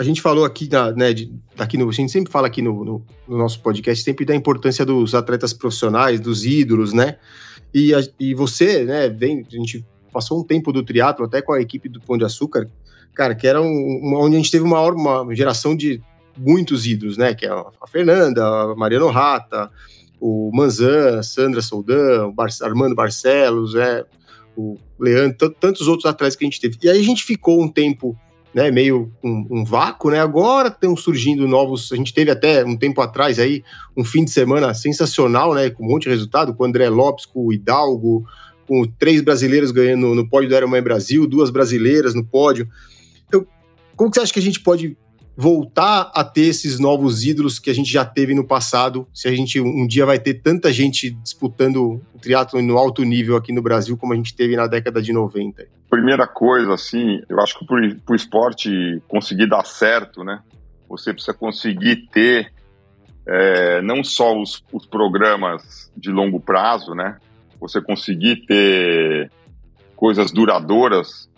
a 0.00 0.02
gente 0.02 0.22
falou 0.22 0.46
aqui, 0.46 0.66
na, 0.66 0.92
né, 0.92 1.12
de, 1.12 1.30
aqui 1.58 1.76
no, 1.76 1.86
a 1.86 1.92
gente 1.92 2.10
sempre 2.10 2.32
fala 2.32 2.46
aqui 2.46 2.62
no, 2.62 2.82
no, 2.82 3.06
no, 3.28 3.36
nosso 3.36 3.60
podcast 3.60 4.02
sempre 4.02 4.24
da 4.24 4.34
importância 4.34 4.82
dos 4.82 5.14
atletas 5.14 5.52
profissionais, 5.52 6.18
dos 6.18 6.46
ídolos, 6.46 6.94
né? 6.94 7.18
E, 7.74 7.94
a, 7.94 8.00
e 8.18 8.32
você, 8.32 8.82
né, 8.82 9.10
vem, 9.10 9.44
a 9.46 9.56
gente 9.56 9.84
passou 10.10 10.40
um 10.40 10.42
tempo 10.42 10.72
do 10.72 10.82
triatlo 10.82 11.26
até 11.26 11.42
com 11.42 11.52
a 11.52 11.60
equipe 11.60 11.86
do 11.86 12.00
Pão 12.00 12.16
de 12.16 12.24
Açúcar, 12.24 12.66
cara, 13.12 13.34
que 13.34 13.46
era 13.46 13.60
um, 13.60 14.14
onde 14.16 14.36
a 14.36 14.38
gente 14.38 14.50
teve 14.50 14.64
uma, 14.64 14.80
uma 14.80 15.34
geração 15.34 15.76
de 15.76 16.00
muitos 16.34 16.86
ídolos, 16.86 17.18
né? 17.18 17.34
Que 17.34 17.44
é 17.44 17.50
a 17.50 17.86
Fernanda, 17.86 18.42
a 18.42 18.74
Mariano 18.74 19.10
Rata, 19.10 19.70
o 20.18 20.50
Manzan, 20.54 21.22
Sandra 21.22 21.60
Soldan, 21.60 22.28
o 22.28 22.32
Bar 22.32 22.48
Armando 22.62 22.94
Barcelos, 22.94 23.74
né? 23.74 24.02
O 24.56 24.78
Leandro, 24.98 25.50
tantos 25.50 25.86
outros 25.86 26.06
atletas 26.06 26.36
que 26.36 26.44
a 26.44 26.48
gente 26.48 26.58
teve. 26.58 26.78
E 26.82 26.88
aí 26.88 26.98
a 26.98 27.04
gente 27.04 27.22
ficou 27.22 27.62
um 27.62 27.68
tempo 27.68 28.18
né, 28.54 28.70
meio 28.70 29.12
um, 29.22 29.46
um, 29.50 29.64
vácuo, 29.64 30.10
né? 30.10 30.20
Agora 30.20 30.68
estão 30.68 30.96
surgindo 30.96 31.46
novos. 31.46 31.92
A 31.92 31.96
gente 31.96 32.12
teve 32.12 32.30
até 32.30 32.64
um 32.64 32.76
tempo 32.76 33.00
atrás 33.00 33.38
aí 33.38 33.62
um 33.96 34.04
fim 34.04 34.24
de 34.24 34.30
semana 34.30 34.74
sensacional, 34.74 35.54
né? 35.54 35.70
Com 35.70 35.84
um 35.84 35.88
monte 35.88 36.04
de 36.04 36.10
resultado, 36.10 36.54
com 36.54 36.64
o 36.64 36.66
André 36.66 36.88
Lopes, 36.88 37.26
com 37.26 37.46
o 37.46 37.52
Hidalgo, 37.52 38.24
com 38.66 38.84
três 38.98 39.20
brasileiros 39.20 39.70
ganhando 39.70 40.14
no 40.14 40.28
pódio 40.28 40.48
do 40.48 40.54
Ironman 40.56 40.82
Brasil, 40.82 41.26
duas 41.26 41.50
brasileiras 41.50 42.14
no 42.14 42.24
pódio. 42.24 42.68
Então, 43.28 43.46
como 43.96 44.10
que 44.10 44.16
você 44.16 44.22
acha 44.22 44.32
que 44.32 44.40
a 44.40 44.42
gente 44.42 44.60
pode 44.60 44.96
voltar 45.36 46.10
a 46.14 46.22
ter 46.22 46.42
esses 46.42 46.78
novos 46.78 47.24
ídolos 47.24 47.58
que 47.58 47.70
a 47.70 47.74
gente 47.74 47.90
já 47.90 48.04
teve 48.04 48.34
no 48.34 48.46
passado, 48.46 49.06
se 49.14 49.26
a 49.28 49.32
gente 49.32 49.60
um 49.60 49.86
dia 49.86 50.04
vai 50.04 50.18
ter 50.18 50.34
tanta 50.34 50.72
gente 50.72 51.10
disputando 51.10 52.02
o 52.14 52.18
triatlo 52.20 52.60
no 52.60 52.76
alto 52.76 53.02
nível 53.04 53.36
aqui 53.36 53.52
no 53.52 53.62
Brasil 53.62 53.96
como 53.96 54.12
a 54.12 54.16
gente 54.16 54.34
teve 54.34 54.56
na 54.56 54.66
década 54.66 55.00
de 55.00 55.12
90? 55.12 55.66
Primeira 55.88 56.26
coisa, 56.26 56.74
assim, 56.74 57.22
eu 57.28 57.40
acho 57.40 57.58
que 57.58 57.64
para 57.64 58.12
o 58.12 58.14
esporte 58.14 59.02
conseguir 59.08 59.48
dar 59.48 59.64
certo, 59.64 60.22
né, 60.22 60.40
você 60.88 61.12
precisa 61.12 61.32
conseguir 61.34 62.08
ter 62.12 62.52
é, 63.26 63.80
não 63.80 64.04
só 64.04 64.38
os, 64.38 64.62
os 64.72 64.84
programas 64.84 65.90
de 65.96 66.10
longo 66.10 66.40
prazo, 66.40 66.94
né, 66.94 67.16
você 67.58 67.80
conseguir 67.80 68.44
ter 68.46 69.30
coisas 69.96 70.32
duradouras 70.32 71.29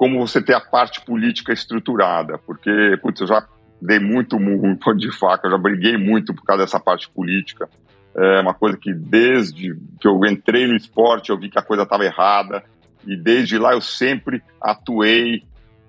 como 0.00 0.18
você 0.18 0.40
ter 0.40 0.54
a 0.54 0.60
parte 0.62 1.04
política 1.04 1.52
estruturada, 1.52 2.38
porque, 2.38 2.98
putz, 3.02 3.20
eu 3.20 3.26
já 3.26 3.46
dei 3.82 3.98
muito 3.98 4.40
murro 4.40 4.74
de 4.96 5.12
faca, 5.14 5.46
eu 5.46 5.50
já 5.50 5.58
briguei 5.58 5.98
muito 5.98 6.32
por 6.32 6.42
causa 6.42 6.62
dessa 6.62 6.80
parte 6.80 7.10
política. 7.10 7.68
É 8.16 8.40
uma 8.40 8.54
coisa 8.54 8.78
que 8.78 8.94
desde 8.94 9.76
que 10.00 10.08
eu 10.08 10.18
entrei 10.24 10.66
no 10.66 10.74
esporte 10.74 11.28
eu 11.28 11.38
vi 11.38 11.50
que 11.50 11.58
a 11.58 11.62
coisa 11.62 11.82
estava 11.82 12.02
errada 12.06 12.64
e 13.06 13.14
desde 13.14 13.58
lá 13.58 13.74
eu 13.74 13.82
sempre 13.82 14.42
atuei 14.58 15.42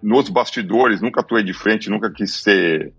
nos 0.04 0.28
bastidores, 0.28 1.00
nunca 1.00 1.22
atuei 1.22 1.42
de 1.42 1.54
frente, 1.54 1.90
nunca 1.90 2.12
quis 2.12 2.36
ser 2.36 2.92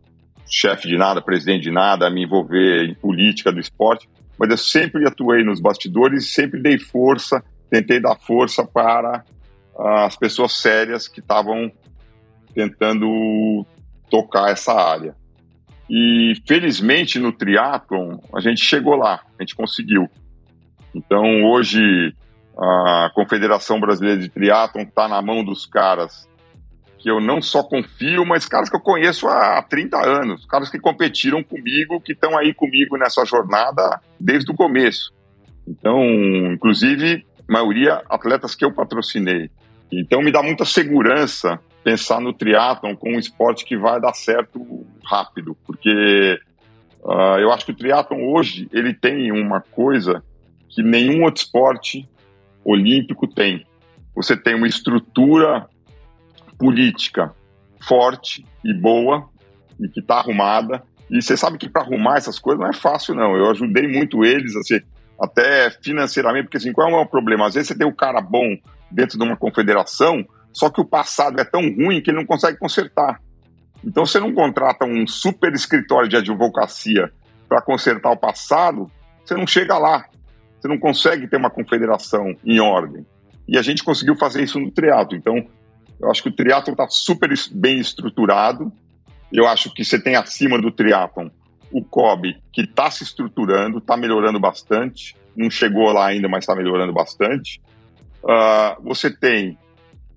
chefe 0.49 0.89
de 0.89 0.97
nada, 0.97 1.21
presidente 1.21 1.65
de 1.65 1.71
nada, 1.71 2.09
me 2.09 2.25
envolver 2.25 2.87
em 2.87 2.95
política 2.95 3.53
do 3.53 3.61
esporte, 3.61 4.09
mas 4.39 4.49
eu 4.49 4.57
sempre 4.57 5.07
atuei 5.07 5.45
nos 5.45 5.61
bastidores 5.61 6.33
sempre 6.33 6.59
dei 6.59 6.79
força 6.79 7.45
tentei 7.71 8.01
dar 8.01 8.17
força 8.17 8.67
para 8.67 9.23
as 9.79 10.17
pessoas 10.17 10.53
sérias 10.53 11.09
que 11.09 11.21
estavam 11.21 11.71
tentando 12.55 13.67
tocar 14.11 14.51
essa 14.51 14.73
área. 14.73 15.15
E 15.89 16.35
felizmente 16.47 17.19
no 17.19 17.33
triatlon 17.33 18.19
a 18.35 18.41
gente 18.41 18.63
chegou 18.65 18.97
lá, 18.97 19.23
a 19.39 19.43
gente 19.43 19.55
conseguiu. 19.55 20.09
Então 20.95 21.45
hoje 21.45 22.15
a 22.57 23.11
Confederação 23.15 23.81
Brasileira 23.81 24.21
de 24.21 24.29
Triatlon 24.29 24.83
está 24.83 25.09
na 25.09 25.23
mão 25.23 25.43
dos 25.43 25.65
caras 25.65 26.29
que 26.99 27.11
eu 27.11 27.21
não 27.21 27.43
só 27.43 27.65
confio, 27.65 28.25
mas 28.25 28.47
caras 28.47 28.71
que 28.71 28.77
eu 28.77 28.81
conheço 28.81 29.27
há 29.27 29.61
30 29.61 29.97
anos, 29.99 30.47
caras 30.47 30.71
que 30.71 30.79
competiram 30.79 31.43
comigo, 31.43 32.01
que 32.01 32.13
estão 32.13 32.39
aí 32.39 32.55
comigo 32.55 32.97
nessa 32.97 33.25
jornada 33.25 34.01
desde 34.21 34.53
o 34.53 34.55
começo. 34.55 35.13
Então, 35.67 36.01
inclusive, 36.53 37.27
maioria 37.49 38.03
atletas 38.09 38.55
que 38.55 38.65
eu 38.65 38.73
patrocinei. 38.73 39.51
Então 39.93 40.23
me 40.23 40.33
dá 40.33 40.43
muita 40.43 40.65
segurança 40.65 41.61
pensar 41.85 42.21
no 42.21 42.33
triatlon 42.33 42.97
como 42.97 43.17
um 43.17 43.19
esporte 43.19 43.65
que 43.65 43.77
vai 43.77 44.01
dar 44.01 44.15
certo 44.15 44.87
rápido, 45.05 45.57
porque 45.67 46.41
uh, 47.03 47.39
eu 47.39 47.53
acho 47.53 47.67
que 47.67 47.73
o 47.73 47.77
triatlon 47.77 48.33
hoje 48.33 48.69
ele 48.73 48.95
tem 48.95 49.31
uma 49.33 49.61
coisa 49.61 50.23
que 50.69 50.83
nenhum 50.83 51.25
outro 51.25 51.43
esporte 51.43 52.09
olímpico 52.65 53.27
tem. 53.27 53.67
Você 54.15 54.37
tem 54.37 54.55
uma 54.55 54.67
estrutura 54.67 55.67
política 56.59 57.35
forte 57.81 58.47
e 58.65 58.73
boa 58.73 59.29
e 59.81 59.89
que 59.89 60.01
está 60.01 60.17
arrumada. 60.17 60.83
E 61.11 61.21
você 61.21 61.37
sabe 61.37 61.59
que 61.59 61.69
para 61.69 61.83
arrumar 61.83 62.17
essas 62.17 62.39
coisas 62.39 62.61
não 62.61 62.71
é 62.71 62.73
fácil, 62.73 63.15
não. 63.15 63.37
Eu 63.37 63.51
ajudei 63.51 63.87
muito 63.87 64.25
eles, 64.25 64.55
assim, 64.57 64.81
até 65.21 65.71
financeiramente, 65.71 66.45
porque 66.45 66.57
assim, 66.57 66.73
qual 66.73 66.89
é 66.89 66.97
o 66.97 67.07
problema? 67.07 67.47
Às 67.47 67.55
vezes 67.55 67.69
você 67.69 67.77
tem 67.77 67.87
um 67.87 67.95
cara 67.95 68.21
bom 68.21 68.57
dentro 68.93 69.19
de 69.19 69.25
uma 69.25 69.37
confederação, 69.37 70.25
só 70.53 70.71
que 70.71 70.81
o 70.81 70.85
passado 70.85 71.41
é 71.41 71.45
tão 71.45 71.63
ruim 71.63 72.01
que 72.01 72.11
ele 72.11 72.19
não 72.19 72.27
consegue 72.27 72.59
consertar. 72.59 73.21
Então 73.85 74.07
você 74.07 74.21
não 74.21 74.33
contrata 74.33 74.85
um 74.85 75.07
super 75.07 75.53
escritório 75.53 76.09
de 76.09 76.17
advocacia 76.17 77.13
para 77.49 77.61
consertar 77.61 78.11
o 78.11 78.17
passado, 78.17 78.91
você 79.25 79.35
não 79.35 79.47
chega 79.47 79.77
lá. 79.79 80.07
Você 80.61 80.69
não 80.69 80.79
consegue 80.79 81.27
ter 81.27 81.37
uma 81.37 81.51
confederação 81.51 82.37
em 82.45 82.61
ordem. 82.61 83.05
E 83.49 83.59
a 83.59 83.63
gente 83.63 83.83
conseguiu 83.83 84.17
fazer 84.17 84.45
isso 84.45 84.61
no 84.61 84.71
triatlo. 84.71 85.17
Então, 85.17 85.45
eu 86.01 86.09
acho 86.09 86.23
que 86.23 86.29
o 86.29 86.33
triatlon 86.33 86.73
está 86.73 86.87
super 86.89 87.33
bem 87.53 87.81
estruturado. 87.81 88.73
Eu 89.33 89.49
acho 89.49 89.75
que 89.75 89.85
você 89.85 90.01
tem 90.01 90.15
acima 90.15 90.61
do 90.61 90.71
triatlon 90.71 91.29
o 91.73 91.83
COB, 91.83 92.37
que 92.53 92.61
está 92.61 92.91
se 92.91 93.03
estruturando, 93.03 93.79
está 93.79 93.97
melhorando 93.97 94.39
bastante. 94.39 95.17
Não 95.35 95.51
chegou 95.51 95.91
lá 95.91 96.07
ainda, 96.07 96.29
mas 96.29 96.45
está 96.45 96.55
melhorando 96.55 96.93
bastante. 96.93 97.61
Uh, 98.23 98.83
você 98.83 99.11
tem 99.11 99.59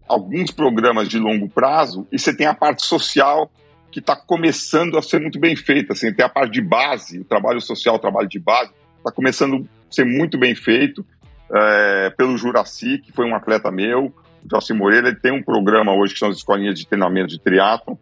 alguns 0.08 0.52
programas 0.52 1.08
de 1.08 1.18
longo 1.18 1.50
prazo 1.50 2.08
e 2.12 2.20
você 2.20 2.36
tem 2.36 2.46
a 2.46 2.54
parte 2.54 2.86
social 2.86 3.52
que 3.92 4.00
está 4.00 4.16
começando 4.16 4.98
a 4.98 5.02
ser 5.02 5.20
muito 5.20 5.40
bem 5.40 5.56
feita. 5.56 5.94
Assim, 5.94 6.14
tem 6.14 6.26
a 6.26 6.30
parte 6.30 6.54
de 6.54 6.62
base, 6.62 7.20
o 7.20 7.24
trabalho 7.24 7.62
social, 7.62 7.96
o 7.96 8.00
trabalho 8.00 8.28
de 8.28 8.40
base, 8.40 8.72
está 8.98 9.12
começando 9.12 9.68
a 9.90 9.94
ser 9.94 10.06
muito 10.06 10.38
bem 10.38 10.54
feito 10.54 11.06
é, 11.54 12.10
pelo 12.12 12.38
Juraci, 12.38 12.98
que 13.00 13.12
foi 13.12 13.26
um 13.26 13.36
atleta 13.36 13.72
meu. 13.72 14.14
O 14.44 14.50
Jossi 14.52 14.74
Moreira 14.74 15.08
ele 15.08 15.18
tem 15.18 15.32
um 15.32 15.42
programa 15.42 15.94
hoje 15.94 16.14
que 16.14 16.20
são 16.20 16.30
as 16.30 16.38
escolinhas 16.38 16.78
de 16.78 16.86
treinamento 16.88 17.30
de 17.30 17.40
triatlon. 17.40 17.96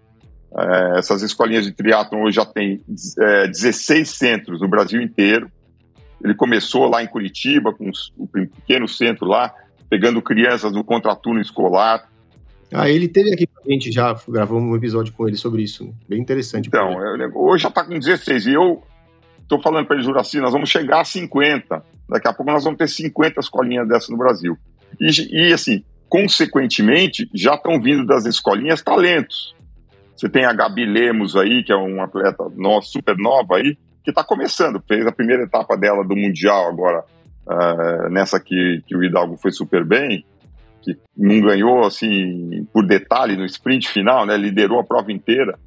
É, 0.56 1.00
essas 1.00 1.22
escolinhas 1.22 1.66
de 1.66 1.72
triatlon 1.72 2.24
hoje 2.24 2.36
já 2.36 2.46
tem 2.46 2.82
é, 3.20 3.48
16 3.48 4.10
centros 4.10 4.62
no 4.62 4.68
Brasil 4.68 5.02
inteiro. 5.02 5.50
Ele 6.24 6.34
começou 6.34 6.90
lá 6.90 7.04
em 7.04 7.08
Curitiba, 7.08 7.74
com 7.74 7.92
o 8.18 8.28
pequeno 8.28 8.88
centro 8.88 9.28
lá, 9.28 9.54
pegando 9.90 10.22
crianças 10.22 10.72
no 10.72 10.84
contraturno 10.84 11.42
escolar. 11.42 12.08
Ah, 12.74 12.90
ele 12.90 13.08
teve 13.08 13.34
aqui 13.34 13.46
com 13.46 13.62
a 13.62 13.72
gente 13.72 13.92
já, 13.92 14.16
gravamos 14.28 14.64
um 14.64 14.76
episódio 14.76 15.14
com 15.14 15.28
ele 15.28 15.38
sobre 15.38 15.62
isso. 15.62 15.94
Bem 16.10 16.20
interessante. 16.20 16.68
Então, 16.68 16.96
hoje 17.36 17.64
já 17.64 17.70
está 17.70 17.86
com 17.86 17.98
16. 17.98 18.48
E 18.48 18.54
eu 18.54 18.84
estou 19.42 19.62
falando 19.62 19.86
para 19.86 19.96
ele, 19.96 20.06
Juraci, 20.06 20.40
nós 20.40 20.52
vamos 20.52 20.70
chegar 20.70 21.02
a 21.02 21.06
50. 21.06 21.84
Daqui 22.10 22.28
a 22.28 22.34
pouco 22.34 22.52
nós 22.52 22.64
vamos 22.64 22.78
ter 22.78 22.88
50 22.88 23.40
escolinhas 23.40 23.88
dessas 23.88 24.10
no 24.10 24.18
Brasil. 24.18 24.58
E, 25.00 25.50
e 25.50 25.54
assim, 25.54 25.84
consequentemente, 26.10 27.30
já 27.34 27.56
estão 27.56 27.80
vindo 27.82 28.06
das 28.06 28.26
escolinhas 28.26 28.82
talentos. 28.82 29.56
Você 30.16 30.30
tem 30.30 30.46
a 30.46 30.54
Gabi 30.54 30.86
Lemos 30.86 31.36
aí, 31.36 31.64
que 31.64 31.72
é 31.72 31.76
um 31.76 32.02
atleta 32.02 32.46
nosso, 32.56 32.92
super 32.92 33.18
nova 33.18 33.58
aí, 33.58 33.76
que 34.04 34.12
está 34.12 34.24
começando. 34.24 34.82
Fez 34.88 35.06
a 35.06 35.12
primeira 35.12 35.44
etapa 35.44 35.76
dela 35.76 36.04
do 36.04 36.16
Mundial 36.16 36.70
agora, 36.70 37.04
uh, 37.48 38.10
nessa 38.10 38.40
que, 38.40 38.82
que 38.86 38.96
o 38.96 39.04
Hidalgo 39.04 39.38
foi 39.38 39.52
super 39.52 39.84
bem, 39.84 40.26
que 40.82 40.98
não 41.16 41.42
ganhou 41.42 41.86
assim 41.86 42.68
por 42.74 42.86
detalhe 42.86 43.36
no 43.36 43.46
sprint 43.46 43.90
final, 43.90 44.26
né? 44.26 44.36
Liderou 44.36 44.80
a 44.80 44.84
prova 44.84 45.12
inteira. 45.12 45.58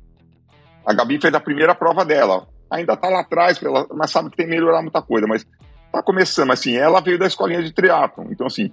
A 0.85 0.93
Gabi 0.93 1.21
fez 1.21 1.33
a 1.35 1.41
primeira 1.41 1.75
prova 1.75 2.05
dela. 2.05 2.47
Ainda 2.71 2.95
está 2.95 3.09
lá 3.09 3.21
atrás, 3.21 3.61
mas 3.95 4.11
sabe 4.11 4.31
que 4.31 4.37
tem 4.37 4.47
que 4.47 4.55
melhorar 4.55 4.83
muita 4.83 5.01
coisa. 5.01 5.27
Mas 5.27 5.47
está 5.87 6.03
começando. 6.03 6.53
Assim, 6.53 6.77
ela 6.77 7.01
veio 7.01 7.19
da 7.19 7.27
escolinha 7.27 7.63
de 7.63 7.73
triatlon. 7.73 8.27
Então, 8.31 8.47
assim, 8.47 8.71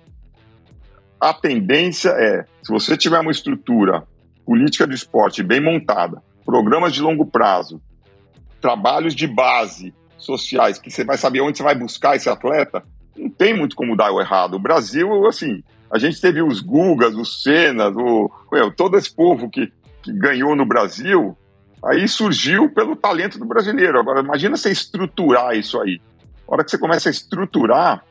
a 1.20 1.34
tendência 1.34 2.10
é, 2.10 2.46
se 2.62 2.72
você 2.72 2.98
tiver 2.98 3.20
uma 3.20 3.32
estrutura 3.32 4.04
política 4.46 4.86
do 4.86 4.94
esporte 4.94 5.42
bem 5.42 5.62
montada, 5.62 6.22
programas 6.46 6.92
de 6.94 7.02
longo 7.02 7.26
prazo, 7.26 7.82
trabalhos 8.60 9.16
de 9.16 9.26
base 9.26 9.94
sociais, 10.18 10.78
que 10.78 10.92
você 10.92 11.04
vai 11.04 11.18
saber 11.18 11.42
onde 11.42 11.58
você 11.58 11.64
vai 11.64 11.76
buscar 11.76 12.16
esse 12.16 12.30
atleta, 12.30 12.84
tem 13.38 13.56
muito 13.58 13.76
como 13.76 13.96
dar 13.96 14.12
o 14.12 14.22
errado. 14.22 14.56
O 14.56 14.60
Brasil, 14.60 15.28
assim, 15.28 15.64
a 15.92 15.98
gente 15.98 16.20
teve 16.20 16.42
os 16.42 16.60
Gugas, 16.60 17.16
os 17.16 17.44
Senas, 17.44 17.96
o, 17.96 18.32
meu, 18.52 18.72
todo 18.72 18.98
esse 18.98 19.14
povo 19.14 19.50
que, 19.50 19.72
que 20.02 20.12
ganhou 20.12 20.56
no 20.56 20.66
Brasil, 20.66 21.38
aí 21.86 22.08
surgiu 22.08 22.70
pelo 22.70 22.96
talento 22.96 23.38
do 23.38 23.46
brasileiro. 23.46 24.00
Agora, 24.00 24.22
imagina 24.22 24.58
você 24.58 24.72
estruturar 24.72 25.56
isso 25.56 25.80
aí. 25.80 26.02
A 26.48 26.54
hora 26.54 26.64
que 26.64 26.72
você 26.72 26.78
começa 26.78 27.10
a 27.10 27.12
estruturar 27.12 28.04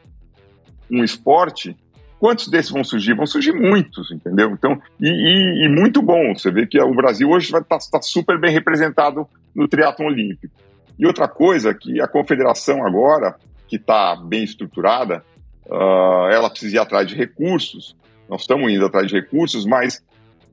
um 0.90 1.02
esporte, 1.02 1.76
quantos 2.18 2.48
desses 2.48 2.70
vão 2.70 2.84
surgir? 2.84 3.14
Vão 3.14 3.26
surgir 3.26 3.52
muitos, 3.52 4.10
entendeu? 4.10 4.50
Então, 4.50 4.80
e, 5.00 5.08
e, 5.08 5.66
e 5.66 5.68
muito 5.68 6.02
bom. 6.02 6.34
Você 6.34 6.50
vê 6.50 6.66
que 6.66 6.80
o 6.80 6.94
Brasil 6.94 7.28
hoje 7.28 7.46
estar 7.46 7.78
tá, 7.78 8.02
super 8.02 8.38
bem 8.38 8.52
representado 8.52 9.26
no 9.54 9.66
triatlon 9.66 10.06
olímpico. 10.06 10.54
E 10.98 11.06
outra 11.06 11.26
coisa 11.26 11.74
que 11.74 12.00
a 12.00 12.06
confederação 12.06 12.86
agora, 12.86 13.34
que 13.72 13.76
está 13.76 14.14
bem 14.16 14.44
estruturada, 14.44 15.24
uh, 15.64 16.28
ela 16.30 16.50
precisa 16.50 16.76
ir 16.76 16.78
atrás 16.78 17.08
de 17.08 17.14
recursos. 17.14 17.96
Nós 18.28 18.42
estamos 18.42 18.70
indo 18.70 18.84
atrás 18.84 19.06
de 19.06 19.14
recursos, 19.14 19.64
mas 19.64 20.04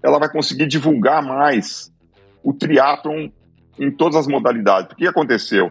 ela 0.02 0.18
vai 0.18 0.32
conseguir 0.32 0.68
divulgar 0.68 1.22
mais 1.22 1.92
o 2.42 2.54
triatlon 2.54 3.28
em 3.78 3.92
todas 3.92 4.16
as 4.16 4.26
modalidades. 4.26 4.94
O 4.94 4.96
que 4.96 5.06
aconteceu? 5.06 5.70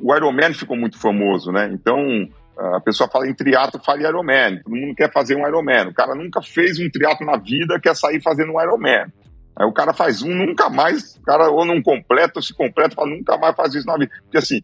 O 0.00 0.16
Ironman 0.16 0.54
ficou 0.54 0.78
muito 0.78 0.98
famoso, 0.98 1.52
né? 1.52 1.68
Então, 1.70 1.98
a 2.74 2.80
pessoa 2.80 3.06
fala 3.06 3.28
em 3.28 3.34
triatlo, 3.34 3.78
fala 3.84 4.00
em 4.00 4.06
Ironman. 4.06 4.62
Todo 4.62 4.74
mundo 4.74 4.94
quer 4.94 5.12
fazer 5.12 5.36
um 5.36 5.46
Ironman. 5.46 5.88
O 5.88 5.94
cara 5.94 6.14
nunca 6.14 6.40
fez 6.40 6.80
um 6.80 6.88
triatlo 6.88 7.26
na 7.26 7.36
vida, 7.36 7.78
quer 7.78 7.94
sair 7.94 8.22
fazendo 8.22 8.52
um 8.52 8.62
Ironman. 8.62 9.12
Aí 9.54 9.66
o 9.66 9.72
cara 9.72 9.92
faz 9.92 10.22
um, 10.22 10.34
nunca 10.34 10.70
mais, 10.70 11.16
o 11.16 11.22
cara 11.22 11.50
ou 11.50 11.66
não 11.66 11.82
completa, 11.82 12.32
ou 12.36 12.42
se 12.42 12.54
completa, 12.54 12.94
fala, 12.94 13.10
nunca 13.10 13.36
mais 13.36 13.54
faz 13.54 13.74
isso 13.74 13.86
na 13.86 13.98
vida. 13.98 14.10
Porque 14.22 14.38
assim, 14.38 14.62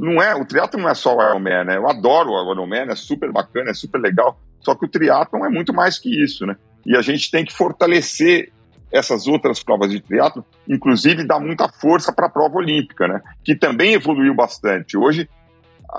não 0.00 0.22
é, 0.22 0.34
o 0.34 0.44
triatlo 0.44 0.80
não 0.80 0.88
é 0.88 0.94
só 0.94 1.16
o 1.16 1.22
Ironman, 1.22 1.64
né? 1.64 1.76
Eu 1.76 1.88
adoro 1.88 2.30
o 2.30 2.52
Ironman, 2.52 2.90
é 2.90 2.96
super 2.96 3.30
bacana, 3.30 3.70
é 3.70 3.74
super 3.74 4.00
legal. 4.00 4.40
Só 4.60 4.74
que 4.74 4.84
o 4.84 4.88
triatlo 4.88 5.44
é 5.44 5.48
muito 5.48 5.72
mais 5.74 5.98
que 5.98 6.22
isso, 6.22 6.46
né? 6.46 6.56
E 6.86 6.96
a 6.96 7.02
gente 7.02 7.30
tem 7.30 7.44
que 7.44 7.52
fortalecer 7.52 8.50
essas 8.90 9.26
outras 9.26 9.62
provas 9.62 9.90
de 9.90 10.00
triatlo, 10.00 10.44
inclusive 10.68 11.24
dar 11.24 11.38
muita 11.38 11.68
força 11.68 12.12
para 12.12 12.26
a 12.26 12.30
prova 12.30 12.56
olímpica, 12.56 13.06
né? 13.06 13.20
Que 13.44 13.54
também 13.54 13.92
evoluiu 13.92 14.34
bastante. 14.34 14.96
Hoje 14.96 15.28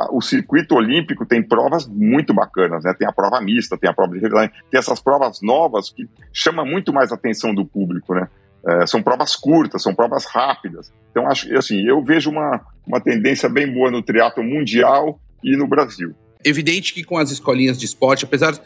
o 0.10 0.22
circuito 0.22 0.76
olímpico 0.76 1.26
tem 1.26 1.44
provas 1.44 1.86
muito 1.86 2.34
bacanas, 2.34 2.84
né? 2.84 2.94
Tem 2.98 3.08
a 3.08 3.12
prova 3.12 3.42
mista, 3.42 3.78
tem 3.78 3.90
a 3.90 3.94
prova 3.94 4.14
de 4.14 4.22
tem 4.22 4.50
essas 4.74 5.02
provas 5.02 5.42
novas 5.42 5.90
que 5.90 6.08
chamam 6.34 6.66
muito 6.66 6.94
mais 6.94 7.12
a 7.12 7.16
atenção 7.16 7.54
do 7.54 7.66
público, 7.66 8.14
né? 8.16 8.28
É, 8.66 8.86
são 8.86 9.02
provas 9.02 9.36
curtas, 9.36 9.82
são 9.82 9.94
provas 9.94 10.26
rápidas. 10.26 10.92
Então, 11.10 11.28
acho, 11.28 11.54
assim, 11.58 11.82
eu 11.86 12.04
vejo 12.04 12.30
uma, 12.30 12.62
uma 12.86 13.02
tendência 13.02 13.50
bem 13.50 13.72
boa 13.72 13.90
no 13.90 14.02
triatlo 14.02 14.44
mundial 14.44 15.20
e 15.44 15.58
no 15.58 15.68
Brasil. 15.68 16.14
Evidente 16.44 16.94
que 16.94 17.04
com 17.04 17.18
as 17.18 17.32
escolinhas 17.32 17.78
de 17.78 17.86
esporte, 17.86 18.26
apesar 18.26 18.60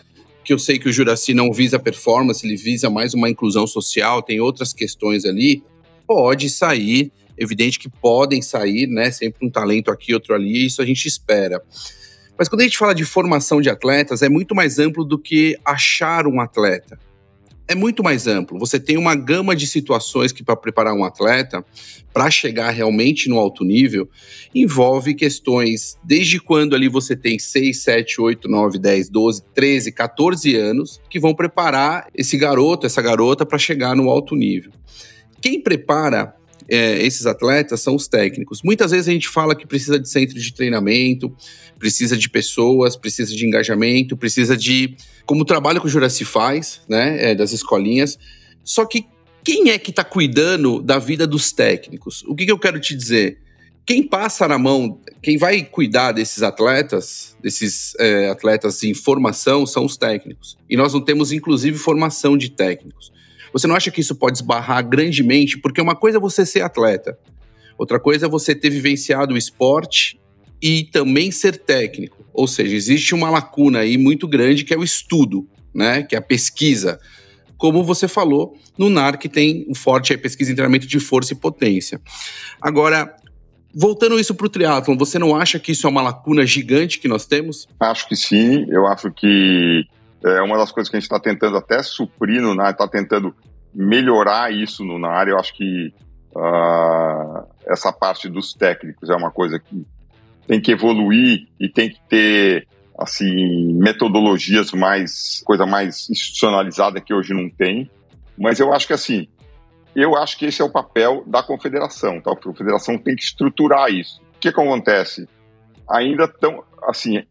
que 0.44 0.54
eu 0.54 0.60
sei 0.60 0.78
que 0.78 0.88
o 0.88 0.92
Juraci 0.92 1.34
não 1.34 1.52
visa 1.52 1.80
performance, 1.80 2.46
ele 2.46 2.56
visa 2.56 2.90
mais 2.90 3.14
uma 3.14 3.30
inclusão 3.30 3.66
social, 3.66 4.22
tem 4.22 4.40
outras 4.40 4.74
questões 4.74 5.26
ali, 5.26 5.64
pode 6.06 6.50
sair 6.50 7.12
Evidente 7.38 7.78
que 7.78 7.90
podem 7.90 8.42
sair, 8.42 8.88
né? 8.88 9.12
Sempre 9.12 9.46
um 9.46 9.50
talento 9.50 9.92
aqui, 9.92 10.14
outro 10.14 10.34
ali, 10.34 10.66
isso 10.66 10.82
a 10.82 10.86
gente 10.86 11.06
espera. 11.06 11.62
Mas 12.38 12.48
quando 12.48 12.62
a 12.62 12.64
gente 12.64 12.78
fala 12.78 12.96
de 12.96 13.04
formação 13.04 13.62
de 13.62 13.70
atletas, 13.70 14.22
é 14.22 14.30
muito 14.30 14.56
mais 14.56 14.80
amplo 14.80 15.04
do 15.04 15.20
que 15.20 15.58
achar 15.64 16.28
um 16.28 16.40
atleta. 16.40 16.98
É 17.68 17.74
muito 17.74 18.04
mais 18.04 18.28
amplo. 18.28 18.60
Você 18.60 18.80
tem 18.80 18.98
uma 18.98 19.16
gama 19.16 19.56
de 19.56 19.66
situações 19.66 20.32
que, 20.32 20.44
para 20.44 20.56
preparar 20.56 20.94
um 20.94 21.04
atleta, 21.04 21.66
para 22.14 22.30
chegar 22.30 22.70
realmente 22.70 23.28
no 23.28 23.40
alto 23.40 23.64
nível, 23.64 24.08
envolve 24.54 25.16
questões 25.16 25.98
desde 26.04 26.40
quando 26.40 26.76
ali 26.76 26.88
você 26.88 27.16
tem 27.16 27.40
6, 27.40 27.82
7, 27.82 28.22
8, 28.22 28.48
9, 28.48 28.80
10, 28.80 29.10
12, 29.10 29.44
13, 29.54 29.92
14 29.92 30.56
anos, 30.56 31.02
que 31.10 31.20
vão 31.20 31.34
preparar 31.34 32.08
esse 32.14 32.38
garoto, 32.38 32.86
essa 32.86 33.02
garota, 33.02 33.46
para 33.46 33.58
chegar 33.58 33.96
no 33.96 34.10
alto 34.10 34.36
nível. 34.36 34.72
Quem 35.42 35.60
prepara 35.60 36.36
é, 36.70 37.02
esses 37.06 37.26
atletas 37.26 37.82
são 37.82 37.96
os 37.96 38.08
técnicos. 38.08 38.62
Muitas 38.64 38.92
vezes 38.92 39.08
a 39.08 39.12
gente 39.12 39.30
fala 39.30 39.56
que 39.56 39.68
precisa 39.68 40.00
de 40.00 40.10
centro 40.10 40.40
de 40.40 40.54
treinamento, 40.54 41.36
precisa 41.78 42.18
de 42.18 42.30
pessoas, 42.30 42.96
precisa 42.96 43.36
de 43.36 43.46
engajamento, 43.46 44.18
precisa 44.18 44.58
de. 44.58 44.96
Como 45.26 45.42
o 45.42 45.46
trabalho 45.46 45.80
que 45.80 45.88
o 45.88 45.90
Juraci 45.90 46.26
faz, 46.26 46.82
né? 46.90 47.32
É, 47.32 47.36
das 47.36 47.52
escolinhas. 47.52 48.18
Só 48.64 48.86
que 48.86 49.06
quem 49.44 49.70
é 49.70 49.78
que 49.78 49.92
está 49.92 50.04
cuidando 50.04 50.82
da 50.82 50.98
vida 50.98 51.28
dos 51.28 51.52
técnicos? 51.52 52.24
O 52.28 52.36
que, 52.36 52.46
que 52.46 52.52
eu 52.52 52.58
quero 52.58 52.80
te 52.80 52.96
dizer? 52.96 53.40
Quem 53.86 54.02
passa 54.02 54.48
na 54.48 54.58
mão, 54.58 55.00
quem 55.22 55.38
vai 55.38 55.64
cuidar 55.64 56.12
desses 56.12 56.42
atletas, 56.42 57.38
desses 57.44 57.94
é, 58.00 58.30
atletas 58.30 58.82
em 58.82 58.96
formação, 58.96 59.64
são 59.68 59.86
os 59.86 59.96
técnicos. 59.96 60.58
E 60.68 60.76
nós 60.76 60.92
não 60.92 61.02
temos, 61.02 61.32
inclusive, 61.32 61.78
formação 61.78 62.36
de 62.36 62.50
técnicos. 62.50 63.14
Você 63.56 63.68
não 63.68 63.76
acha 63.76 63.90
que 63.90 64.02
isso 64.02 64.14
pode 64.16 64.38
esbarrar 64.38 64.86
grandemente? 64.86 65.58
Porque 65.58 65.80
uma 65.80 65.96
coisa 65.96 66.18
é 66.18 66.20
você 66.20 66.46
ser 66.46 66.60
atleta, 66.60 67.18
outra 67.78 67.98
coisa 67.98 68.26
é 68.26 68.30
você 68.30 68.54
ter 68.54 68.70
vivenciado 68.70 69.34
o 69.34 69.38
esporte 69.38 70.20
e 70.62 70.84
também 70.92 71.32
ser 71.32 71.56
técnico. 71.60 72.26
Ou 72.34 72.48
seja, 72.48 72.76
existe 72.76 73.16
uma 73.16 73.30
lacuna 73.30 73.80
aí 73.80 73.98
muito 73.98 74.28
grande 74.28 74.66
que 74.66 74.74
é 74.74 74.78
o 74.78 74.84
estudo, 74.84 75.48
né? 75.74 76.04
Que 76.04 76.16
é 76.16 76.18
a 76.18 76.22
pesquisa. 76.22 77.00
Como 77.56 77.82
você 77.82 78.10
falou, 78.10 78.58
no 78.78 78.90
NAR 78.90 79.18
que 79.18 79.30
tem 79.30 79.66
um 79.70 79.74
forte 79.74 80.12
aí, 80.12 80.18
pesquisa 80.18 80.52
em 80.52 80.56
treinamento 80.56 80.86
de 80.86 81.00
força 81.00 81.32
e 81.32 81.38
potência. 81.38 82.02
Agora, 82.62 83.16
voltando 83.74 84.20
isso 84.20 84.36
para 84.36 84.48
o 84.48 84.50
triatlon, 84.50 84.98
você 84.98 85.18
não 85.18 85.34
acha 85.34 85.58
que 85.60 85.72
isso 85.72 85.88
é 85.88 85.90
uma 85.90 86.02
lacuna 86.02 86.46
gigante 86.46 87.00
que 87.00 87.08
nós 87.08 87.26
temos? 87.26 87.70
Acho 87.80 88.06
que 88.10 88.18
sim. 88.18 88.66
Eu 88.68 88.86
acho 88.86 89.10
que 89.14 89.88
é 90.26 90.42
uma 90.42 90.58
das 90.58 90.72
coisas 90.72 90.90
que 90.90 90.96
a 90.96 91.00
gente 91.00 91.06
está 91.06 91.20
tentando 91.20 91.58
até 91.58 91.82
suprir 91.84 92.42
no 92.42 92.56
NAR, 92.56 92.72
está 92.72 92.88
tentando 92.88 93.36
melhorar 93.74 94.52
isso 94.52 94.84
no 94.84 94.98
NAR. 94.98 95.28
Eu 95.28 95.38
acho 95.38 95.54
que 95.54 95.94
uh, 96.36 97.48
essa 97.68 97.94
parte 97.94 98.28
dos 98.28 98.54
técnicos 98.54 99.10
é 99.10 99.16
uma 99.16 99.32
coisa 99.32 99.60
que 99.60 99.86
tem 100.48 100.60
que 100.60 100.72
evoluir 100.72 101.48
e 101.60 101.70
tem 101.70 101.90
que 101.90 102.00
ter 102.10 102.68
assim 102.98 103.74
metodologias 103.74 104.72
mais 104.72 105.44
coisa 105.46 105.66
mais 105.66 106.10
institucionalizada 106.10 107.02
que 107.02 107.14
hoje 107.14 107.34
não 107.34 107.50
tem. 107.50 107.90
Mas 108.38 108.60
eu 108.60 108.74
acho 108.74 108.88
que 108.88 108.94
assim, 108.94 109.28
eu 109.96 110.16
acho 110.16 110.38
que 110.38 110.46
esse 110.46 110.62
é 110.62 110.66
o 110.66 110.72
papel 110.72 111.24
da 111.26 111.44
confederação. 111.44 112.20
Tá? 112.20 112.32
A 112.32 112.36
confederação 112.36 112.98
tem 112.98 113.16
que 113.16 113.24
estruturar 113.24 113.90
isso. 113.92 114.22
O 114.36 114.40
que, 114.40 114.52
que 114.52 114.60
acontece? 114.60 115.28
Ainda 115.90 116.28
tão 116.28 116.64
assim, 116.84 117.24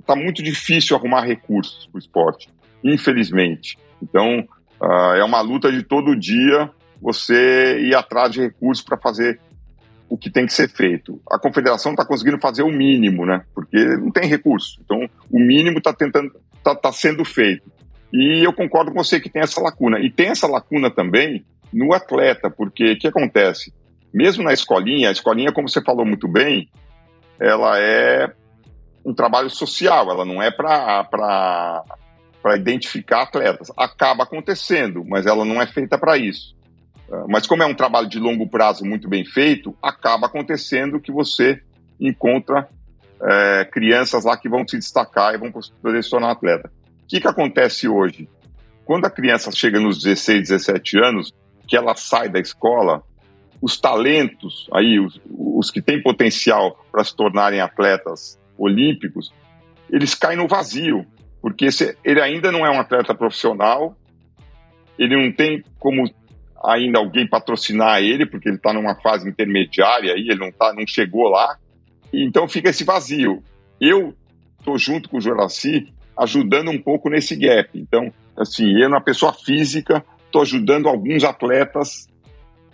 está 0.00 0.16
muito 0.16 0.42
difícil 0.42 0.96
arrumar 0.96 1.22
recursos 1.22 1.86
para 1.86 1.96
o 1.96 1.98
esporte, 1.98 2.48
infelizmente. 2.82 3.78
Então, 4.02 4.40
uh, 4.80 5.14
é 5.16 5.24
uma 5.24 5.40
luta 5.40 5.70
de 5.70 5.82
todo 5.82 6.18
dia 6.18 6.70
você 7.00 7.78
ir 7.80 7.94
atrás 7.94 8.32
de 8.32 8.40
recursos 8.40 8.84
para 8.84 8.96
fazer 8.96 9.40
o 10.08 10.18
que 10.18 10.30
tem 10.30 10.44
que 10.44 10.52
ser 10.52 10.68
feito. 10.68 11.20
A 11.30 11.38
confederação 11.38 11.92
está 11.92 12.04
conseguindo 12.04 12.38
fazer 12.38 12.62
o 12.62 12.70
mínimo, 12.70 13.24
né? 13.24 13.44
Porque 13.54 13.78
não 13.96 14.10
tem 14.10 14.28
recurso. 14.28 14.80
Então, 14.84 15.08
o 15.30 15.38
mínimo 15.38 15.78
está 15.78 15.92
tentando, 15.92 16.32
está 16.56 16.74
tá 16.74 16.92
sendo 16.92 17.24
feito. 17.24 17.70
E 18.12 18.44
eu 18.44 18.52
concordo 18.52 18.90
com 18.90 19.02
você 19.02 19.20
que 19.20 19.30
tem 19.30 19.40
essa 19.40 19.60
lacuna. 19.60 20.00
E 20.00 20.10
tem 20.10 20.28
essa 20.28 20.48
lacuna 20.48 20.90
também 20.90 21.44
no 21.72 21.94
atleta, 21.94 22.50
porque 22.50 22.92
o 22.92 22.98
que 22.98 23.06
acontece? 23.06 23.72
Mesmo 24.12 24.42
na 24.42 24.52
escolinha, 24.52 25.08
a 25.08 25.12
escolinha, 25.12 25.52
como 25.52 25.68
você 25.68 25.80
falou 25.80 26.04
muito 26.04 26.26
bem, 26.26 26.68
ela 27.38 27.78
é 27.78 28.32
um 29.04 29.14
trabalho 29.14 29.50
social, 29.50 30.10
ela 30.10 30.24
não 30.24 30.42
é 30.42 30.50
para 30.50 31.84
identificar 32.56 33.22
atletas. 33.22 33.70
Acaba 33.76 34.24
acontecendo, 34.24 35.04
mas 35.04 35.26
ela 35.26 35.44
não 35.44 35.60
é 35.60 35.66
feita 35.66 35.98
para 35.98 36.16
isso. 36.16 36.54
Ah, 37.10 37.24
mas 37.28 37.46
como 37.46 37.62
é 37.62 37.66
um 37.66 37.74
trabalho 37.74 38.08
de 38.08 38.18
longo 38.18 38.48
prazo 38.48 38.84
muito 38.84 39.08
bem 39.08 39.24
feito, 39.24 39.74
acaba 39.82 40.26
acontecendo 40.26 41.00
que 41.00 41.12
você 41.12 41.60
encontra 41.98 42.68
é, 43.22 43.68
crianças 43.70 44.24
lá 44.24 44.36
que 44.36 44.48
vão 44.48 44.66
se 44.66 44.78
destacar 44.78 45.34
e 45.34 45.38
vão 45.38 45.52
poder 45.52 46.02
se 46.02 46.10
tornar 46.10 46.30
atleta. 46.30 46.70
O 47.02 47.06
que, 47.06 47.20
que 47.20 47.28
acontece 47.28 47.88
hoje? 47.88 48.28
Quando 48.84 49.04
a 49.04 49.10
criança 49.10 49.50
chega 49.50 49.78
nos 49.78 50.02
16, 50.02 50.48
17 50.48 50.98
anos, 50.98 51.32
que 51.66 51.76
ela 51.76 51.94
sai 51.94 52.28
da 52.28 52.40
escola, 52.40 53.02
os 53.60 53.78
talentos, 53.78 54.68
aí 54.72 54.98
os, 54.98 55.20
os 55.28 55.70
que 55.70 55.82
têm 55.82 56.02
potencial 56.02 56.82
para 56.90 57.04
se 57.04 57.14
tornarem 57.14 57.60
atletas 57.60 58.39
olímpicos, 58.60 59.32
eles 59.88 60.14
caem 60.14 60.36
no 60.36 60.46
vazio, 60.46 61.06
porque 61.40 61.66
esse, 61.66 61.96
ele 62.04 62.20
ainda 62.20 62.52
não 62.52 62.64
é 62.64 62.70
um 62.70 62.78
atleta 62.78 63.14
profissional, 63.14 63.96
ele 64.98 65.16
não 65.16 65.32
tem 65.32 65.64
como 65.78 66.08
ainda 66.62 66.98
alguém 66.98 67.26
patrocinar 67.26 68.02
ele, 68.02 68.26
porque 68.26 68.48
ele 68.48 68.56
está 68.56 68.72
numa 68.72 68.94
fase 68.96 69.28
intermediária 69.28 70.12
aí, 70.12 70.28
ele 70.28 70.38
não, 70.38 70.52
tá, 70.52 70.72
não 70.74 70.86
chegou 70.86 71.28
lá, 71.28 71.56
então 72.12 72.46
fica 72.46 72.68
esse 72.68 72.84
vazio. 72.84 73.42
Eu 73.80 74.14
estou 74.58 74.76
junto 74.76 75.08
com 75.08 75.16
o 75.16 75.20
Joraci 75.20 75.92
ajudando 76.18 76.70
um 76.70 76.80
pouco 76.80 77.08
nesse 77.08 77.34
gap. 77.34 77.70
Então, 77.74 78.12
assim, 78.36 78.78
eu, 78.78 78.90
na 78.90 79.00
pessoa 79.00 79.32
física, 79.32 80.04
estou 80.26 80.42
ajudando 80.42 80.88
alguns 80.88 81.24
atletas 81.24 82.08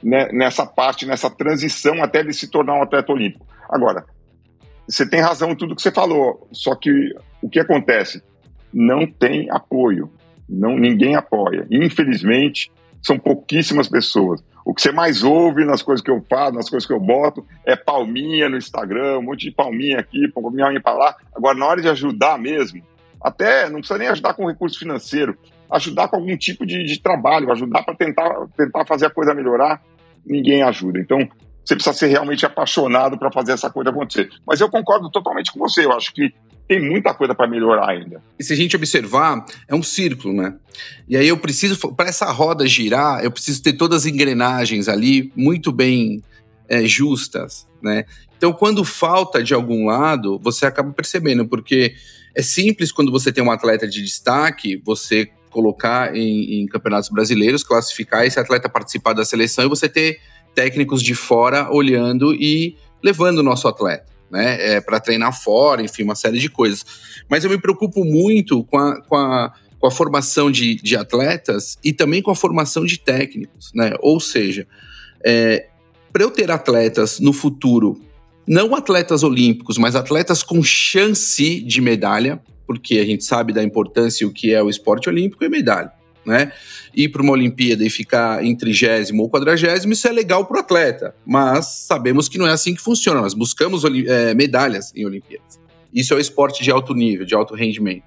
né, 0.03 0.28
nessa 0.32 0.66
parte, 0.66 1.07
nessa 1.07 1.30
transição 1.30 2.03
até 2.03 2.20
ele 2.20 2.32
se 2.32 2.51
tornar 2.51 2.74
um 2.74 2.82
atleta 2.82 3.12
olímpico. 3.12 3.47
Agora, 3.70 4.05
você 4.89 5.09
tem 5.09 5.20
razão 5.20 5.51
em 5.51 5.57
tudo 5.57 5.74
que 5.74 5.82
você 5.82 5.91
falou, 5.91 6.49
só 6.53 6.74
que 6.74 6.91
o 7.43 7.49
que 7.49 7.61
acontece? 7.61 8.22
Não 8.72 9.07
tem 9.07 9.51
apoio, 9.51 10.11
não 10.49 10.76
ninguém 10.76 11.16
apoia. 11.16 11.66
Infelizmente, 11.70 12.70
são 13.03 13.18
pouquíssimas 13.18 13.89
pessoas. 13.89 14.43
O 14.64 14.74
que 14.74 14.82
você 14.82 14.91
mais 14.91 15.22
ouve 15.22 15.64
nas 15.64 15.80
coisas 15.80 16.05
que 16.05 16.11
eu 16.11 16.20
falo, 16.28 16.57
nas 16.57 16.68
coisas 16.68 16.87
que 16.87 16.93
eu 16.93 16.99
boto, 16.99 17.47
é 17.64 17.76
palminha 17.76 18.49
no 18.49 18.57
Instagram, 18.57 19.18
um 19.18 19.22
monte 19.22 19.47
de 19.47 19.53
palminha 19.53 20.01
aqui, 20.01 20.28
palminha 20.32 20.80
para 20.80 20.99
lá. 20.99 21.16
Agora, 21.34 21.57
na 21.57 21.66
hora 21.66 21.80
de 21.80 21.89
ajudar 21.89 22.37
mesmo, 22.37 22.82
até 23.22 23.68
não 23.68 23.78
precisa 23.78 23.99
nem 23.99 24.09
ajudar 24.09 24.34
com 24.34 24.49
recurso 24.49 24.78
financeiro, 24.78 25.37
ajudar 25.70 26.09
com 26.09 26.16
algum 26.16 26.37
tipo 26.37 26.66
de, 26.66 26.84
de 26.84 27.01
trabalho, 27.01 27.51
ajudar 27.53 27.84
para 27.84 27.95
tentar, 27.95 28.47
tentar 28.57 28.84
fazer 28.87 29.07
a 29.07 29.11
coisa 29.11 29.34
melhorar, 29.34 29.80
ninguém 30.24 30.62
ajuda. 30.62 30.99
Então, 30.99 31.28
você 31.66 31.74
precisa 31.74 31.96
ser 31.96 32.06
realmente 32.06 32.46
apaixonado 32.46 33.18
para 33.18 33.32
fazer 33.32 33.52
essa 33.52 33.68
coisa 33.68 33.90
acontecer. 33.90 34.30
Mas 34.46 34.60
eu 34.60 34.70
concordo 34.70 35.10
totalmente 35.10 35.52
com 35.52 35.58
você. 35.58 35.84
Eu 35.84 35.92
acho 35.92 36.14
que 36.14 36.32
tem 36.68 36.80
muita 36.80 37.12
coisa 37.12 37.34
para 37.34 37.48
melhorar 37.48 37.90
ainda. 37.90 38.22
E 38.38 38.44
se 38.44 38.52
a 38.52 38.56
gente 38.56 38.76
observar, 38.76 39.44
é 39.66 39.74
um 39.74 39.82
círculo, 39.82 40.32
né? 40.32 40.54
E 41.08 41.16
aí 41.16 41.26
eu 41.26 41.36
preciso, 41.36 41.92
para 41.92 42.08
essa 42.08 42.30
roda 42.30 42.66
girar, 42.66 43.24
eu 43.24 43.30
preciso 43.32 43.62
ter 43.62 43.72
todas 43.72 44.02
as 44.02 44.06
engrenagens 44.06 44.88
ali 44.88 45.32
muito 45.34 45.72
bem 45.72 46.22
é, 46.68 46.84
justas, 46.84 47.66
né? 47.82 48.04
Então, 48.36 48.52
quando 48.52 48.84
falta 48.84 49.42
de 49.42 49.54
algum 49.54 49.86
lado, 49.86 50.38
você 50.38 50.66
acaba 50.66 50.92
percebendo, 50.92 51.48
porque 51.48 51.94
é 52.34 52.42
simples 52.42 52.92
quando 52.92 53.10
você 53.10 53.32
tem 53.32 53.42
um 53.42 53.50
atleta 53.50 53.88
de 53.88 54.02
destaque, 54.02 54.80
você 54.84 55.30
colocar 55.50 56.14
em, 56.14 56.60
em 56.60 56.66
campeonatos 56.66 57.08
brasileiros, 57.08 57.64
classificar 57.64 58.26
esse 58.26 58.38
atleta 58.38 58.68
participar 58.68 59.14
da 59.14 59.24
seleção 59.24 59.64
e 59.64 59.68
você 59.68 59.88
ter 59.88 60.20
técnicos 60.57 61.02
de 61.02 61.14
fora 61.14 61.70
olhando 61.70 62.34
e 62.34 62.76
levando 63.04 63.38
o 63.38 63.42
nosso 63.42 63.68
atleta. 63.68 64.16
Né, 64.28 64.74
é, 64.74 64.80
para 64.80 64.98
treinar 64.98 65.32
fora, 65.40 65.80
enfim, 65.80 66.02
uma 66.02 66.16
série 66.16 66.40
de 66.40 66.48
coisas. 66.48 66.84
Mas 67.30 67.44
eu 67.44 67.50
me 67.50 67.59
preocupo 67.59 68.04
muito 68.04 68.64
com 68.64 68.76
a, 68.76 69.00
com 69.02 69.14
a, 69.14 69.52
com 69.78 69.86
a 69.86 69.90
formação 69.90 70.50
de, 70.50 70.74
de 70.74 70.96
atletas 70.96 71.78
e 71.84 71.92
também 71.92 72.20
com 72.20 72.32
a 72.32 72.34
formação 72.34 72.84
de 72.84 72.98
técnicos. 72.98 73.70
Né? 73.72 73.92
Ou 74.00 74.18
seja, 74.18 74.66
é, 75.24 75.68
para 76.12 76.24
eu 76.24 76.30
ter 76.32 76.50
atletas 76.50 77.20
no 77.20 77.32
futuro, 77.32 78.00
não 78.44 78.74
atletas 78.74 79.22
olímpicos, 79.22 79.78
mas 79.78 79.94
atletas 79.94 80.42
com 80.42 80.61
chance 80.61 81.61
de 81.61 81.80
medalha, 81.80 82.42
porque 82.66 82.98
a 82.98 83.07
gente 83.07 83.22
sabe 83.22 83.52
da 83.52 83.62
importância 83.62 84.24
e 84.24 84.26
o 84.26 84.32
que 84.32 84.52
é 84.52 84.61
o 84.61 84.68
esporte 84.68 85.09
olímpico 85.09 85.44
e 85.44 85.48
medalha 85.48 85.92
né? 86.26 86.52
Ir 86.94 87.08
para 87.08 87.22
uma 87.22 87.32
Olimpíada 87.32 87.84
e 87.84 87.90
ficar 87.90 88.44
em 88.44 88.54
trigésimo 88.54 89.22
ou 89.22 89.30
quadragésimo, 89.30 89.92
isso 89.92 90.08
é 90.08 90.12
legal 90.12 90.44
para 90.44 90.56
o 90.56 90.60
atleta, 90.60 91.14
mas 91.24 91.66
sabemos 91.86 92.28
que 92.28 92.38
não 92.38 92.46
é 92.46 92.52
assim 92.52 92.74
que 92.74 92.82
funciona. 92.82 93.20
Nós 93.20 93.34
buscamos 93.34 93.84
é, 93.84 94.34
medalhas 94.34 94.92
em 94.94 95.06
Olimpíadas. 95.06 95.58
Isso 95.94 96.12
é 96.12 96.16
o 96.16 96.20
esporte 96.20 96.62
de 96.62 96.70
alto 96.70 96.92
nível, 96.92 97.24
de 97.24 97.34
alto 97.34 97.54
rendimento. 97.54 98.04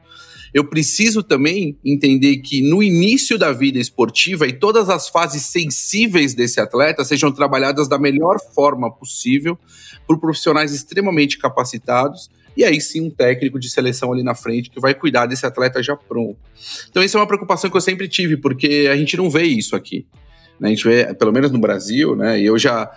Eu 0.54 0.66
preciso 0.66 1.22
também 1.22 1.78
entender 1.86 2.38
que 2.38 2.62
no 2.62 2.82
início 2.82 3.38
da 3.38 3.52
vida 3.52 3.78
esportiva 3.78 4.48
e 4.48 4.54
todas 4.54 4.90
as 4.90 5.08
fases 5.08 5.44
sensíveis 5.44 6.34
desse 6.34 6.60
atleta 6.60 7.06
sejam 7.06 7.32
trabalhadas 7.32 7.88
da 7.88 8.00
melhor 8.00 8.38
forma 8.54 8.92
possível 8.92 9.58
por 10.08 10.20
profissionais 10.20 10.74
extremamente 10.74 11.38
capacitados 11.38 12.32
e 12.60 12.66
aí 12.66 12.82
sim 12.82 13.00
um 13.00 13.10
técnico 13.10 13.58
de 13.58 13.70
seleção 13.70 14.12
ali 14.12 14.22
na 14.22 14.36
frente 14.36 14.70
que 14.70 14.82
vai 14.82 14.94
cuidar 14.94 15.26
desse 15.26 15.46
atleta 15.46 15.82
já 15.82 15.96
pronto. 15.96 16.38
Então, 16.90 17.02
isso 17.02 17.18
é 17.18 17.22
uma 17.22 17.26
preocupação 17.26 17.70
que 17.70 17.78
eu 17.78 17.82
sempre 17.82 18.06
tive, 18.10 18.36
porque 18.36 18.90
a 18.92 18.98
gente 18.98 19.16
não 19.16 19.30
vê 19.30 19.44
isso 19.44 19.78
aqui. 19.78 20.06
Né? 20.60 20.68
A 20.68 20.72
gente 20.72 20.84
vê, 20.84 21.14
pelo 21.14 21.32
menos 21.32 21.52
no 21.52 21.58
Brasil, 21.58 22.18
né? 22.18 22.38
E 22.38 22.46
eu 22.46 22.60
já 22.60 22.92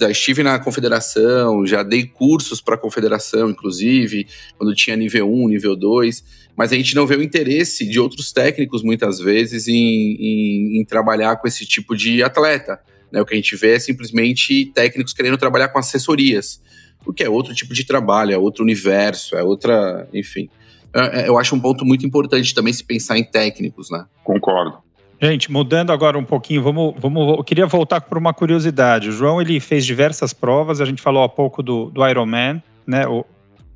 já 0.00 0.10
estive 0.10 0.42
na 0.42 0.58
confederação, 0.58 1.64
já 1.64 1.82
dei 1.84 2.04
cursos 2.04 2.60
para 2.60 2.74
a 2.74 2.78
confederação, 2.78 3.48
inclusive, 3.50 4.26
quando 4.58 4.74
tinha 4.74 4.96
nível 4.96 5.32
1, 5.32 5.48
nível 5.50 5.76
2, 5.76 6.24
mas 6.56 6.72
a 6.72 6.76
gente 6.76 6.96
não 6.96 7.06
vê 7.06 7.14
o 7.14 7.22
interesse 7.22 7.86
de 7.86 8.00
outros 8.00 8.32
técnicos, 8.32 8.82
muitas 8.82 9.20
vezes, 9.20 9.68
em, 9.68 10.16
em, 10.18 10.80
em 10.80 10.84
trabalhar 10.84 11.36
com 11.36 11.46
esse 11.46 11.64
tipo 11.64 11.94
de 11.94 12.24
atleta. 12.24 12.80
Né? 13.12 13.20
O 13.20 13.26
que 13.26 13.34
a 13.34 13.36
gente 13.36 13.54
vê 13.54 13.74
é 13.74 13.78
simplesmente 13.78 14.72
técnicos 14.74 15.12
querendo 15.12 15.38
trabalhar 15.38 15.68
com 15.68 15.78
assessorias, 15.78 16.60
o 17.06 17.12
que 17.12 17.22
é 17.22 17.28
outro 17.28 17.54
tipo 17.54 17.74
de 17.74 17.84
trabalho, 17.84 18.32
é 18.32 18.38
outro 18.38 18.62
universo, 18.62 19.36
é 19.36 19.42
outra. 19.42 20.08
Enfim. 20.12 20.48
É, 20.94 21.22
é, 21.22 21.28
eu 21.28 21.38
acho 21.38 21.54
um 21.54 21.60
ponto 21.60 21.84
muito 21.84 22.06
importante 22.06 22.54
também 22.54 22.72
se 22.72 22.84
pensar 22.84 23.18
em 23.18 23.24
técnicos, 23.24 23.90
né? 23.90 24.04
Concordo. 24.22 24.78
Gente, 25.20 25.50
mudando 25.50 25.90
agora 25.90 26.18
um 26.18 26.24
pouquinho, 26.24 26.62
vamos, 26.62 26.94
vamos, 26.98 27.38
eu 27.38 27.44
queria 27.44 27.66
voltar 27.66 28.00
por 28.00 28.18
uma 28.18 28.34
curiosidade. 28.34 29.08
O 29.08 29.12
João 29.12 29.40
ele 29.40 29.58
fez 29.58 29.86
diversas 29.86 30.32
provas, 30.32 30.80
a 30.80 30.84
gente 30.84 31.00
falou 31.00 31.22
há 31.22 31.28
pouco 31.28 31.62
do, 31.62 31.86
do 31.86 32.06
Ironman, 32.06 32.62
né? 32.86 33.06
O, 33.06 33.24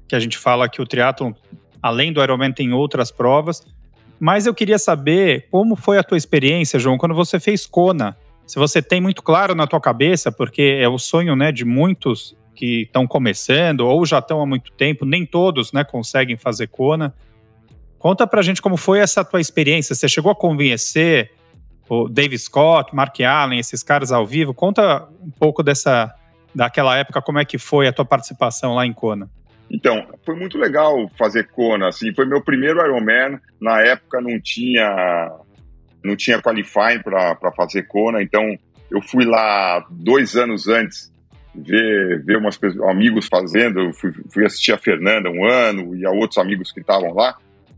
que 0.06 0.16
a 0.16 0.20
gente 0.20 0.38
fala 0.38 0.68
que 0.68 0.80
o 0.80 0.86
triatlon, 0.86 1.32
além 1.82 2.12
do 2.12 2.22
Ironman, 2.22 2.52
tem 2.52 2.72
outras 2.72 3.10
provas. 3.10 3.62
Mas 4.18 4.46
eu 4.46 4.54
queria 4.54 4.78
saber 4.78 5.46
como 5.50 5.76
foi 5.76 5.98
a 5.98 6.02
tua 6.02 6.16
experiência, 6.16 6.78
João, 6.78 6.98
quando 6.98 7.14
você 7.14 7.38
fez 7.38 7.66
Kona. 7.66 8.16
Se 8.46 8.58
você 8.58 8.80
tem 8.80 9.00
muito 9.00 9.22
claro 9.22 9.54
na 9.54 9.66
tua 9.66 9.80
cabeça, 9.80 10.32
porque 10.32 10.78
é 10.80 10.88
o 10.88 10.98
sonho 10.98 11.36
né, 11.36 11.52
de 11.52 11.64
muitos 11.64 12.34
que 12.58 12.82
estão 12.82 13.06
começando 13.06 13.82
ou 13.82 14.04
já 14.04 14.18
estão 14.18 14.40
há 14.40 14.46
muito 14.46 14.72
tempo, 14.72 15.04
nem 15.04 15.24
todos 15.24 15.72
né, 15.72 15.84
conseguem 15.84 16.36
fazer 16.36 16.66
Kona. 16.66 17.14
Conta 18.00 18.26
pra 18.26 18.42
gente 18.42 18.60
como 18.60 18.76
foi 18.76 18.98
essa 18.98 19.24
tua 19.24 19.40
experiência. 19.40 19.94
Você 19.94 20.08
chegou 20.08 20.32
a 20.32 20.34
conhecer 20.34 21.30
o 21.88 22.08
Dave 22.08 22.36
Scott, 22.36 22.92
Mark 22.96 23.20
Allen, 23.20 23.60
esses 23.60 23.84
caras 23.84 24.10
ao 24.10 24.26
vivo? 24.26 24.52
Conta 24.52 25.08
um 25.22 25.30
pouco 25.30 25.62
dessa 25.62 26.12
daquela 26.52 26.96
época, 26.96 27.22
como 27.22 27.38
é 27.38 27.44
que 27.44 27.58
foi 27.58 27.86
a 27.86 27.92
tua 27.92 28.04
participação 28.04 28.74
lá 28.74 28.84
em 28.84 28.92
Kona? 28.92 29.30
Então, 29.70 30.04
foi 30.26 30.34
muito 30.34 30.58
legal 30.58 31.08
fazer 31.16 31.46
Kona, 31.48 31.88
assim, 31.88 32.12
foi 32.12 32.26
meu 32.26 32.42
primeiro 32.42 32.84
Ironman. 32.84 33.38
Na 33.60 33.80
época 33.82 34.20
não 34.20 34.40
tinha 34.40 35.30
não 36.02 36.16
tinha 36.16 36.42
qualifying 36.42 37.02
para 37.04 37.52
fazer 37.56 37.84
Kona, 37.84 38.20
então 38.20 38.42
eu 38.90 39.00
fui 39.00 39.24
lá 39.24 39.86
dois 39.90 40.34
anos 40.34 40.66
antes 40.66 41.12
ver, 41.62 42.22
ver 42.24 42.36
umas 42.36 42.58
amigos 42.88 43.26
fazendo, 43.26 43.80
eu 43.80 43.92
fui, 43.92 44.12
fui 44.32 44.44
assistir 44.44 44.72
a 44.72 44.78
Fernanda 44.78 45.30
um 45.30 45.46
ano 45.46 45.94
e 45.96 46.06
a 46.06 46.10
outros 46.10 46.38
amigos 46.38 46.72
que 46.72 46.80
estavam 46.80 47.12
lá. 47.14 47.36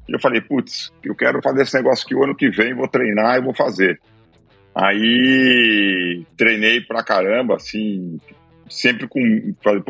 E 0.08 0.12
eu 0.12 0.20
falei, 0.20 0.40
putz, 0.40 0.90
eu 1.04 1.14
quero 1.14 1.40
fazer 1.42 1.62
esse 1.62 1.74
negócio 1.74 2.06
que 2.06 2.14
o 2.14 2.24
ano 2.24 2.34
que 2.34 2.50
vem 2.50 2.74
vou 2.74 2.88
treinar 2.88 3.38
e 3.38 3.42
vou 3.42 3.54
fazer. 3.54 4.00
Aí 4.74 6.24
treinei 6.36 6.80
pra 6.80 7.02
caramba, 7.02 7.56
assim, 7.56 8.18
sempre 8.68 9.08
com 9.08 9.20
falei, 9.62 9.82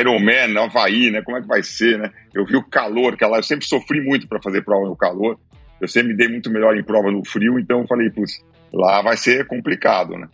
Iron 0.00 0.18
Man, 0.18 0.60
Havaí, 0.60 1.10
né? 1.10 1.22
Como 1.22 1.36
é 1.36 1.40
que 1.40 1.48
vai 1.48 1.62
ser, 1.62 1.98
né? 1.98 2.10
Eu 2.34 2.44
vi 2.44 2.56
o 2.56 2.62
calor, 2.62 3.16
que 3.16 3.24
lá 3.24 3.38
eu 3.38 3.42
sempre 3.42 3.66
sofri 3.66 4.00
muito 4.00 4.28
para 4.28 4.42
fazer 4.42 4.62
prova 4.62 4.86
no 4.86 4.96
calor. 4.96 5.38
Eu 5.80 5.88
sempre 5.88 6.08
me 6.08 6.16
dei 6.16 6.28
muito 6.28 6.50
melhor 6.50 6.76
em 6.76 6.84
prova 6.84 7.10
no 7.10 7.24
frio, 7.24 7.58
então 7.58 7.80
eu 7.80 7.86
falei, 7.86 8.10
putz, 8.10 8.42
lá 8.72 9.02
vai 9.02 9.16
ser 9.16 9.46
complicado, 9.46 10.16
né? 10.16 10.28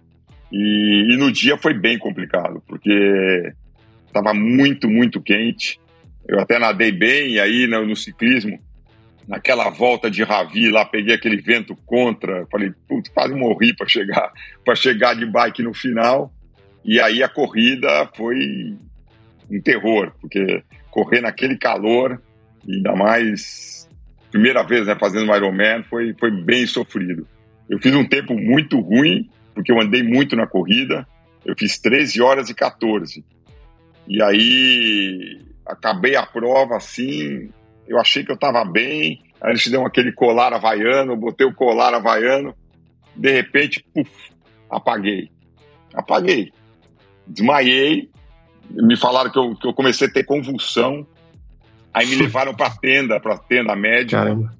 E, 0.53 1.15
e 1.15 1.17
no 1.17 1.33
dia 1.33 1.57
foi 1.57 1.73
bem 1.73 1.99
complicado, 1.99 2.63
porque 2.67 3.53
estava 4.07 4.35
muito, 4.35 4.89
muito 4.89 5.21
quente. 5.21 5.81
Eu 6.29 6.39
até 6.39 6.59
nadei 6.59 6.93
bem, 6.93 7.33
e 7.33 7.41
aí 7.41 7.67
no, 7.67 7.87
no 7.87 7.97
ciclismo 7.97 8.59
naquela 9.27 9.71
volta 9.71 10.11
de 10.11 10.23
Ravi 10.23 10.71
lá, 10.71 10.85
peguei 10.85 11.15
aquele 11.15 11.37
vento 11.37 11.77
contra, 11.87 12.47
falei, 12.51 12.73
putz, 12.89 13.09
quase 13.11 13.35
morri 13.35 13.75
para 13.75 13.89
chegar, 13.89 14.33
para 14.65 14.75
chegar 14.75 15.15
de 15.15 15.25
bike 15.27 15.63
no 15.63 15.73
final. 15.73 16.33
E 16.85 17.01
aí 17.01 17.23
a 17.23 17.29
corrida 17.29 18.11
foi 18.17 18.77
um 19.51 19.61
terror, 19.63 20.13
porque 20.21 20.63
correr 20.91 21.21
naquele 21.21 21.57
calor, 21.57 22.21
ainda 22.69 22.95
mais 22.95 23.89
primeira 24.31 24.63
vez 24.63 24.87
né, 24.87 24.97
fazendo 24.99 25.31
um 25.31 25.37
Ironman, 25.37 25.85
foi, 25.85 26.15
foi 26.19 26.31
bem 26.31 26.67
sofrido. 26.67 27.27
Eu 27.69 27.79
fiz 27.79 27.95
um 27.95 28.07
tempo 28.07 28.35
muito 28.35 28.81
ruim, 28.81 29.29
porque 29.55 29.73
eu 29.73 29.81
andei 29.81 30.03
muito 30.03 30.37
na 30.37 30.47
corrida, 30.47 31.07
eu 31.45 31.55
fiz 31.59 31.79
13 31.79 32.21
horas 32.23 32.51
e 32.51 32.55
14. 32.55 33.25
E 34.09 34.23
aí 34.23 35.41
acabei 35.67 36.17
a 36.17 36.27
prova 36.27 36.77
assim, 36.77 37.51
eu 37.87 37.99
achei 37.99 38.25
que 38.25 38.31
eu 38.31 38.37
estava 38.37 38.65
bem, 38.65 39.23
aí 39.41 39.53
eles 39.53 39.67
deu 39.69 39.87
aquele 39.87 40.13
colar 40.13 40.53
havaiano, 40.53 41.17
botei 41.17 41.47
o 41.47 41.55
colar 41.55 41.95
havaiano, 41.95 42.55
de 43.15 43.31
repente, 43.31 43.85
puf, 43.95 44.11
apaguei. 44.71 45.31
Apaguei. 45.95 46.53
Desmaiei, 47.27 48.11
me 48.71 48.97
falaram 48.97 49.31
que 49.31 49.39
eu, 49.39 49.55
que 49.55 49.67
eu 49.67 49.75
comecei 49.75 50.09
a 50.09 50.11
ter 50.11 50.25
convulsão, 50.25 51.07
aí 51.93 52.07
me 52.07 52.17
levaram 52.17 52.55
para 52.55 52.67
a 52.67 52.77
tenda, 52.77 53.21
para 53.21 53.39
tenda 53.39 53.77
médica. 53.77 54.19
Caramba. 54.19 54.53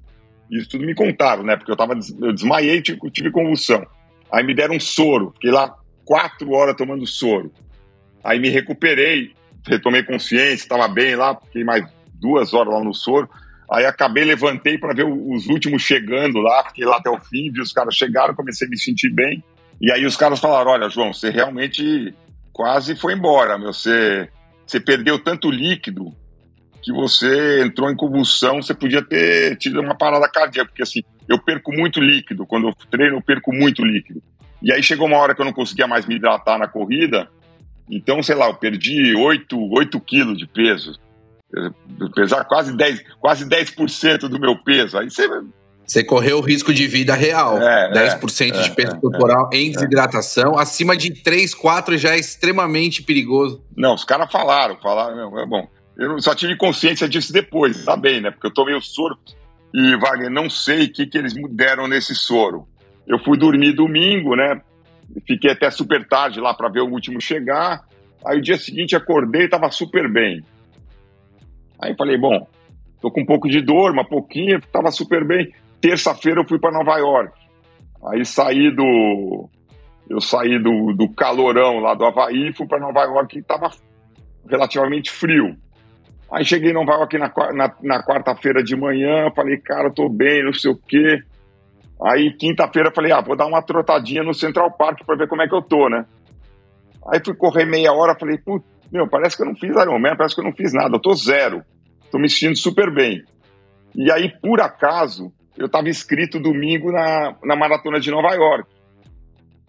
Isso 0.49 0.69
tudo 0.69 0.85
me 0.85 0.93
contaram, 0.93 1.43
né? 1.43 1.55
Porque 1.55 1.71
eu, 1.71 1.75
tava, 1.75 1.93
eu 2.21 2.31
desmaiei 2.31 2.77
e 2.77 2.81
tive, 2.81 2.99
tive 3.11 3.31
convulsão. 3.31 3.85
Aí 4.33 4.43
me 4.43 4.55
deram 4.55 4.75
um 4.75 4.79
soro, 4.79 5.31
fiquei 5.35 5.51
lá 5.51 5.75
quatro 6.03 6.51
horas 6.51 6.75
tomando 6.75 7.05
soro. 7.05 7.51
Aí 8.23 8.39
me 8.39 8.49
recuperei, 8.49 9.31
retomei 9.67 10.01
consciência, 10.01 10.63
estava 10.63 10.87
bem 10.87 11.15
lá, 11.15 11.35
fiquei 11.35 11.63
mais 11.63 11.85
duas 12.15 12.51
horas 12.51 12.73
lá 12.73 12.83
no 12.83 12.95
soro. 12.95 13.29
Aí 13.71 13.85
acabei, 13.85 14.23
levantei 14.23 14.77
para 14.77 14.93
ver 14.93 15.05
os 15.05 15.45
últimos 15.47 15.83
chegando 15.83 16.39
lá, 16.39 16.63
fiquei 16.67 16.83
lá 16.83 16.97
até 16.97 17.09
o 17.09 17.19
fim, 17.19 17.51
vi 17.51 17.61
os 17.61 17.71
caras 17.71 17.95
chegaram, 17.95 18.33
comecei 18.33 18.67
a 18.67 18.69
me 18.69 18.77
sentir 18.77 19.09
bem. 19.11 19.43
E 19.79 19.91
aí 19.91 20.05
os 20.05 20.17
caras 20.17 20.39
falaram: 20.39 20.71
Olha, 20.71 20.89
João, 20.89 21.13
você 21.13 21.29
realmente 21.29 22.13
quase 22.51 22.95
foi 22.95 23.13
embora, 23.13 23.57
meu. 23.57 23.71
Você, 23.71 24.29
você 24.65 24.79
perdeu 24.79 25.19
tanto 25.19 25.51
líquido 25.51 26.11
que 26.81 26.91
você 26.91 27.63
entrou 27.63 27.89
em 27.89 27.95
convulsão, 27.95 28.61
você 28.61 28.73
podia 28.73 29.01
ter 29.01 29.57
tido 29.57 29.79
uma 29.79 29.95
parada 29.95 30.27
cardíaca, 30.27 30.69
porque 30.69 30.83
assim, 30.83 31.01
eu 31.27 31.39
perco 31.39 31.71
muito 31.71 31.99
líquido, 31.99 32.45
quando 32.45 32.67
eu 32.67 32.75
treino 32.89 33.17
eu 33.17 33.21
perco 33.21 33.53
muito 33.53 33.83
líquido. 33.83 34.21
E 34.61 34.71
aí 34.71 34.81
chegou 34.81 35.07
uma 35.07 35.17
hora 35.17 35.35
que 35.35 35.41
eu 35.41 35.45
não 35.45 35.53
conseguia 35.53 35.87
mais 35.87 36.05
me 36.05 36.15
hidratar 36.15 36.57
na 36.57 36.67
corrida, 36.67 37.29
então, 37.89 38.23
sei 38.23 38.35
lá, 38.35 38.47
eu 38.47 38.53
perdi 38.53 39.13
8, 39.13 39.57
8 39.59 39.99
quilos 39.99 40.37
de 40.37 40.47
peso 40.47 40.97
pesar 42.15 42.43
quase 42.45 42.73
10%, 42.73 43.03
quase 43.19 43.45
10 43.45 43.73
do 44.29 44.39
meu 44.39 44.55
peso. 44.57 44.97
Aí 44.97 45.09
você. 45.09 45.27
Você 45.85 46.03
correu 46.03 46.37
o 46.37 46.41
risco 46.41 46.73
de 46.73 46.87
vida 46.87 47.13
real. 47.13 47.61
É, 47.61 47.91
10% 47.91 48.55
é, 48.55 48.61
de 48.61 48.71
peso 48.71 48.95
é, 48.95 48.99
corporal 48.99 49.49
é, 49.51 49.57
em 49.57 49.71
desidratação. 49.71 50.57
Acima 50.57 50.95
de 50.95 51.11
3, 51.11 51.53
4 51.53 51.97
já 51.97 52.13
é 52.13 52.17
extremamente 52.17 53.03
perigoso. 53.03 53.61
Não, 53.75 53.93
os 53.93 54.05
caras 54.05 54.31
falaram, 54.31 54.77
falaram, 54.81 55.37
é 55.37 55.45
bom. 55.45 55.67
Eu 55.97 56.19
só 56.21 56.33
tive 56.33 56.55
consciência 56.55 57.07
disso 57.07 57.31
depois, 57.31 57.83
tá 57.83 57.95
bem, 57.95 58.21
né? 58.21 58.31
Porque 58.31 58.47
eu 58.47 58.53
tomei 58.53 58.73
o 58.73 58.81
soro 58.81 59.17
e, 59.73 59.95
Wagner, 59.97 60.29
não 60.29 60.49
sei 60.49 60.85
o 60.85 60.93
que, 60.93 61.07
que 61.07 61.17
eles 61.17 61.33
deram 61.49 61.87
nesse 61.87 62.13
soro. 62.13 62.67
Eu 63.07 63.17
fui 63.19 63.37
dormir 63.37 63.73
domingo, 63.73 64.35
né? 64.35 64.61
Fiquei 65.27 65.51
até 65.51 65.69
super 65.71 66.07
tarde 66.07 66.39
lá 66.39 66.53
para 66.53 66.69
ver 66.69 66.81
o 66.81 66.89
último 66.89 67.19
chegar. 67.19 67.81
Aí 68.25 68.37
o 68.37 68.41
dia 68.41 68.57
seguinte 68.57 68.95
acordei 68.95 69.41
e 69.41 69.45
estava 69.45 69.69
super 69.71 70.11
bem. 70.11 70.43
Aí 71.81 71.95
falei, 71.97 72.17
bom, 72.17 72.47
tô 73.01 73.11
com 73.11 73.21
um 73.21 73.25
pouco 73.25 73.49
de 73.49 73.61
dor, 73.61 73.91
uma 73.91 74.05
pouquinha, 74.05 74.61
tava 74.71 74.91
super 74.91 75.25
bem. 75.25 75.51
Terça-feira 75.81 76.39
eu 76.39 76.47
fui 76.47 76.59
para 76.59 76.71
Nova 76.71 76.97
York. 76.97 77.37
Aí 78.11 78.23
saí 78.25 78.73
do 78.73 79.49
eu 80.09 80.19
saí 80.19 80.61
do, 80.61 80.93
do 80.93 81.09
calorão 81.13 81.79
lá 81.79 81.93
do 81.95 82.05
Havaí 82.05 82.53
fui 82.53 82.67
para 82.67 82.79
Nova 82.79 83.01
York 83.03 83.39
e 83.39 83.43
tava 83.43 83.71
relativamente 84.47 85.09
frio. 85.09 85.55
Aí 86.33 86.43
cheguei 86.43 86.71
em 86.71 86.73
Nova 86.73 86.93
York 86.93 87.15
na, 87.19 87.31
na, 87.53 87.75
na 87.83 88.03
quarta-feira 88.03 88.63
de 88.63 88.75
manhã, 88.75 89.29
falei, 89.35 89.57
cara, 89.57 89.91
tô 89.93 90.09
bem, 90.09 90.43
não 90.43 90.51
sei 90.51 90.71
o 90.71 90.75
quê. 90.75 91.21
Aí 92.03 92.33
quinta-feira 92.33 92.91
falei, 92.91 93.11
ah, 93.11 93.21
vou 93.21 93.35
dar 93.35 93.45
uma 93.45 93.61
trotadinha 93.61 94.23
no 94.23 94.33
Central 94.33 94.71
Park 94.71 95.05
para 95.05 95.15
ver 95.15 95.27
como 95.27 95.43
é 95.43 95.47
que 95.47 95.53
eu 95.53 95.61
tô, 95.61 95.87
né? 95.89 96.07
Aí 97.11 97.21
fui 97.23 97.35
correr 97.35 97.65
meia 97.65 97.93
hora, 97.93 98.17
falei, 98.19 98.39
putz, 98.39 98.65
meu, 98.91 99.07
parece 99.07 99.37
que 99.37 99.43
eu 99.43 99.45
não 99.45 99.55
fiz 99.55 99.69
Ironman, 99.69 100.15
parece 100.17 100.33
que 100.33 100.41
eu 100.41 100.45
não 100.45 100.53
fiz 100.53 100.73
nada, 100.73 100.95
eu 100.95 100.99
tô 100.99 101.13
zero. 101.13 101.63
Tô 102.11 102.17
me 102.17 102.27
sentindo 102.27 102.57
super 102.57 102.91
bem. 102.91 103.23
E 103.95 104.11
aí, 104.11 104.33
por 104.41 104.59
acaso, 104.59 105.31
eu 105.55 105.67
estava 105.67 105.87
inscrito 105.87 106.39
domingo 106.39 106.91
na, 106.91 107.35
na 107.43 107.55
maratona 107.55 107.99
de 107.99 108.09
Nova 108.09 108.33
York. 108.33 108.67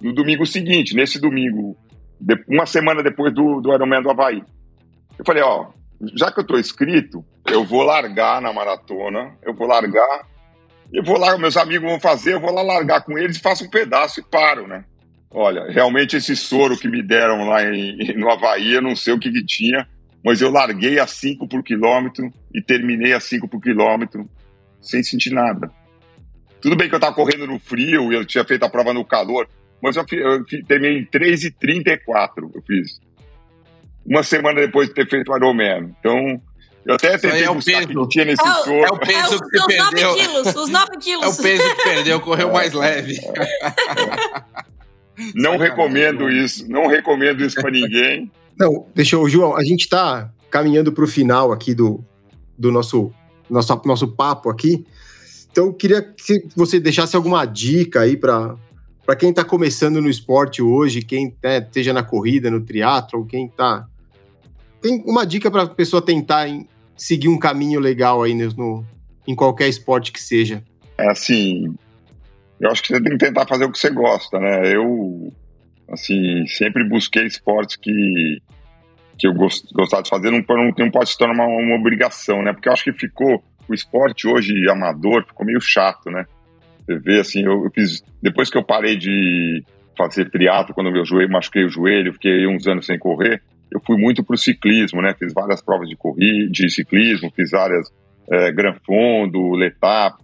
No 0.01 0.15
domingo 0.15 0.47
seguinte, 0.47 0.97
nesse 0.97 1.21
domingo, 1.21 1.77
uma 2.49 2.65
semana 2.65 3.03
depois 3.03 3.35
do, 3.35 3.61
do 3.61 3.73
Ironman 3.73 4.03
do 4.03 4.11
Havaí. 4.11 4.43
Eu 5.19 5.25
falei, 5.27 5.43
ó, 5.43 5.67
já 6.15 6.31
que 6.33 6.41
eu 6.41 6.47
tô 6.47 6.59
inscrito, 6.59 7.25
eu 7.47 7.65
vou 7.65 7.83
largar 7.83 8.41
na 8.41 8.53
maratona, 8.53 9.37
eu 9.43 9.55
vou 9.55 9.67
largar, 9.67 10.27
eu 10.93 11.03
vou 11.03 11.19
lá, 11.19 11.37
meus 11.39 11.57
amigos 11.57 11.89
vão 11.89 12.01
fazer, 12.01 12.35
eu 12.35 12.41
vou 12.41 12.53
lá 12.53 12.63
largar 12.63 13.03
com 13.03 13.19
eles, 13.19 13.39
faço 13.39 13.65
um 13.65 13.71
pedaço 13.71 14.21
e 14.21 14.23
paro, 14.23 14.67
né? 14.67 14.85
Olha, 15.31 15.65
realmente 15.71 16.17
esse 16.17 16.37
soro 16.37 16.79
que 16.79 16.89
me 16.89 17.03
deram 17.03 17.49
lá 17.49 17.65
em, 17.65 18.17
no 18.17 18.31
Havaí, 18.31 18.75
eu 18.75 18.83
não 18.83 18.95
sei 18.95 19.13
o 19.13 19.19
que, 19.19 19.33
que 19.33 19.45
tinha, 19.45 19.87
mas 20.25 20.41
eu 20.41 20.51
larguei 20.51 20.99
a 20.99 21.07
5 21.07 21.49
por 21.49 21.63
quilômetro 21.63 22.33
e 22.55 22.63
terminei 22.63 23.13
a 23.13 23.21
5 23.21 23.49
por 23.49 23.61
quilômetro 23.61 24.29
sem 24.81 25.03
sentir 25.03 25.31
nada. 25.31 25.71
Tudo 26.61 26.77
bem 26.77 26.89
que 26.89 26.95
eu 26.95 26.99
estava 26.99 27.15
correndo 27.15 27.47
no 27.47 27.59
frio 27.59 28.13
e 28.13 28.15
eu 28.15 28.25
tinha 28.25 28.45
feito 28.45 28.63
a 28.65 28.71
prova 28.71 28.95
no 28.95 29.05
calor, 29.05 29.49
mas 29.83 29.97
eu, 29.97 30.05
eu 30.13 30.45
terminei 30.67 31.01
em 31.01 31.05
3,34 31.05 32.51
eu 32.55 32.63
fiz. 32.63 33.01
Uma 34.07 34.23
semana 34.23 34.61
depois 34.61 34.89
de 34.89 34.95
ter 34.95 35.09
feito 35.09 35.33
o 35.33 35.37
Ironman. 35.37 35.95
Então, 35.99 36.41
eu 36.85 36.95
até 36.95 37.17
tentei 37.17 37.45
é 37.45 37.53
buscar 37.53 37.83
o 37.83 37.87
que 37.87 38.09
tinha 38.09 38.25
nesse 38.27 38.47
é 38.47 38.51
o, 38.51 38.55
soro. 38.57 38.85
É 38.85 38.89
o 38.89 38.99
peso 38.99 39.35
é 39.35 39.39
que 39.39 39.45
você 39.45 39.59
os 39.59 39.67
perdeu. 39.67 40.09
9 40.09 40.21
quilos, 40.21 40.57
os 40.57 40.69
9 40.69 40.97
quilos. 40.99 41.25
É 41.25 41.29
o 41.29 41.43
peso 41.43 41.77
que 41.77 41.83
perdeu, 41.83 42.21
correu 42.21 42.53
mais 42.53 42.73
leve. 42.73 43.19
Não 45.35 45.57
recomendo 45.57 46.29
isso, 46.29 46.69
não 46.69 46.89
recomendo 46.89 47.45
isso 47.45 47.55
para 47.55 47.71
ninguém. 47.71 48.31
Não, 48.59 48.87
deixa 48.95 49.15
eu, 49.15 49.29
João, 49.29 49.57
a 49.57 49.63
gente 49.63 49.83
está 49.83 50.29
caminhando 50.51 50.93
para 50.93 51.05
o 51.05 51.07
final 51.07 51.53
aqui 51.53 51.75
do, 51.75 52.05
do 52.59 52.73
nosso, 52.73 53.13
nosso, 53.49 53.81
nosso 53.85 54.09
papo 54.09 54.51
aqui. 54.51 54.85
Então, 55.51 55.67
eu 55.67 55.73
queria 55.73 56.03
que 56.03 56.49
você 56.57 56.81
deixasse 56.81 57.15
alguma 57.15 57.45
dica 57.45 58.01
aí 58.01 58.17
para 58.17 58.57
quem 59.17 59.31
está 59.31 59.45
começando 59.45 60.01
no 60.01 60.11
esporte 60.11 60.61
hoje, 60.61 61.03
quem 61.03 61.33
né, 61.43 61.59
esteja 61.59 61.93
na 61.93 62.03
corrida, 62.03 62.51
no 62.51 62.61
triatlo, 62.61 63.25
quem 63.25 63.47
está. 63.47 63.87
Tem 64.85 65.03
uma 65.07 65.25
dica 65.25 65.51
para 65.51 65.63
a 65.63 65.67
pessoa 65.67 66.05
tentar 66.05 66.47
em- 66.47 66.69
seguir 66.95 67.29
um 67.29 67.39
caminho 67.39 67.81
legal 67.81 68.23
aí 68.23 68.35
no, 68.35 68.47
no- 68.53 68.85
em 69.27 69.35
qualquer 69.35 69.67
esporte 69.67 70.13
que 70.13 70.21
seja. 70.21 70.63
É 70.99 71.09
assim, 71.11 71.75
eu 72.61 72.71
acho 72.71 72.83
que 72.83 72.89
você 72.89 73.03
tem 73.03 73.17
que 73.17 73.25
tentar 73.25 73.47
fazer 73.47 73.65
o 73.65 73.73
que 73.73 73.79
você 73.79 73.89
gosta, 73.89 74.39
né? 74.39 74.75
Eu, 74.77 75.33
assim, 75.91 76.47
sempre 76.49 76.87
busquei 76.87 77.25
esportes 77.25 77.77
que, 77.77 78.43
que 79.19 79.27
eu 79.27 79.33
gost, 79.33 79.65
gostava 79.73 80.03
de 80.03 80.11
fazer, 80.11 80.31
não, 80.31 80.45
não, 80.47 80.71
não 80.77 80.91
pode 80.91 81.09
se 81.09 81.17
tornar 81.17 81.33
uma, 81.33 81.47
uma 81.47 81.77
obrigação, 81.77 82.43
né? 82.43 82.53
Porque 82.53 82.69
eu 82.69 82.73
acho 82.75 82.85
que 82.85 82.93
ficou, 82.93 83.43
o 83.67 83.73
esporte 83.73 84.29
hoje 84.29 84.53
amador 84.69 85.25
ficou 85.27 85.47
meio 85.47 85.63
chato, 85.63 86.11
né? 86.11 86.27
Você 86.85 86.99
vê, 86.99 87.21
assim, 87.21 87.43
eu, 87.43 87.65
eu 87.65 87.71
fiz, 87.75 88.05
depois 88.23 88.51
que 88.51 88.59
eu 88.59 88.63
parei 88.63 88.99
de 88.99 89.65
fazer 89.97 90.31
triatlo, 90.31 90.75
quando 90.75 90.93
meu 90.93 91.07
joelho, 91.07 91.33
machuquei 91.33 91.65
o 91.65 91.71
joelho, 91.71 92.13
fiquei 92.13 92.47
uns 92.47 92.67
anos 92.67 92.85
sem 92.85 92.99
correr, 92.99 93.43
eu 93.75 93.81
fui 93.85 93.99
muito 93.99 94.23
pro 94.23 94.37
ciclismo, 94.37 95.03
né? 95.03 95.15
Fiz 95.19 95.35
várias 95.35 95.61
provas 95.61 95.89
de 95.89 95.97
corrida, 95.97 96.51
de 96.51 96.71
ciclismo, 96.71 97.33
fiz 97.35 97.51
várias 97.51 97.93
é, 98.31 98.53
Gran 98.53 98.75
Fondo, 98.87 99.51
Letap, 99.51 100.23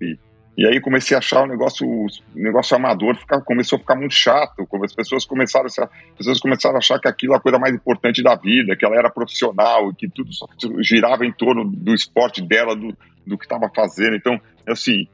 e 0.61 0.67
aí 0.67 0.79
comecei 0.79 1.17
a 1.17 1.19
achar 1.19 1.43
o 1.43 1.47
negócio, 1.47 1.87
o 1.89 2.07
negócio 2.35 2.77
amador 2.77 3.17
ficar, 3.17 3.41
começou 3.41 3.77
a 3.77 3.81
ficar 3.81 3.97
muito 3.97 4.15
chato. 4.15 4.69
As 4.85 4.95
pessoas 4.95 5.25
começaram, 5.25 5.67
a, 5.67 5.89
pessoas 6.17 6.39
começaram 6.39 6.75
a 6.75 6.79
achar 6.79 7.01
que 7.01 7.09
aquilo 7.09 7.33
é 7.33 7.37
a 7.39 7.41
coisa 7.41 7.59
mais 7.59 7.75
importante 7.75 8.23
da 8.23 8.35
vida, 8.35 8.77
que 8.77 8.85
ela 8.85 8.95
era 8.95 9.11
profissional, 9.11 9.91
que 9.95 10.07
tudo 10.07 10.31
só 10.35 10.47
girava 10.83 11.25
em 11.25 11.33
torno 11.33 11.65
do 11.65 11.95
esporte 11.95 12.43
dela, 12.43 12.77
do, 12.77 12.95
do 13.27 13.39
que 13.39 13.45
estava 13.47 13.71
fazendo. 13.75 14.17
Então, 14.17 14.39
assim, 14.69 15.09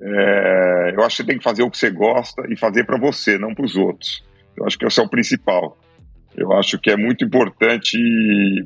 é, 0.00 0.94
eu 0.94 1.00
acho 1.02 1.16
que 1.16 1.22
você 1.22 1.26
tem 1.26 1.38
que 1.38 1.44
fazer 1.44 1.64
o 1.64 1.70
que 1.70 1.78
você 1.78 1.90
gosta 1.90 2.44
e 2.48 2.56
fazer 2.56 2.84
para 2.84 2.96
você, 2.96 3.36
não 3.36 3.52
para 3.52 3.64
os 3.64 3.74
outros. 3.74 4.24
Eu 4.56 4.64
acho 4.64 4.78
que 4.78 4.86
esse 4.86 5.00
é 5.00 5.02
o 5.02 5.08
principal. 5.08 5.76
Eu 6.36 6.52
acho 6.52 6.78
que 6.78 6.90
é 6.90 6.96
muito 6.96 7.24
importante 7.24 7.96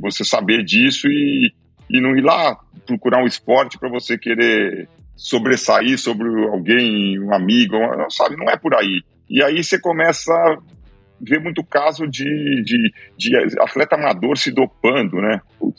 você 0.00 0.24
saber 0.24 0.64
disso 0.64 1.06
e, 1.08 1.52
e 1.90 2.00
não 2.00 2.16
ir 2.16 2.22
lá 2.22 2.56
procurar 2.86 3.22
um 3.22 3.26
esporte 3.26 3.78
para 3.78 3.88
você 3.88 4.16
querer 4.16 4.88
sobressair 5.16 5.98
sobre 5.98 6.28
alguém, 6.46 7.18
um 7.20 7.34
amigo, 7.34 7.76
sabe, 8.08 8.36
não 8.36 8.48
é 8.48 8.56
por 8.56 8.74
aí. 8.74 9.02
E 9.28 9.42
aí 9.42 9.62
você 9.62 9.78
começa 9.78 10.32
a 10.32 10.56
ver 11.20 11.40
muito 11.40 11.62
caso 11.64 12.06
de, 12.06 12.62
de, 12.62 12.92
de 13.16 13.36
atleta 13.60 13.96
amador 13.96 14.38
se 14.38 14.50
dopando, 14.50 15.20
né? 15.20 15.40
O 15.60 15.74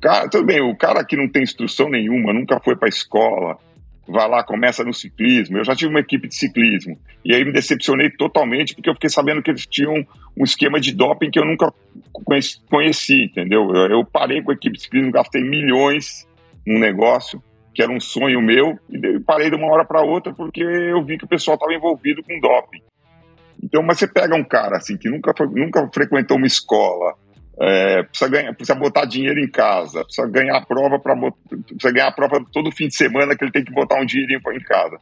cara, 0.00 0.28
tudo 0.28 0.46
bem, 0.46 0.60
o 0.60 0.74
cara 0.74 1.04
que 1.04 1.16
não 1.16 1.28
tem 1.28 1.42
instrução 1.42 1.88
nenhuma, 1.88 2.32
nunca 2.32 2.58
foi 2.58 2.74
para 2.74 2.88
escola, 2.88 3.58
vai 4.06 4.28
lá, 4.28 4.44
começa 4.44 4.84
no 4.84 4.92
ciclismo. 4.92 5.58
Eu 5.58 5.64
já 5.64 5.74
tive 5.74 5.90
uma 5.90 6.00
equipe 6.00 6.28
de 6.28 6.34
ciclismo 6.34 6.98
e 7.24 7.34
aí 7.34 7.44
me 7.44 7.52
decepcionei 7.52 8.10
totalmente 8.10 8.74
porque 8.74 8.88
eu 8.88 8.94
fiquei 8.94 9.10
sabendo 9.10 9.42
que 9.42 9.50
eles 9.50 9.66
tinham 9.66 9.94
um 10.36 10.44
esquema 10.44 10.80
de 10.80 10.94
doping 10.94 11.30
que 11.30 11.38
eu 11.38 11.44
nunca 11.44 11.72
conheci, 12.12 12.60
conheci 12.68 13.24
entendeu? 13.24 13.70
Eu, 13.90 14.04
parei 14.04 14.42
com 14.42 14.50
a 14.50 14.54
equipe 14.54 14.76
de 14.76 14.82
ciclismo, 14.82 15.12
gastei 15.12 15.42
milhões 15.42 16.26
num 16.66 16.78
negócio 16.78 17.42
que 17.74 17.82
era 17.82 17.90
um 17.90 17.98
sonho 17.98 18.40
meu, 18.40 18.78
e 18.88 19.18
parei 19.18 19.50
de 19.50 19.56
uma 19.56 19.66
hora 19.66 19.84
para 19.84 20.00
outra 20.00 20.32
porque 20.32 20.62
eu 20.62 21.04
vi 21.04 21.18
que 21.18 21.24
o 21.24 21.28
pessoal 21.28 21.56
estava 21.56 21.74
envolvido 21.74 22.22
com 22.22 22.38
doping. 22.38 22.80
Então, 23.60 23.82
mas 23.82 23.98
você 23.98 24.06
pega 24.06 24.36
um 24.36 24.44
cara 24.44 24.76
assim 24.76 24.96
que 24.96 25.08
nunca, 25.08 25.32
nunca 25.46 25.88
frequentou 25.92 26.36
uma 26.36 26.46
escola, 26.46 27.14
é, 27.60 28.02
precisa, 28.02 28.30
ganhar, 28.30 28.54
precisa 28.54 28.78
botar 28.78 29.04
dinheiro 29.04 29.38
em 29.38 29.48
casa, 29.48 30.04
precisa 30.04 30.26
ganhar 30.28 30.56
a 30.56 30.66
prova 30.66 30.98
para 30.98 31.14
precisa 31.16 31.92
ganhar 31.92 32.08
a 32.08 32.12
prova 32.12 32.44
todo 32.52 32.72
fim 32.72 32.88
de 32.88 32.96
semana 32.96 33.36
que 33.36 33.44
ele 33.44 33.52
tem 33.52 33.64
que 33.64 33.72
botar 33.72 34.00
um 34.00 34.06
dinheirinho 34.06 34.40
em 34.52 34.60
casa. 34.60 34.98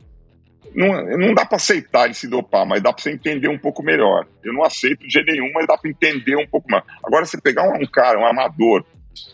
Não, 0.74 1.18
não 1.18 1.34
dá 1.34 1.44
para 1.44 1.56
aceitar 1.56 2.06
ele 2.06 2.14
se 2.14 2.28
dopar, 2.28 2.66
mas 2.66 2.82
dá 2.82 2.92
para 2.92 3.02
você 3.02 3.12
entender 3.12 3.48
um 3.48 3.58
pouco 3.58 3.82
melhor. 3.82 4.26
Eu 4.42 4.52
não 4.52 4.64
aceito 4.64 5.06
de 5.06 5.12
jeito 5.12 5.30
nenhum, 5.30 5.50
mas 5.52 5.66
dá 5.66 5.76
para 5.76 5.90
entender 5.90 6.36
um 6.36 6.46
pouco 6.46 6.70
mais. 6.70 6.82
Agora, 7.04 7.26
você 7.26 7.38
pegar 7.40 7.64
um, 7.64 7.82
um 7.82 7.86
cara, 7.86 8.18
um 8.18 8.26
amador, 8.26 8.84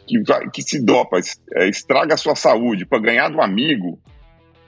que, 0.06 0.20
que 0.52 0.62
se 0.62 0.84
dopa, 0.84 1.20
é, 1.54 1.68
estraga 1.68 2.14
a 2.14 2.16
sua 2.16 2.34
saúde 2.34 2.84
para 2.84 3.00
ganhar 3.00 3.28
do 3.28 3.40
amigo, 3.40 4.00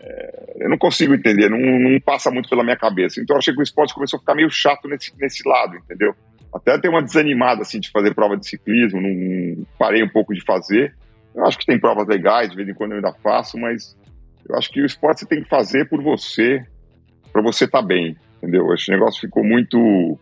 é, 0.01 0.55
eu 0.61 0.71
não 0.71 0.79
consigo 0.79 1.15
entender, 1.15 1.51
não, 1.51 1.59
não, 1.59 2.01
passa 2.01 2.31
muito 2.31 2.49
pela 2.49 2.63
minha 2.63 2.77
cabeça. 2.77 3.21
Então 3.21 3.37
eu 3.37 3.39
achei 3.39 3.53
que 3.53 3.61
o 3.61 3.63
esporte 3.63 3.95
começou 3.95 4.17
a 4.17 4.21
ficar 4.21 4.35
meio 4.35 4.51
chato 4.51 4.89
nesse, 4.89 5.13
nesse 5.19 5.47
lado, 5.49 5.77
entendeu? 5.77 6.15
Até 6.53 6.79
ter 6.79 6.89
uma 6.89 7.03
desanimada 7.03 7.63
assim 7.63 7.79
de 7.79 7.91
fazer 7.91 8.15
prova 8.15 8.37
de 8.37 8.47
ciclismo, 8.47 9.01
não 9.01 9.65
parei 9.79 10.03
um 10.03 10.09
pouco 10.09 10.35
de 10.35 10.43
fazer. 10.45 10.95
Eu 11.35 11.47
acho 11.47 11.59
que 11.59 11.67
tem 11.67 11.79
provas 11.79 12.07
legais, 12.09 12.51
de 12.51 12.57
vez 12.57 12.69
em 12.69 12.75
quando 12.75 12.93
eu 12.93 12.97
ainda 12.97 13.13
faço, 13.23 13.57
mas 13.57 13.97
eu 14.49 14.57
acho 14.57 14.71
que 14.71 14.81
o 14.81 14.87
esporte 14.87 15.21
você 15.21 15.27
tem 15.27 15.43
que 15.43 15.49
fazer 15.49 15.89
por 15.89 16.03
você, 16.03 16.65
para 17.33 17.41
você 17.41 17.67
estar 17.67 17.81
tá 17.81 17.87
bem, 17.87 18.17
entendeu? 18.39 18.73
Esse 18.75 18.91
negócio 18.91 19.21
ficou 19.21 19.45
muito 19.45 20.19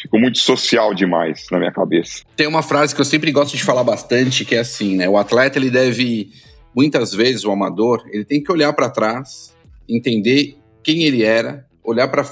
ficou 0.00 0.20
muito 0.20 0.38
social 0.38 0.94
demais 0.94 1.46
na 1.50 1.58
minha 1.58 1.72
cabeça. 1.72 2.22
Tem 2.36 2.46
uma 2.46 2.62
frase 2.62 2.94
que 2.94 3.00
eu 3.00 3.04
sempre 3.04 3.32
gosto 3.32 3.56
de 3.56 3.64
falar 3.64 3.82
bastante, 3.82 4.44
que 4.44 4.54
é 4.54 4.60
assim, 4.60 4.96
né? 4.96 5.08
O 5.08 5.16
atleta 5.16 5.58
ele 5.58 5.70
deve 5.70 6.30
muitas 6.74 7.12
vezes 7.12 7.44
o 7.44 7.50
amador, 7.50 8.04
ele 8.12 8.24
tem 8.24 8.42
que 8.42 8.52
olhar 8.52 8.72
para 8.72 8.88
trás, 8.90 9.56
entender 9.88 10.56
quem 10.84 11.02
ele 11.02 11.24
era, 11.24 11.66
olhar 11.82 12.06
para 12.06 12.24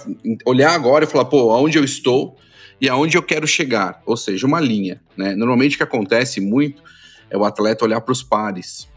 olhar 0.45 0.73
agora 0.73 1.05
e 1.05 1.09
falar, 1.09 1.25
pô, 1.25 1.51
aonde 1.51 1.79
eu 1.79 1.85
estou 1.85 2.37
e 2.81 2.89
aonde 2.89 3.17
eu 3.17 3.23
quero 3.23 3.47
chegar, 3.47 4.03
ou 4.05 4.17
seja, 4.17 4.47
uma 4.47 4.61
linha, 4.61 5.01
né? 5.17 5.35
Normalmente 5.35 5.75
o 5.75 5.77
que 5.79 5.83
acontece 5.83 6.41
muito 6.41 6.83
é 7.31 7.37
o 7.37 7.45
atleta 7.45 7.85
olhar 7.85 8.01
para 8.01 8.13
os 8.13 8.23
pares. 8.23 8.89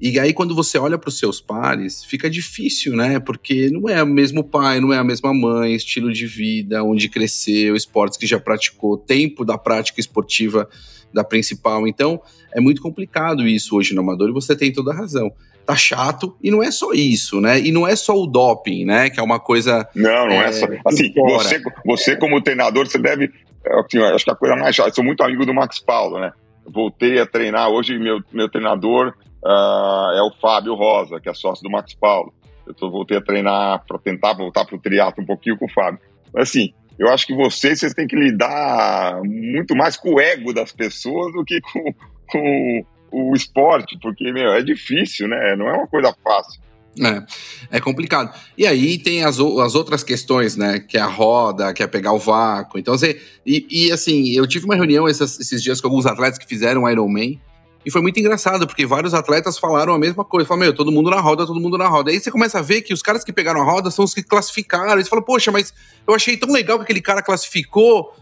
E 0.00 0.18
aí, 0.18 0.32
quando 0.32 0.52
você 0.52 0.78
olha 0.78 0.98
para 0.98 1.08
os 1.08 1.16
seus 1.16 1.40
pares, 1.40 2.02
fica 2.02 2.28
difícil, 2.28 2.96
né? 2.96 3.20
Porque 3.20 3.70
não 3.70 3.88
é 3.88 4.02
o 4.02 4.06
mesmo 4.06 4.42
pai, 4.42 4.80
não 4.80 4.92
é 4.92 4.98
a 4.98 5.04
mesma 5.04 5.32
mãe, 5.32 5.74
estilo 5.74 6.12
de 6.12 6.26
vida, 6.26 6.82
onde 6.82 7.08
cresceu, 7.08 7.76
esportes 7.76 8.18
que 8.18 8.26
já 8.26 8.40
praticou, 8.40 8.98
tempo 8.98 9.44
da 9.44 9.56
prática 9.56 10.00
esportiva 10.00 10.68
da 11.14 11.22
principal. 11.22 11.86
Então, 11.86 12.20
é 12.52 12.60
muito 12.60 12.82
complicado 12.82 13.46
isso 13.46 13.76
hoje 13.76 13.94
no 13.94 14.00
amador 14.00 14.28
e 14.28 14.32
você 14.32 14.56
tem 14.56 14.72
toda 14.72 14.90
a 14.90 14.96
razão. 14.96 15.32
Tá 15.64 15.76
chato 15.76 16.36
e 16.42 16.50
não 16.50 16.62
é 16.62 16.70
só 16.70 16.92
isso, 16.92 17.40
né? 17.40 17.60
E 17.60 17.70
não 17.70 17.86
é 17.86 17.94
só 17.94 18.14
o 18.14 18.26
doping, 18.26 18.84
né? 18.84 19.10
Que 19.10 19.20
é 19.20 19.22
uma 19.22 19.38
coisa. 19.38 19.88
Não, 19.94 20.26
não 20.26 20.32
é, 20.32 20.48
é 20.48 20.52
só. 20.52 20.66
Assim, 20.84 21.12
você, 21.14 21.62
você, 21.84 22.16
como 22.16 22.42
treinador, 22.42 22.86
você 22.86 22.98
deve. 22.98 23.30
Assim, 23.64 24.02
acho 24.02 24.24
que 24.24 24.30
a 24.30 24.34
coisa 24.34 24.56
mais 24.56 24.74
chata. 24.74 24.88
Eu 24.88 24.94
sou 24.94 25.04
muito 25.04 25.22
amigo 25.22 25.46
do 25.46 25.54
Max 25.54 25.78
Paulo, 25.78 26.18
né? 26.18 26.32
Voltei 26.66 27.20
a 27.20 27.26
treinar. 27.26 27.70
Hoje, 27.70 27.96
meu, 27.98 28.20
meu 28.32 28.48
treinador 28.48 29.14
uh, 29.44 30.16
é 30.16 30.22
o 30.22 30.32
Fábio 30.40 30.74
Rosa, 30.74 31.20
que 31.20 31.28
é 31.28 31.34
sócio 31.34 31.62
do 31.62 31.70
Max 31.70 31.94
Paulo. 31.94 32.32
Eu 32.66 32.74
tô, 32.74 32.90
voltei 32.90 33.18
a 33.18 33.22
treinar 33.22 33.84
para 33.86 33.98
tentar 33.98 34.32
voltar 34.34 34.64
para 34.64 34.76
o 34.76 34.80
triatlo 34.80 35.22
um 35.22 35.26
pouquinho 35.26 35.56
com 35.56 35.66
o 35.66 35.72
Fábio. 35.72 36.00
Mas 36.32 36.48
assim, 36.48 36.72
eu 36.98 37.08
acho 37.08 37.26
que 37.26 37.34
vocês, 37.34 37.80
vocês 37.80 37.94
têm 37.94 38.06
que 38.06 38.16
lidar 38.16 39.20
muito 39.24 39.74
mais 39.74 39.96
com 39.96 40.14
o 40.14 40.20
ego 40.20 40.52
das 40.52 40.72
pessoas 40.72 41.32
do 41.32 41.44
que 41.44 41.60
com, 41.60 41.94
com 42.28 42.86
o 43.12 43.34
esporte, 43.34 43.98
porque, 44.00 44.32
meu, 44.32 44.52
é 44.52 44.62
difícil, 44.62 45.28
né? 45.28 45.54
Não 45.56 45.68
é 45.68 45.72
uma 45.72 45.86
coisa 45.86 46.14
fácil. 46.24 46.60
É, 47.00 47.76
é 47.76 47.80
complicado. 47.80 48.34
E 48.56 48.66
aí 48.66 48.98
tem 48.98 49.24
as, 49.24 49.38
as 49.38 49.74
outras 49.74 50.02
questões, 50.02 50.56
né? 50.56 50.78
Que 50.78 50.98
é 50.98 51.00
a 51.00 51.06
roda, 51.06 51.72
que 51.72 51.82
é 51.82 51.86
pegar 51.86 52.12
o 52.12 52.18
vácuo. 52.18 52.78
Então, 52.78 52.96
você. 52.96 53.20
E, 53.46 53.66
e 53.70 53.92
assim, 53.92 54.30
eu 54.30 54.46
tive 54.46 54.66
uma 54.66 54.74
reunião 54.74 55.08
esses, 55.08 55.62
dias 55.62 55.80
com 55.80 55.88
alguns 55.88 56.06
atletas 56.06 56.38
que 56.38 56.46
fizeram 56.46 56.88
Ironman. 56.90 57.40
E 57.84 57.90
foi 57.90 58.00
muito 58.00 58.20
engraçado, 58.20 58.64
porque 58.66 58.86
vários 58.86 59.12
atletas 59.12 59.58
falaram 59.58 59.92
a 59.92 59.98
mesma 59.98 60.24
coisa. 60.24 60.46
Falaram, 60.46 60.66
meu, 60.66 60.74
todo 60.74 60.92
mundo 60.92 61.10
na 61.10 61.20
roda, 61.20 61.46
todo 61.46 61.58
mundo 61.58 61.76
na 61.76 61.88
roda. 61.88 62.10
Aí 62.10 62.20
você 62.20 62.30
começa 62.30 62.58
a 62.58 62.62
ver 62.62 62.82
que 62.82 62.94
os 62.94 63.02
caras 63.02 63.24
que 63.24 63.32
pegaram 63.32 63.60
a 63.60 63.64
roda 63.64 63.90
são 63.90 64.04
os 64.04 64.14
que 64.14 64.22
classificaram. 64.22 65.00
E 65.00 65.04
você 65.04 65.10
fala, 65.10 65.22
poxa, 65.22 65.50
mas 65.50 65.72
eu 66.06 66.14
achei 66.14 66.36
tão 66.36 66.52
legal 66.52 66.78
que 66.78 66.84
aquele 66.84 67.00
cara 67.00 67.22
classificou. 67.22 68.14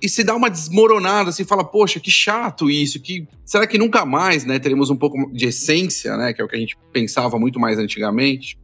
E 0.00 0.08
se 0.08 0.22
dá 0.22 0.34
uma 0.34 0.50
desmoronada, 0.50 1.30
assim, 1.30 1.44
fala, 1.44 1.64
poxa, 1.64 1.98
que 1.98 2.10
chato 2.10 2.70
isso, 2.70 3.00
que 3.00 3.26
será 3.44 3.66
que 3.66 3.78
nunca 3.78 4.04
mais, 4.04 4.44
né, 4.44 4.58
teremos 4.58 4.90
um 4.90 4.96
pouco 4.96 5.30
de 5.32 5.46
essência, 5.46 6.16
né, 6.16 6.32
que 6.32 6.42
é 6.42 6.44
o 6.44 6.48
que 6.48 6.56
a 6.56 6.58
gente 6.58 6.76
pensava 6.92 7.38
muito 7.38 7.58
mais 7.58 7.78
antigamente. 7.78 8.58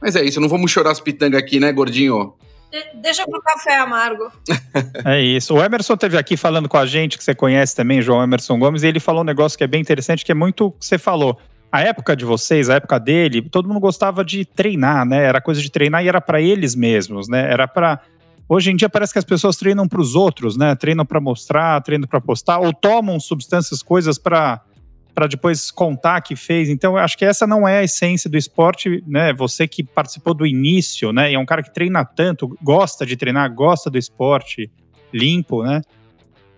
Mas 0.00 0.16
é 0.16 0.24
isso, 0.24 0.40
não 0.40 0.48
vamos 0.48 0.70
chorar 0.70 0.90
as 0.90 1.00
pitangas 1.00 1.40
aqui, 1.40 1.58
né, 1.58 1.72
gordinho? 1.72 2.34
De 2.70 3.00
deixa 3.00 3.24
pro 3.24 3.40
café 3.40 3.78
amargo. 3.78 4.30
é 5.06 5.22
isso. 5.22 5.54
O 5.54 5.62
Emerson 5.62 5.96
teve 5.96 6.18
aqui 6.18 6.36
falando 6.36 6.68
com 6.68 6.76
a 6.76 6.84
gente, 6.84 7.16
que 7.16 7.22
você 7.22 7.34
conhece 7.34 7.76
também, 7.76 8.02
João 8.02 8.22
Emerson 8.22 8.58
Gomes, 8.58 8.82
e 8.82 8.88
ele 8.88 8.98
falou 8.98 9.22
um 9.22 9.24
negócio 9.24 9.56
que 9.56 9.62
é 9.62 9.66
bem 9.66 9.80
interessante, 9.80 10.24
que 10.24 10.32
é 10.32 10.34
muito 10.34 10.66
o 10.66 10.72
que 10.72 10.84
você 10.84 10.98
falou. 10.98 11.38
A 11.70 11.82
época 11.82 12.16
de 12.16 12.24
vocês, 12.24 12.68
a 12.68 12.74
época 12.74 12.98
dele, 12.98 13.42
todo 13.42 13.68
mundo 13.68 13.80
gostava 13.80 14.24
de 14.24 14.44
treinar, 14.44 15.06
né? 15.06 15.24
Era 15.24 15.40
coisa 15.40 15.60
de 15.60 15.70
treinar 15.70 16.04
e 16.04 16.08
era 16.08 16.20
para 16.20 16.40
eles 16.40 16.74
mesmos, 16.74 17.28
né? 17.28 17.50
Era 17.50 17.66
para 17.68 18.00
Hoje 18.48 18.70
em 18.70 18.76
dia 18.76 18.88
parece 18.88 19.12
que 19.12 19.18
as 19.18 19.24
pessoas 19.24 19.56
treinam 19.56 19.88
para 19.88 20.00
os 20.00 20.14
outros, 20.14 20.56
né? 20.56 20.74
Treinam 20.74 21.06
para 21.06 21.20
mostrar, 21.20 21.80
treinam 21.82 22.06
para 22.06 22.20
postar, 22.20 22.58
ou 22.58 22.72
tomam 22.72 23.18
substâncias, 23.18 23.82
coisas 23.82 24.18
para 24.18 24.60
para 25.14 25.28
depois 25.28 25.70
contar 25.70 26.20
que 26.22 26.34
fez. 26.34 26.68
Então, 26.68 26.94
eu 26.94 26.98
acho 26.98 27.16
que 27.16 27.24
essa 27.24 27.46
não 27.46 27.68
é 27.68 27.78
a 27.78 27.84
essência 27.84 28.28
do 28.28 28.36
esporte, 28.36 29.02
né? 29.06 29.32
Você 29.32 29.68
que 29.68 29.84
participou 29.84 30.34
do 30.34 30.44
início, 30.44 31.12
né? 31.12 31.30
E 31.30 31.34
é 31.34 31.38
um 31.38 31.46
cara 31.46 31.62
que 31.62 31.72
treina 31.72 32.04
tanto, 32.04 32.58
gosta 32.60 33.06
de 33.06 33.16
treinar, 33.16 33.54
gosta 33.54 33.88
do 33.88 33.96
esporte 33.96 34.68
limpo, 35.12 35.62
né? 35.62 35.82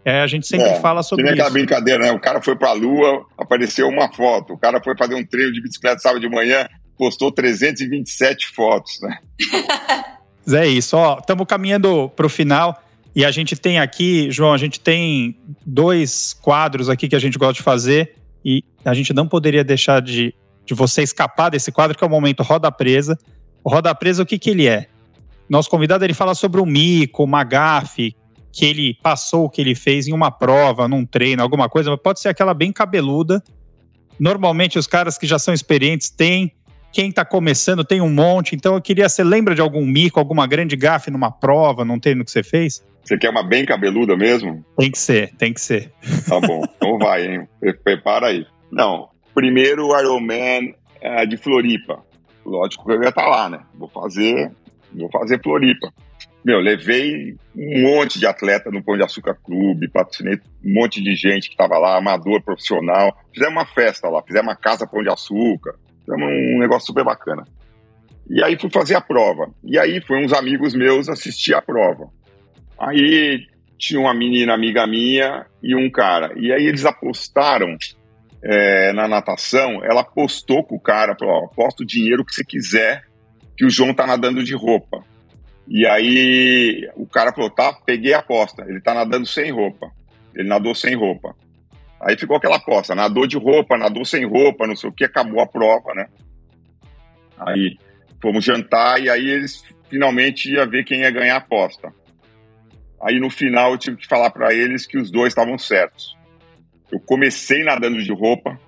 É, 0.02 0.22
a 0.22 0.26
gente 0.26 0.46
sempre 0.46 0.68
é, 0.68 0.80
fala 0.80 1.02
sobre 1.02 1.24
que 1.24 1.30
nem 1.30 1.38
isso. 1.38 1.42
aquela 1.42 1.52
brincadeira, 1.52 2.04
né? 2.04 2.12
O 2.12 2.20
cara 2.20 2.40
foi 2.40 2.56
para 2.56 2.70
a 2.70 2.72
lua, 2.72 3.26
apareceu 3.36 3.88
uma 3.88 4.10
foto. 4.10 4.54
O 4.54 4.58
cara 4.58 4.80
foi 4.82 4.96
fazer 4.96 5.14
um 5.14 5.26
treino 5.26 5.52
de 5.52 5.60
bicicleta 5.60 5.98
sábado 5.98 6.20
de 6.20 6.28
manhã, 6.28 6.66
postou 6.96 7.30
327 7.30 8.48
fotos, 8.54 9.00
né? 9.02 9.18
é 10.52 10.66
isso, 10.66 10.96
ó. 10.96 11.18
Estamos 11.18 11.46
caminhando 11.46 12.08
para 12.10 12.26
o 12.26 12.28
final. 12.28 12.82
E 13.14 13.24
a 13.24 13.30
gente 13.30 13.56
tem 13.56 13.78
aqui, 13.78 14.30
João, 14.30 14.52
a 14.52 14.58
gente 14.58 14.78
tem 14.78 15.38
dois 15.64 16.34
quadros 16.34 16.90
aqui 16.90 17.08
que 17.08 17.16
a 17.16 17.18
gente 17.18 17.38
gosta 17.38 17.54
de 17.54 17.62
fazer 17.62 18.14
e 18.44 18.62
a 18.84 18.92
gente 18.92 19.14
não 19.14 19.26
poderia 19.26 19.64
deixar 19.64 20.02
de, 20.02 20.34
de 20.66 20.74
você 20.74 21.02
escapar 21.02 21.48
desse 21.48 21.72
quadro, 21.72 21.96
que 21.96 22.04
é 22.04 22.06
o 22.06 22.10
momento 22.10 22.42
Roda 22.42 22.70
Presa. 22.70 23.18
O 23.64 23.70
Roda 23.70 23.94
Presa, 23.94 24.22
o 24.22 24.26
que, 24.26 24.38
que 24.38 24.50
ele 24.50 24.66
é? 24.68 24.86
Nosso 25.48 25.70
convidado 25.70 26.04
ele 26.04 26.12
fala 26.12 26.34
sobre 26.34 26.60
o 26.60 26.66
mico, 26.66 27.24
uma 27.24 27.42
gafe, 27.42 28.14
que 28.52 28.64
ele 28.64 28.94
passou, 29.02 29.50
que 29.50 29.60
ele 29.60 29.74
fez 29.74 30.08
em 30.08 30.12
uma 30.12 30.30
prova, 30.30 30.88
num 30.88 31.04
treino, 31.04 31.42
alguma 31.42 31.68
coisa, 31.68 31.90
mas 31.90 32.00
pode 32.00 32.20
ser 32.20 32.28
aquela 32.28 32.54
bem 32.54 32.72
cabeluda. 32.72 33.42
Normalmente 34.18 34.78
os 34.78 34.86
caras 34.86 35.18
que 35.18 35.26
já 35.26 35.38
são 35.38 35.52
experientes 35.52 36.08
têm, 36.08 36.52
quem 36.96 37.10
está 37.10 37.26
começando 37.26 37.84
tem 37.84 38.00
um 38.00 38.08
monte, 38.08 38.54
então 38.54 38.74
eu 38.74 38.80
queria, 38.80 39.06
você 39.06 39.22
lembra 39.22 39.54
de 39.54 39.60
algum 39.60 39.84
mico, 39.84 40.18
alguma 40.18 40.46
grande 40.46 40.74
gafe 40.76 41.10
numa 41.10 41.30
prova, 41.30 41.84
num 41.84 42.00
treino 42.00 42.24
que 42.24 42.30
você 42.30 42.42
fez? 42.42 42.82
Você 43.04 43.18
quer 43.18 43.28
uma 43.28 43.42
bem 43.42 43.66
cabeluda 43.66 44.16
mesmo? 44.16 44.64
Tem 44.78 44.90
que 44.90 44.98
ser, 44.98 45.30
tem 45.36 45.52
que 45.52 45.60
ser. 45.60 45.92
Tá 46.26 46.40
bom, 46.40 46.62
então 46.74 46.96
vai, 46.96 47.26
hein? 47.26 47.48
Prepara 47.84 48.28
aí. 48.28 48.46
Não, 48.72 49.10
primeiro 49.34 49.88
Ironman 50.00 50.74
é, 50.98 51.26
de 51.26 51.36
Floripa. 51.36 52.02
Lógico 52.46 52.86
que 52.86 52.92
eu 52.92 53.02
ia 53.02 53.10
estar 53.10 53.24
tá 53.24 53.28
lá, 53.28 53.50
né? 53.50 53.60
Vou 53.74 53.88
fazer, 53.88 54.50
vou 54.94 55.10
fazer 55.10 55.38
Floripa. 55.42 55.92
Meu, 56.42 56.60
levei 56.60 57.36
um 57.54 57.82
monte 57.82 58.18
de 58.18 58.26
atleta 58.26 58.70
no 58.70 58.82
Pão 58.82 58.96
de 58.96 59.02
Açúcar 59.02 59.36
Clube, 59.44 59.90
patrocinei 59.90 60.40
um 60.64 60.72
monte 60.72 61.02
de 61.02 61.14
gente 61.14 61.48
que 61.48 61.54
estava 61.54 61.76
lá, 61.76 61.98
amador, 61.98 62.40
profissional. 62.42 63.14
Fizemos 63.34 63.52
uma 63.52 63.66
festa 63.66 64.08
lá, 64.08 64.22
fizemos 64.22 64.48
uma 64.48 64.56
casa 64.56 64.86
Pão 64.86 65.02
de 65.02 65.10
Açúcar. 65.10 65.74
Fizemos 66.06 66.54
um 66.54 66.58
negócio 66.60 66.86
super 66.86 67.04
bacana. 67.04 67.44
E 68.30 68.42
aí 68.42 68.58
fui 68.58 68.70
fazer 68.70 68.94
a 68.94 69.00
prova. 69.00 69.50
E 69.64 69.78
aí 69.78 70.00
foi 70.00 70.24
uns 70.24 70.32
amigos 70.32 70.74
meus 70.74 71.08
assistir 71.08 71.54
a 71.54 71.60
prova. 71.60 72.08
Aí 72.78 73.46
tinha 73.76 74.00
uma 74.00 74.14
menina 74.14 74.54
amiga 74.54 74.86
minha 74.86 75.46
e 75.62 75.74
um 75.74 75.90
cara. 75.90 76.32
E 76.36 76.52
aí 76.52 76.64
eles 76.64 76.84
apostaram 76.84 77.76
é, 78.42 78.92
na 78.92 79.08
natação. 79.08 79.84
Ela 79.84 80.00
apostou 80.02 80.62
com 80.64 80.76
o 80.76 80.80
cara, 80.80 81.16
falou: 81.18 81.34
ó, 81.34 81.44
aposta 81.46 81.82
o 81.82 81.86
dinheiro 81.86 82.24
que 82.24 82.34
você 82.34 82.44
quiser, 82.44 83.04
que 83.56 83.64
o 83.64 83.70
João 83.70 83.92
tá 83.92 84.06
nadando 84.06 84.44
de 84.44 84.54
roupa. 84.54 85.04
E 85.68 85.86
aí 85.86 86.88
o 86.94 87.06
cara 87.06 87.32
falou: 87.32 87.50
tá, 87.50 87.72
peguei 87.72 88.14
a 88.14 88.20
aposta. 88.20 88.64
Ele 88.68 88.80
tá 88.80 88.94
nadando 88.94 89.26
sem 89.26 89.50
roupa. 89.50 89.90
Ele 90.34 90.48
nadou 90.48 90.74
sem 90.74 90.94
roupa. 90.94 91.34
Aí 92.00 92.16
ficou 92.18 92.36
aquela 92.36 92.56
aposta: 92.56 92.94
nadou 92.94 93.26
de 93.26 93.36
roupa, 93.36 93.76
nadou 93.76 94.04
sem 94.04 94.24
roupa, 94.24 94.66
não 94.66 94.76
sei 94.76 94.90
o 94.90 94.92
que, 94.92 95.04
acabou 95.04 95.40
a 95.40 95.46
prova, 95.46 95.94
né? 95.94 96.06
Aí 97.38 97.76
fomos 98.20 98.44
jantar 98.44 99.00
e 99.00 99.10
aí 99.10 99.28
eles 99.28 99.62
finalmente 99.88 100.50
ia 100.50 100.66
ver 100.66 100.84
quem 100.84 101.00
ia 101.00 101.10
ganhar 101.10 101.34
a 101.34 101.38
aposta. 101.38 101.92
Aí 103.00 103.20
no 103.20 103.30
final 103.30 103.72
eu 103.72 103.78
tive 103.78 103.96
que 103.98 104.06
falar 104.06 104.30
para 104.30 104.54
eles 104.54 104.86
que 104.86 104.98
os 104.98 105.10
dois 105.10 105.28
estavam 105.28 105.58
certos. 105.58 106.16
Eu 106.90 107.00
comecei 107.00 107.62
nadando 107.62 108.02
de 108.02 108.12
roupa. 108.12 108.58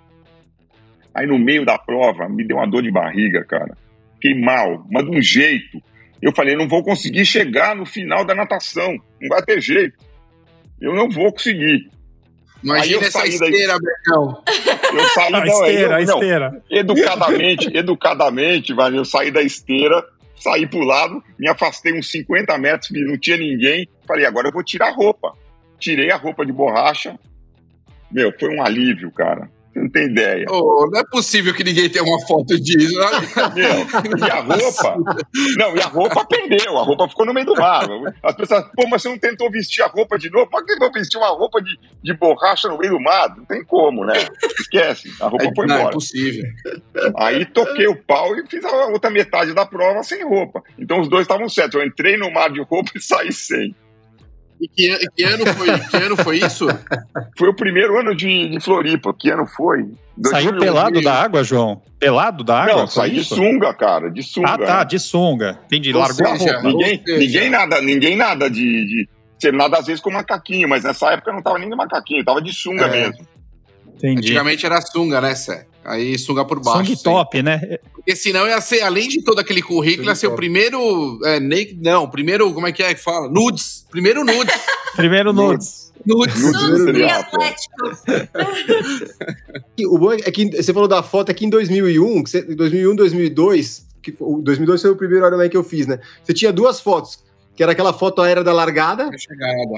Aí 1.14 1.26
no 1.26 1.38
meio 1.38 1.64
da 1.64 1.78
prova 1.78 2.28
me 2.28 2.46
deu 2.46 2.58
uma 2.58 2.68
dor 2.68 2.82
de 2.82 2.90
barriga, 2.90 3.44
cara. 3.44 3.76
Fiquei 4.14 4.38
mal, 4.40 4.86
mas 4.90 5.04
de 5.04 5.16
um 5.16 5.22
jeito. 5.22 5.80
Eu 6.20 6.32
falei, 6.32 6.56
não 6.56 6.68
vou 6.68 6.82
conseguir 6.82 7.24
chegar 7.24 7.74
no 7.76 7.86
final 7.86 8.24
da 8.24 8.34
natação. 8.34 8.92
Não 9.20 9.28
vai 9.28 9.42
ter 9.42 9.60
jeito. 9.60 9.96
Eu 10.80 10.94
não 10.94 11.08
vou 11.08 11.32
conseguir. 11.32 11.90
Imagina 12.62 13.06
essa 13.06 13.26
esteira, 13.26 13.78
daí... 13.78 13.80
Bercão. 13.80 14.42
Eu 14.92 15.08
saí 15.10 15.32
da 15.32 15.46
esteira, 15.46 15.82
eu, 15.82 15.94
a 15.94 16.02
esteira. 16.02 16.62
educadamente, 16.70 17.76
educadamente, 17.76 18.74
vai, 18.74 18.96
eu 18.96 19.04
saí 19.04 19.30
da 19.30 19.42
esteira 19.42 20.04
saí 20.40 20.66
pro 20.66 20.80
lado, 20.80 21.22
me 21.38 21.48
afastei 21.48 21.92
uns 21.92 22.10
50 22.10 22.56
metros, 22.58 22.90
não 22.92 23.18
tinha 23.18 23.36
ninguém. 23.36 23.88
Falei, 24.06 24.24
agora 24.24 24.48
eu 24.48 24.52
vou 24.52 24.62
tirar 24.62 24.88
a 24.88 24.92
roupa. 24.92 25.32
Tirei 25.78 26.10
a 26.10 26.16
roupa 26.16 26.44
de 26.44 26.52
borracha. 26.52 27.18
Meu, 28.10 28.32
foi 28.38 28.54
um 28.54 28.62
alívio, 28.62 29.10
cara. 29.10 29.50
Não 29.78 29.88
tem 29.88 30.06
ideia. 30.06 30.44
Oh, 30.50 30.88
não 30.90 31.00
é 31.00 31.04
possível 31.04 31.54
que 31.54 31.62
ninguém 31.62 31.88
tenha 31.88 32.04
uma 32.04 32.20
foto 32.26 32.58
disso. 32.60 32.98
Né? 32.98 33.06
Meu, 33.54 34.18
e 34.18 34.30
a 34.30 34.40
roupa? 34.40 34.96
Não, 35.56 35.76
e 35.76 35.80
a 35.80 35.86
roupa 35.86 36.24
perdeu. 36.26 36.76
A 36.76 36.82
roupa 36.82 37.08
ficou 37.08 37.24
no 37.24 37.32
meio 37.32 37.46
do 37.46 37.54
mar. 37.54 37.88
As 38.22 38.34
pessoas, 38.34 38.64
pô, 38.74 38.88
mas 38.88 39.02
você 39.02 39.08
não 39.08 39.18
tentou 39.18 39.50
vestir 39.50 39.82
a 39.82 39.86
roupa 39.86 40.18
de 40.18 40.30
novo? 40.30 40.50
Por 40.50 40.64
que 40.64 40.72
eu 40.72 40.92
vestir 40.92 41.18
uma 41.18 41.28
roupa 41.28 41.62
de, 41.62 41.78
de 42.02 42.14
borracha 42.14 42.68
no 42.68 42.78
meio 42.78 42.92
do 42.92 43.00
mar? 43.00 43.34
Não 43.36 43.44
tem 43.44 43.64
como, 43.64 44.04
né? 44.04 44.14
Esquece. 44.60 45.10
A 45.20 45.28
roupa 45.28 45.44
é, 45.44 45.54
foi 45.54 45.66
não, 45.66 45.76
embora. 45.76 45.90
É 45.90 45.92
possível. 45.92 46.44
Aí 47.16 47.44
toquei 47.46 47.86
o 47.86 47.96
pau 47.96 48.36
e 48.36 48.46
fiz 48.46 48.64
a 48.64 48.86
outra 48.86 49.10
metade 49.10 49.54
da 49.54 49.64
prova 49.64 50.02
sem 50.02 50.24
roupa. 50.24 50.62
Então 50.78 51.00
os 51.00 51.08
dois 51.08 51.22
estavam 51.22 51.48
certos. 51.48 51.80
Eu 51.80 51.86
entrei 51.86 52.16
no 52.16 52.30
mar 52.32 52.50
de 52.50 52.60
roupa 52.60 52.90
e 52.96 53.00
saí 53.00 53.32
sem. 53.32 53.74
E 54.60 54.68
que, 54.68 55.08
que, 55.16 55.24
ano, 55.24 55.46
foi, 55.54 55.78
que 55.78 55.96
ano 55.96 56.16
foi 56.16 56.38
isso? 56.38 56.66
Foi 57.36 57.48
o 57.48 57.54
primeiro 57.54 57.98
ano 57.98 58.14
de, 58.14 58.48
de 58.48 58.60
Floripa. 58.60 59.14
Que 59.16 59.30
ano 59.30 59.46
foi? 59.46 59.88
Saiu 60.26 60.58
pelado 60.58 61.00
da 61.00 61.14
água, 61.14 61.44
João? 61.44 61.80
Pelado 61.98 62.42
da 62.42 62.62
água? 62.62 62.76
Não, 62.76 62.86
saí 62.86 63.12
de 63.12 63.24
sunga, 63.24 63.72
cara. 63.72 64.10
De 64.10 64.22
sunga. 64.22 64.48
Ah, 64.48 64.58
tá, 64.58 64.84
de 64.84 64.98
sunga. 64.98 65.60
Entendi. 65.66 65.92
Ou 65.92 66.00
Largou 66.00 66.26
seja, 66.36 66.56
a 66.56 66.60
roupa. 66.60 66.68
Ninguém, 66.68 67.02
ninguém 67.06 67.50
nada, 67.50 67.80
ninguém 67.80 68.16
nada 68.16 68.50
de, 68.50 68.86
de. 68.86 69.08
Você 69.38 69.52
nada 69.52 69.78
às 69.78 69.86
vezes 69.86 70.02
com 70.02 70.10
macaquinho, 70.10 70.68
mas 70.68 70.82
nessa 70.82 71.12
época 71.12 71.30
eu 71.30 71.34
não 71.34 71.42
tava 71.42 71.58
nem 71.58 71.70
de 71.70 71.76
macaquinho, 71.76 72.24
tava 72.24 72.42
de 72.42 72.52
sunga 72.52 72.86
é. 72.86 72.90
mesmo. 72.90 73.26
Entendi. 73.94 74.18
Antigamente 74.18 74.66
era 74.66 74.80
sunga, 74.80 75.20
né, 75.20 75.34
Sé? 75.34 75.66
Aí 75.88 76.18
sunga 76.18 76.44
por 76.44 76.60
baixo. 76.60 76.96
Sunga 76.96 77.02
top, 77.02 77.42
né? 77.42 77.78
Porque 77.92 78.14
senão 78.14 78.46
ia 78.46 78.60
ser, 78.60 78.82
além 78.82 79.08
de 79.08 79.22
todo 79.22 79.38
aquele 79.38 79.62
currículo, 79.62 80.08
ia 80.08 80.14
ser 80.14 80.26
o 80.28 80.36
primeiro. 80.36 81.18
É, 81.24 81.40
naked, 81.40 81.78
não, 81.80 82.08
primeiro, 82.08 82.52
como 82.52 82.66
é 82.66 82.72
que 82.72 82.82
é 82.82 82.94
que 82.94 83.02
fala? 83.02 83.28
Nudes. 83.28 83.86
Primeiro 83.90 84.24
nudes. 84.24 84.54
primeiro 84.96 85.32
nudes. 85.32 85.92
Nudes. 86.06 86.40
Nudes 86.40 87.12
Atlético. 87.12 87.74
o 89.94 89.98
bom 89.98 90.12
é 90.12 90.30
que 90.30 90.62
você 90.62 90.72
falou 90.72 90.88
da 90.88 91.02
foto 91.02 91.30
aqui 91.30 91.44
em 91.44 91.50
2001, 91.50 92.22
que 92.22 92.30
você, 92.30 92.42
2001, 92.42 92.96
2002, 92.96 93.86
que, 94.02 94.12
2002 94.12 94.82
foi 94.82 94.90
o 94.90 94.96
primeiro 94.96 95.26
Ironman 95.26 95.48
que 95.48 95.56
eu 95.56 95.64
fiz, 95.64 95.86
né? 95.86 95.98
Você 96.22 96.32
tinha 96.32 96.52
duas 96.52 96.80
fotos 96.80 97.18
que 97.58 97.62
era 97.64 97.72
aquela 97.72 97.92
foto 97.92 98.22
aérea 98.22 98.44
da 98.44 98.52
largada 98.52 99.10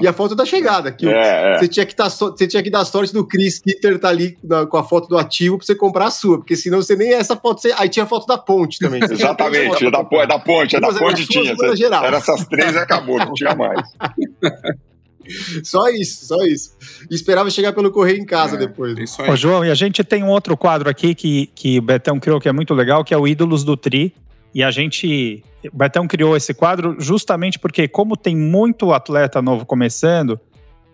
e 0.03 0.07
a 0.07 0.13
foto 0.13 0.35
da 0.35 0.45
chegada. 0.45 0.91
Que 0.91 1.09
é, 1.09 1.57
você, 1.57 1.67
Tinha 1.67 1.83
que 1.83 1.95
tá, 1.95 2.07
você 2.07 2.47
tinha 2.47 2.61
que 2.61 2.69
dar 2.69 2.85
sorte 2.85 3.11
do 3.11 3.25
Chris 3.25 3.57
Kitter 3.57 3.97
tá 3.97 4.09
ali 4.09 4.37
na, 4.43 4.67
com 4.67 4.77
a 4.77 4.83
foto 4.83 5.07
do 5.07 5.17
ativo 5.17 5.57
pra 5.57 5.65
você 5.65 5.73
comprar 5.73 6.05
a 6.05 6.11
sua, 6.11 6.37
porque 6.37 6.55
senão 6.55 6.79
você 6.79 6.95
nem 6.95 7.11
essa 7.11 7.35
foto. 7.35 7.59
Você, 7.59 7.73
aí 7.75 7.89
tinha 7.89 8.03
a 8.03 8.07
foto 8.07 8.27
da 8.27 8.37
ponte 8.37 8.77
também. 8.77 9.01
Exatamente, 9.09 9.83
é 9.83 9.89
da, 9.89 9.97
é 9.97 10.27
da 10.27 10.37
ponte, 10.37 10.75
é 10.75 10.79
da 10.79 10.93
ponte 10.93 11.25
tinha. 11.25 11.55
Você, 11.55 11.85
era 11.85 12.17
essas 12.17 12.45
três 12.45 12.75
e 12.75 12.77
acabou, 12.77 13.17
não 13.17 13.33
tinha 13.33 13.55
mais. 13.55 13.81
Só 15.63 15.87
isso, 15.89 16.25
só 16.25 16.43
isso. 16.43 16.71
E 17.09 17.15
esperava 17.15 17.49
chegar 17.49 17.73
pelo 17.73 17.91
correio 17.91 18.19
em 18.19 18.25
casa 18.25 18.55
é, 18.55 18.59
depois. 18.59 18.97
Isso 18.97 19.21
aí. 19.21 19.29
Ô, 19.29 19.35
João, 19.35 19.63
e 19.63 19.69
a 19.69 19.75
gente 19.75 20.03
tem 20.03 20.23
um 20.23 20.29
outro 20.29 20.57
quadro 20.57 20.89
aqui 20.89 21.15
que, 21.15 21.47
que 21.55 21.77
o 21.77 21.81
Betão 21.81 22.19
criou 22.19 22.41
que 22.41 22.49
é 22.49 22.51
muito 22.51 22.73
legal, 22.73 23.03
que 23.03 23.13
é 23.13 23.17
o 23.17 23.27
Ídolos 23.27 23.63
do 23.63 23.77
Tri. 23.77 24.13
E 24.53 24.63
a 24.63 24.71
gente 24.71 25.43
o 25.71 25.77
Betão 25.77 26.07
criou 26.07 26.35
esse 26.35 26.53
quadro 26.53 26.95
justamente 26.99 27.59
porque, 27.59 27.87
como 27.87 28.17
tem 28.17 28.35
muito 28.35 28.91
atleta 28.91 29.41
novo 29.41 29.65
começando, 29.65 30.39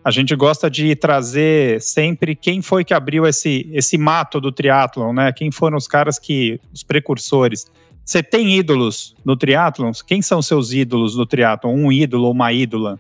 a 0.04 0.12
gente 0.12 0.36
gosta 0.36 0.70
de 0.70 0.96
trazer 0.96 1.82
sempre 1.82 2.36
quem 2.36 2.62
foi 2.62 2.84
que 2.84 2.94
abriu 2.94 3.26
esse, 3.26 3.70
esse 3.74 3.98
mato 3.98 4.40
do 4.40 4.52
triatlon, 4.52 5.14
né? 5.14 5.32
Quem 5.32 5.52
foram 5.52 5.78
os 5.78 5.88
caras 5.88 6.18
que. 6.18 6.60
os 6.74 6.84
precursores. 6.84 7.66
Você 8.06 8.24
tem 8.24 8.58
ídolos 8.58 9.16
no 9.26 9.36
triatlon? 9.36 9.92
Quem 10.06 10.22
são 10.22 10.42
seus 10.42 10.72
ídolos 10.72 11.18
no 11.18 11.26
triatlon? 11.26 11.74
Um 11.74 11.92
ídolo 11.92 12.28
ou 12.28 12.32
uma 12.32 12.54
ídola? 12.54 12.98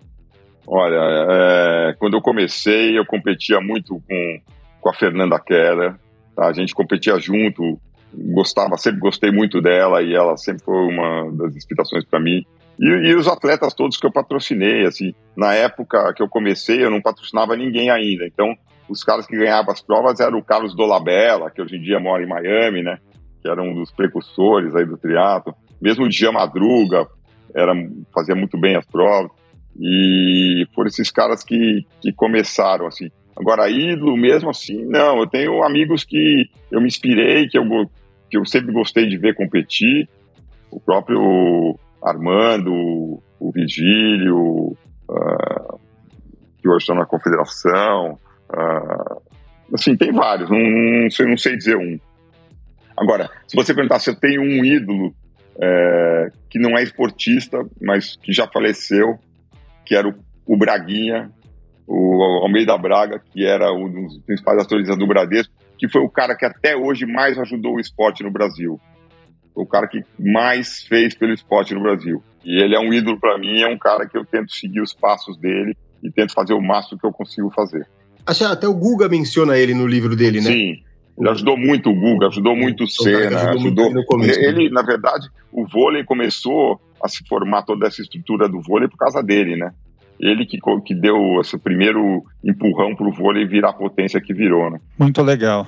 Olha, 0.65 0.99
é, 0.99 1.95
quando 1.97 2.17
eu 2.17 2.21
comecei, 2.21 2.97
eu 2.97 3.05
competia 3.05 3.61
muito 3.61 4.01
com, 4.05 4.41
com 4.81 4.89
a 4.89 4.93
Fernanda 4.93 5.39
Keller. 5.39 5.95
Tá? 6.35 6.47
A 6.47 6.51
gente 6.51 6.75
competia 6.75 7.17
junto, 7.17 7.79
gostava, 8.33 8.77
sempre 8.77 8.99
gostei 8.99 9.31
muito 9.31 9.61
dela 9.61 10.01
e 10.01 10.13
ela 10.13 10.35
sempre 10.37 10.63
foi 10.63 10.75
uma 10.75 11.31
das 11.31 11.55
inspirações 11.55 12.05
para 12.05 12.19
mim. 12.19 12.45
E, 12.79 12.85
e, 12.85 13.15
os 13.15 13.27
atletas 13.27 13.73
todos 13.73 13.97
que 13.97 14.05
eu 14.05 14.11
patrocinei, 14.11 14.85
assim, 14.85 15.13
na 15.35 15.53
época 15.53 16.13
que 16.13 16.21
eu 16.21 16.29
comecei, 16.29 16.83
eu 16.83 16.91
não 16.91 17.01
patrocinava 17.01 17.55
ninguém 17.55 17.89
ainda. 17.89 18.25
Então, 18.25 18.55
os 18.89 19.03
caras 19.03 19.25
que 19.25 19.35
ganhavam 19.35 19.73
as 19.73 19.81
provas 19.81 20.19
eram 20.19 20.37
o 20.37 20.43
Carlos 20.43 20.75
Dolabella, 20.75 21.49
que 21.49 21.61
hoje 21.61 21.77
em 21.77 21.81
dia 21.81 21.99
mora 21.99 22.23
em 22.23 22.27
Miami, 22.27 22.83
né? 22.83 22.99
Que 23.41 23.49
era 23.49 23.61
um 23.61 23.73
dos 23.73 23.91
precursores 23.91 24.75
aí 24.75 24.85
do 24.85 24.97
triatlo. 24.97 25.55
Mesmo 25.81 26.05
o 26.05 26.09
Dia 26.09 26.31
Madruga, 26.31 27.07
era, 27.53 27.73
fazia 28.13 28.35
muito 28.35 28.57
bem 28.57 28.75
as 28.75 28.85
provas. 28.85 29.31
E 29.79 30.65
foram 30.73 30.87
esses 30.87 31.11
caras 31.11 31.43
que, 31.43 31.85
que 32.01 32.11
começaram, 32.13 32.87
assim. 32.87 33.09
Agora, 33.35 33.69
ídolo 33.69 34.17
mesmo 34.17 34.49
assim, 34.49 34.85
não. 34.85 35.19
Eu 35.19 35.27
tenho 35.27 35.63
amigos 35.63 36.03
que 36.03 36.45
eu 36.71 36.81
me 36.81 36.87
inspirei, 36.87 37.47
que 37.47 37.57
eu, 37.57 37.63
que 38.29 38.37
eu 38.37 38.45
sempre 38.45 38.71
gostei 38.71 39.07
de 39.07 39.17
ver 39.17 39.35
competir. 39.35 40.07
O 40.69 40.79
próprio 40.79 41.77
Armando, 42.03 43.21
o 43.39 43.51
Vigílio, 43.51 44.77
uh, 45.09 45.79
que 46.57 46.67
hoje 46.67 46.79
estão 46.79 46.95
na 46.95 47.05
confederação. 47.05 48.17
Uh, 48.49 49.21
assim, 49.73 49.95
tem 49.95 50.11
vários, 50.11 50.49
não, 50.49 50.59
não, 50.59 51.09
sei, 51.09 51.25
não 51.25 51.37
sei 51.37 51.57
dizer 51.57 51.77
um. 51.77 51.99
Agora, 52.97 53.29
se 53.47 53.55
você 53.55 53.73
perguntar 53.73 53.99
se 53.99 54.09
eu 54.09 54.15
tenho 54.15 54.41
um 54.41 54.65
ídolo 54.65 55.13
é, 55.59 56.29
que 56.49 56.59
não 56.59 56.77
é 56.77 56.83
esportista, 56.83 57.63
mas 57.81 58.15
que 58.15 58.33
já 58.33 58.47
faleceu, 58.47 59.19
que 59.85 59.95
era 59.95 60.07
o, 60.07 60.15
o 60.45 60.57
Braguinha, 60.57 61.31
o 61.87 62.21
Almeida 62.43 62.77
Braga, 62.77 63.21
que 63.31 63.45
era 63.45 63.71
um 63.71 63.89
dos 63.89 64.19
principais 64.19 64.61
atoristas 64.61 64.97
do 64.97 65.07
Bradesco, 65.07 65.53
que 65.77 65.89
foi 65.89 66.01
o 66.01 66.09
cara 66.09 66.35
que 66.35 66.45
até 66.45 66.75
hoje 66.75 67.05
mais 67.05 67.37
ajudou 67.37 67.75
o 67.75 67.79
esporte 67.79 68.23
no 68.23 68.31
Brasil. 68.31 68.79
Foi 69.53 69.63
o 69.63 69.67
cara 69.67 69.87
que 69.87 70.03
mais 70.19 70.83
fez 70.83 71.15
pelo 71.15 71.33
esporte 71.33 71.73
no 71.73 71.81
Brasil. 71.81 72.21
E 72.43 72.61
ele 72.61 72.75
é 72.75 72.79
um 72.79 72.93
ídolo 72.93 73.19
para 73.19 73.37
mim, 73.37 73.61
é 73.61 73.67
um 73.67 73.77
cara 73.77 74.07
que 74.07 74.17
eu 74.17 74.25
tento 74.25 74.51
seguir 74.51 74.81
os 74.81 74.93
passos 74.93 75.37
dele 75.37 75.75
e 76.03 76.11
tento 76.11 76.33
fazer 76.33 76.53
o 76.53 76.61
máximo 76.61 76.99
que 76.99 77.05
eu 77.05 77.11
consigo 77.11 77.51
fazer. 77.51 77.87
Até 78.25 78.67
o 78.67 78.73
Guga 78.73 79.07
menciona 79.07 79.57
ele 79.57 79.73
no 79.73 79.87
livro 79.87 80.15
dele, 80.15 80.39
né? 80.39 80.51
Sim, 80.51 80.83
ele 81.17 81.29
ajudou 81.29 81.57
muito 81.57 81.89
o 81.89 81.95
Guga, 81.95 82.27
ajudou 82.27 82.55
muito 82.55 82.83
o 82.83 82.87
Senna, 82.87 83.51
ajudou. 83.51 83.87
ajudou 83.87 84.05
começo, 84.05 84.39
ele, 84.39 84.65
né? 84.65 84.69
na 84.71 84.81
verdade, 84.81 85.27
o 85.51 85.65
vôlei 85.65 86.03
começou 86.03 86.79
a 87.03 87.07
se 87.07 87.25
formar 87.27 87.63
toda 87.63 87.87
essa 87.87 88.01
estrutura 88.01 88.47
do 88.47 88.61
vôlei 88.61 88.87
por 88.87 88.97
causa 88.97 89.21
dele, 89.23 89.55
né? 89.55 89.71
Ele 90.19 90.45
que, 90.45 90.57
que 90.85 90.95
deu 90.95 91.39
esse 91.41 91.57
primeiro 91.57 92.23
empurrão 92.43 92.95
para 92.95 93.07
o 93.07 93.11
vôlei 93.11 93.45
virar 93.45 93.69
a 93.69 93.73
potência 93.73 94.19
que 94.19 94.33
virou, 94.33 94.71
né? 94.71 94.79
Muito 94.97 95.21
legal. 95.21 95.67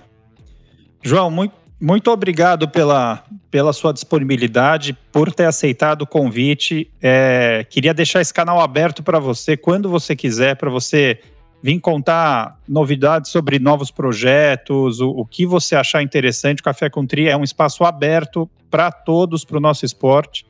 João, 1.03 1.29
muito, 1.29 1.53
muito 1.79 2.11
obrigado 2.11 2.67
pela, 2.67 3.23
pela 3.49 3.71
sua 3.71 3.93
disponibilidade, 3.93 4.97
por 5.11 5.31
ter 5.31 5.45
aceitado 5.45 6.01
o 6.01 6.07
convite. 6.07 6.89
É, 7.01 7.65
queria 7.69 7.93
deixar 7.93 8.21
esse 8.21 8.33
canal 8.33 8.59
aberto 8.59 9.01
para 9.01 9.19
você 9.19 9.55
quando 9.55 9.89
você 9.89 10.15
quiser, 10.15 10.55
para 10.55 10.69
você 10.69 11.19
vir 11.61 11.79
contar 11.79 12.57
novidades 12.67 13.31
sobre 13.31 13.59
novos 13.59 13.91
projetos, 13.91 14.99
o, 14.99 15.09
o, 15.09 15.25
que 15.25 15.45
você 15.45 15.75
achar 15.75 16.01
interessante. 16.01 16.59
O 16.59 16.63
Café 16.63 16.89
com 16.89 17.05
Tri 17.05 17.27
é 17.27 17.37
um 17.37 17.43
espaço 17.43 17.83
aberto 17.83 18.49
para 18.69 18.91
todos, 18.91 19.43
para 19.43 19.57
o 19.57 19.61
nosso 19.61 19.85
esporte. 19.85 20.45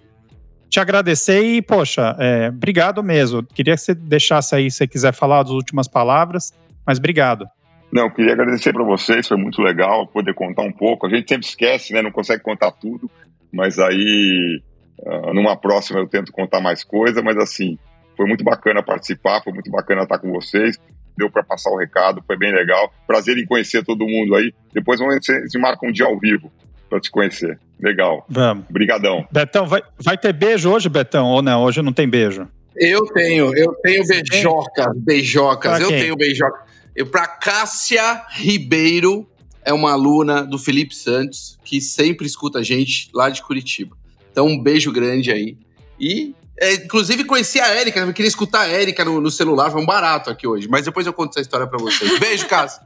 Te 0.70 0.80
agradecer 0.80 1.42
e, 1.42 1.62
poxa, 1.62 2.16
é, 2.20 2.50
obrigado 2.50 3.04
mesmo. 3.04 3.44
Queria 3.44 3.76
que 3.76 3.82
você 3.82 3.96
deixasse 3.96 4.56
aí, 4.56 4.70
se 4.70 4.78
você 4.78 4.88
quiser 4.88 5.14
falar 5.14 5.42
as 5.42 5.50
últimas 5.50 5.88
palavras, 5.88 6.54
mas 6.86 7.00
obrigado. 7.00 7.48
Não, 7.92 8.10
queria 8.10 8.34
agradecer 8.34 8.72
para 8.72 8.84
vocês, 8.84 9.28
foi 9.28 9.38
muito 9.38 9.62
legal 9.62 10.06
poder 10.08 10.34
contar 10.36 10.62
um 10.62 10.72
pouco. 10.72 11.08
A 11.08 11.10
gente 11.10 11.28
sempre 11.28 11.48
esquece, 11.48 11.92
né? 11.92 12.02
Não 12.02 12.12
consegue 12.12 12.44
contar 12.44 12.72
tudo, 12.72 13.10
mas 13.52 13.80
aí 13.80 14.62
uh, 15.00 15.34
numa 15.34 15.58
próxima 15.58 16.00
eu 16.00 16.08
tento 16.08 16.32
contar 16.32 16.62
mais 16.62 16.84
coisa, 16.84 17.24
mas 17.24 17.36
assim, 17.38 17.80
foi 18.16 18.28
muito 18.28 18.44
bacana 18.44 18.84
participar, 18.84 19.42
foi 19.44 19.54
muito 19.54 19.72
bacana 19.72 20.04
estar 20.04 20.20
com 20.20 20.32
vocês 20.32 20.78
deu 21.20 21.30
para 21.30 21.44
passar 21.44 21.70
o 21.70 21.78
recado, 21.78 22.24
foi 22.26 22.38
bem 22.38 22.52
legal. 22.54 22.92
Prazer 23.06 23.38
em 23.38 23.46
conhecer 23.46 23.84
todo 23.84 24.08
mundo 24.08 24.36
aí. 24.36 24.54
Depois 24.74 25.00
vamos 25.00 25.20
se, 25.24 25.60
marcar 25.60 25.88
um 25.88 25.92
dia 25.92 26.06
ao 26.06 26.18
vivo 26.18 26.52
para 26.90 27.00
te 27.00 27.12
conhecer. 27.12 27.60
Legal. 27.82 28.26
Vamos. 28.28 28.66
Obrigadão. 28.70 29.26
Betão, 29.32 29.66
vai, 29.66 29.82
vai 29.98 30.18
ter 30.18 30.34
beijo 30.34 30.70
hoje, 30.70 30.90
Betão, 30.90 31.28
ou 31.28 31.42
não? 31.42 31.64
Hoje 31.64 31.82
não 31.82 31.94
tem 31.94 32.08
beijo. 32.08 32.48
Eu 32.76 33.06
tenho, 33.08 33.56
eu 33.58 33.74
tenho 33.82 34.04
beijocas, 34.08 34.98
beijocas, 34.98 35.82
eu 35.82 35.90
tenho 35.90 36.16
beijocas. 36.16 36.62
Eu, 36.96 37.06
pra 37.06 37.28
Cássia 37.28 38.24
Ribeiro, 38.32 39.28
é 39.64 39.74
uma 39.74 39.92
aluna 39.92 40.44
do 40.44 40.58
Felipe 40.58 40.96
Santos, 40.96 41.58
que 41.64 41.82
sempre 41.82 42.26
escuta 42.26 42.60
a 42.60 42.64
gente 42.64 43.10
lá 43.14 43.30
de 43.30 43.42
Curitiba. 43.42 43.98
Então, 44.32 44.48
um 44.48 44.62
beijo 44.62 44.92
grande 44.92 45.32
aí. 45.32 45.58
E 46.00 46.34
é, 46.60 46.74
inclusive, 46.74 47.24
conheci 47.24 47.60
a 47.60 47.68
Érica, 47.68 48.02
eu 48.02 48.14
queria 48.14 48.28
escutar 48.28 48.62
a 48.62 48.68
Érica 48.68 49.06
no, 49.06 49.22
no, 49.22 49.32
celular, 49.32 49.72
foi 49.72 49.82
um 49.82 49.86
barato 49.86 50.30
aqui 50.30 50.46
hoje. 50.46 50.68
Mas 50.68 50.86
depois 50.86 51.06
eu 51.06 51.14
conto 51.14 51.32
essa 51.32 51.42
história 51.42 51.66
para 51.66 51.78
vocês. 51.78 52.20
Beijo, 52.20 52.48
Cássio. 52.48 52.82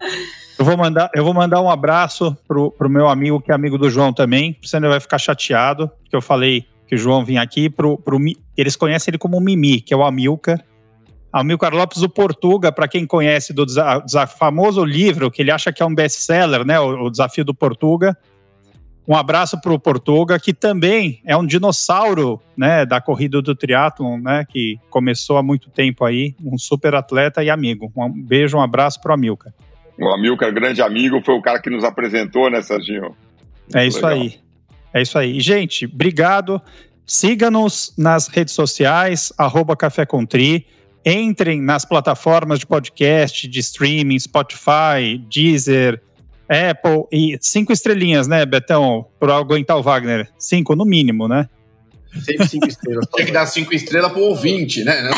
Eu 0.58 0.64
vou 0.64 0.76
mandar, 0.76 1.10
eu 1.14 1.24
vou 1.24 1.34
mandar 1.34 1.60
um 1.60 1.70
abraço 1.70 2.36
pro, 2.46 2.70
pro 2.70 2.88
meu 2.88 3.08
amigo, 3.08 3.40
que 3.40 3.50
é 3.50 3.54
amigo 3.54 3.78
do 3.78 3.90
João 3.90 4.12
também. 4.12 4.56
Você 4.62 4.78
não 4.78 4.88
vai 4.88 5.00
ficar 5.00 5.18
chateado, 5.18 5.90
que 6.08 6.14
eu 6.14 6.22
falei 6.22 6.66
que 6.86 6.94
o 6.94 6.98
João 6.98 7.24
vinha 7.24 7.42
aqui. 7.42 7.70
Pro, 7.70 7.96
pro, 7.98 8.18
eles 8.56 8.76
conhecem 8.76 9.10
ele 9.10 9.18
como 9.18 9.40
Mimi, 9.40 9.80
que 9.80 9.94
é 9.94 9.96
o 9.96 10.04
Amilcar. 10.04 10.62
Amilcar 11.32 11.74
Lopes 11.74 11.98
do 11.98 12.08
Portuga, 12.10 12.70
para 12.70 12.86
quem 12.86 13.06
conhece 13.06 13.54
do, 13.54 13.64
famoso 14.38 14.84
livro 14.84 15.30
que 15.30 15.40
ele 15.40 15.50
acha 15.50 15.72
que 15.72 15.82
é 15.82 15.86
um 15.86 15.94
best-seller, 15.94 16.64
né? 16.64 16.78
O, 16.78 17.06
o 17.06 17.10
Desafio 17.10 17.44
do 17.44 17.54
Portuga. 17.54 18.16
Um 19.08 19.16
abraço 19.16 19.60
para 19.60 19.72
o 19.72 19.80
Portuga, 19.80 20.38
que 20.38 20.54
também 20.54 21.20
é 21.24 21.36
um 21.36 21.44
dinossauro 21.44 22.40
né, 22.56 22.86
da 22.86 23.00
corrida 23.00 23.42
do 23.42 23.54
triatlon, 23.54 24.18
né, 24.18 24.46
que 24.48 24.78
começou 24.90 25.36
há 25.38 25.42
muito 25.42 25.70
tempo 25.70 26.04
aí, 26.04 26.36
um 26.40 26.56
super 26.56 26.94
atleta 26.94 27.42
e 27.42 27.50
amigo. 27.50 27.90
Um 27.96 28.22
beijo, 28.22 28.56
um 28.56 28.62
abraço 28.62 29.00
para 29.00 29.10
o 29.10 29.14
Amilcar. 29.14 29.52
O 29.98 30.08
Amilcar, 30.08 30.52
grande 30.52 30.82
amigo, 30.82 31.20
foi 31.24 31.34
o 31.34 31.42
cara 31.42 31.60
que 31.60 31.70
nos 31.70 31.84
apresentou, 31.84 32.50
né, 32.50 32.62
Serginho? 32.62 33.14
é 33.74 33.86
isso 33.86 34.04
legal. 34.06 34.10
aí. 34.10 34.38
É 34.94 35.02
isso 35.02 35.18
aí. 35.18 35.40
gente, 35.40 35.86
obrigado. 35.86 36.60
Siga-nos 37.06 37.94
nas 37.96 38.28
redes 38.28 38.54
sociais, 38.54 39.32
arroba 39.36 39.76
Café. 39.76 40.06
Entrem 41.04 41.60
nas 41.60 41.84
plataformas 41.84 42.58
de 42.60 42.66
podcast, 42.66 43.48
de 43.48 43.58
streaming, 43.58 44.18
Spotify, 44.18 45.18
Deezer, 45.28 46.00
Apple 46.48 47.04
e 47.10 47.38
cinco 47.40 47.72
estrelinhas, 47.72 48.28
né, 48.28 48.44
Betão, 48.46 49.06
para 49.18 49.36
aguentar 49.36 49.76
o 49.78 49.82
Wagner? 49.82 50.28
Cinco 50.38 50.76
no 50.76 50.84
mínimo, 50.84 51.26
né? 51.26 51.48
Sempre 52.20 52.48
cinco 52.48 52.68
estrelas. 52.68 53.06
Tinha 53.14 53.26
que 53.26 53.32
dar 53.32 53.46
cinco 53.46 53.74
estrelas 53.74 54.12
pro 54.12 54.20
ouvinte, 54.20 54.84
né? 54.84 55.10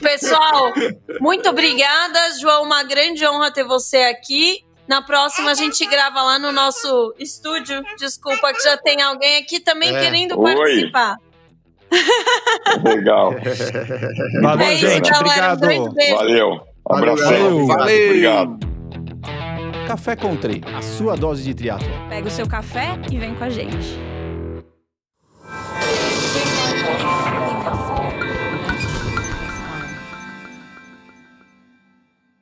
Pessoal, 0.00 0.72
muito 1.20 1.48
obrigada, 1.48 2.18
João. 2.40 2.64
Uma 2.64 2.82
grande 2.82 3.26
honra 3.26 3.50
ter 3.50 3.64
você 3.64 3.98
aqui. 3.98 4.62
Na 4.86 5.00
próxima 5.00 5.50
a 5.50 5.54
gente 5.54 5.84
grava 5.86 6.22
lá 6.22 6.38
no 6.38 6.52
nosso 6.52 7.14
estúdio. 7.18 7.82
Desculpa 7.98 8.52
que 8.52 8.62
já 8.62 8.76
tem 8.76 9.00
alguém 9.00 9.38
aqui 9.38 9.60
também 9.60 9.94
é. 9.94 10.00
querendo 10.00 10.38
Oi. 10.38 10.54
participar. 10.54 11.16
Legal. 12.84 13.34
Valeu, 14.42 14.66
é 14.66 14.74
isso, 14.74 14.88
gente. 14.88 15.10
Galera. 15.10 15.54
Obrigado. 15.54 15.94
Valeu. 16.16 16.60
Um 16.90 16.94
abração. 16.94 17.66
Valeu. 17.66 18.06
Obrigado. 18.06 18.73
Café 19.86 20.16
Country, 20.16 20.62
a 20.74 20.80
sua 20.80 21.14
dose 21.14 21.42
de 21.44 21.54
triatlo. 21.54 21.86
Pega 22.08 22.26
o 22.26 22.30
seu 22.30 22.48
café 22.48 22.98
e 23.12 23.18
vem 23.18 23.34
com 23.34 23.44
a 23.44 23.50
gente. 23.50 24.13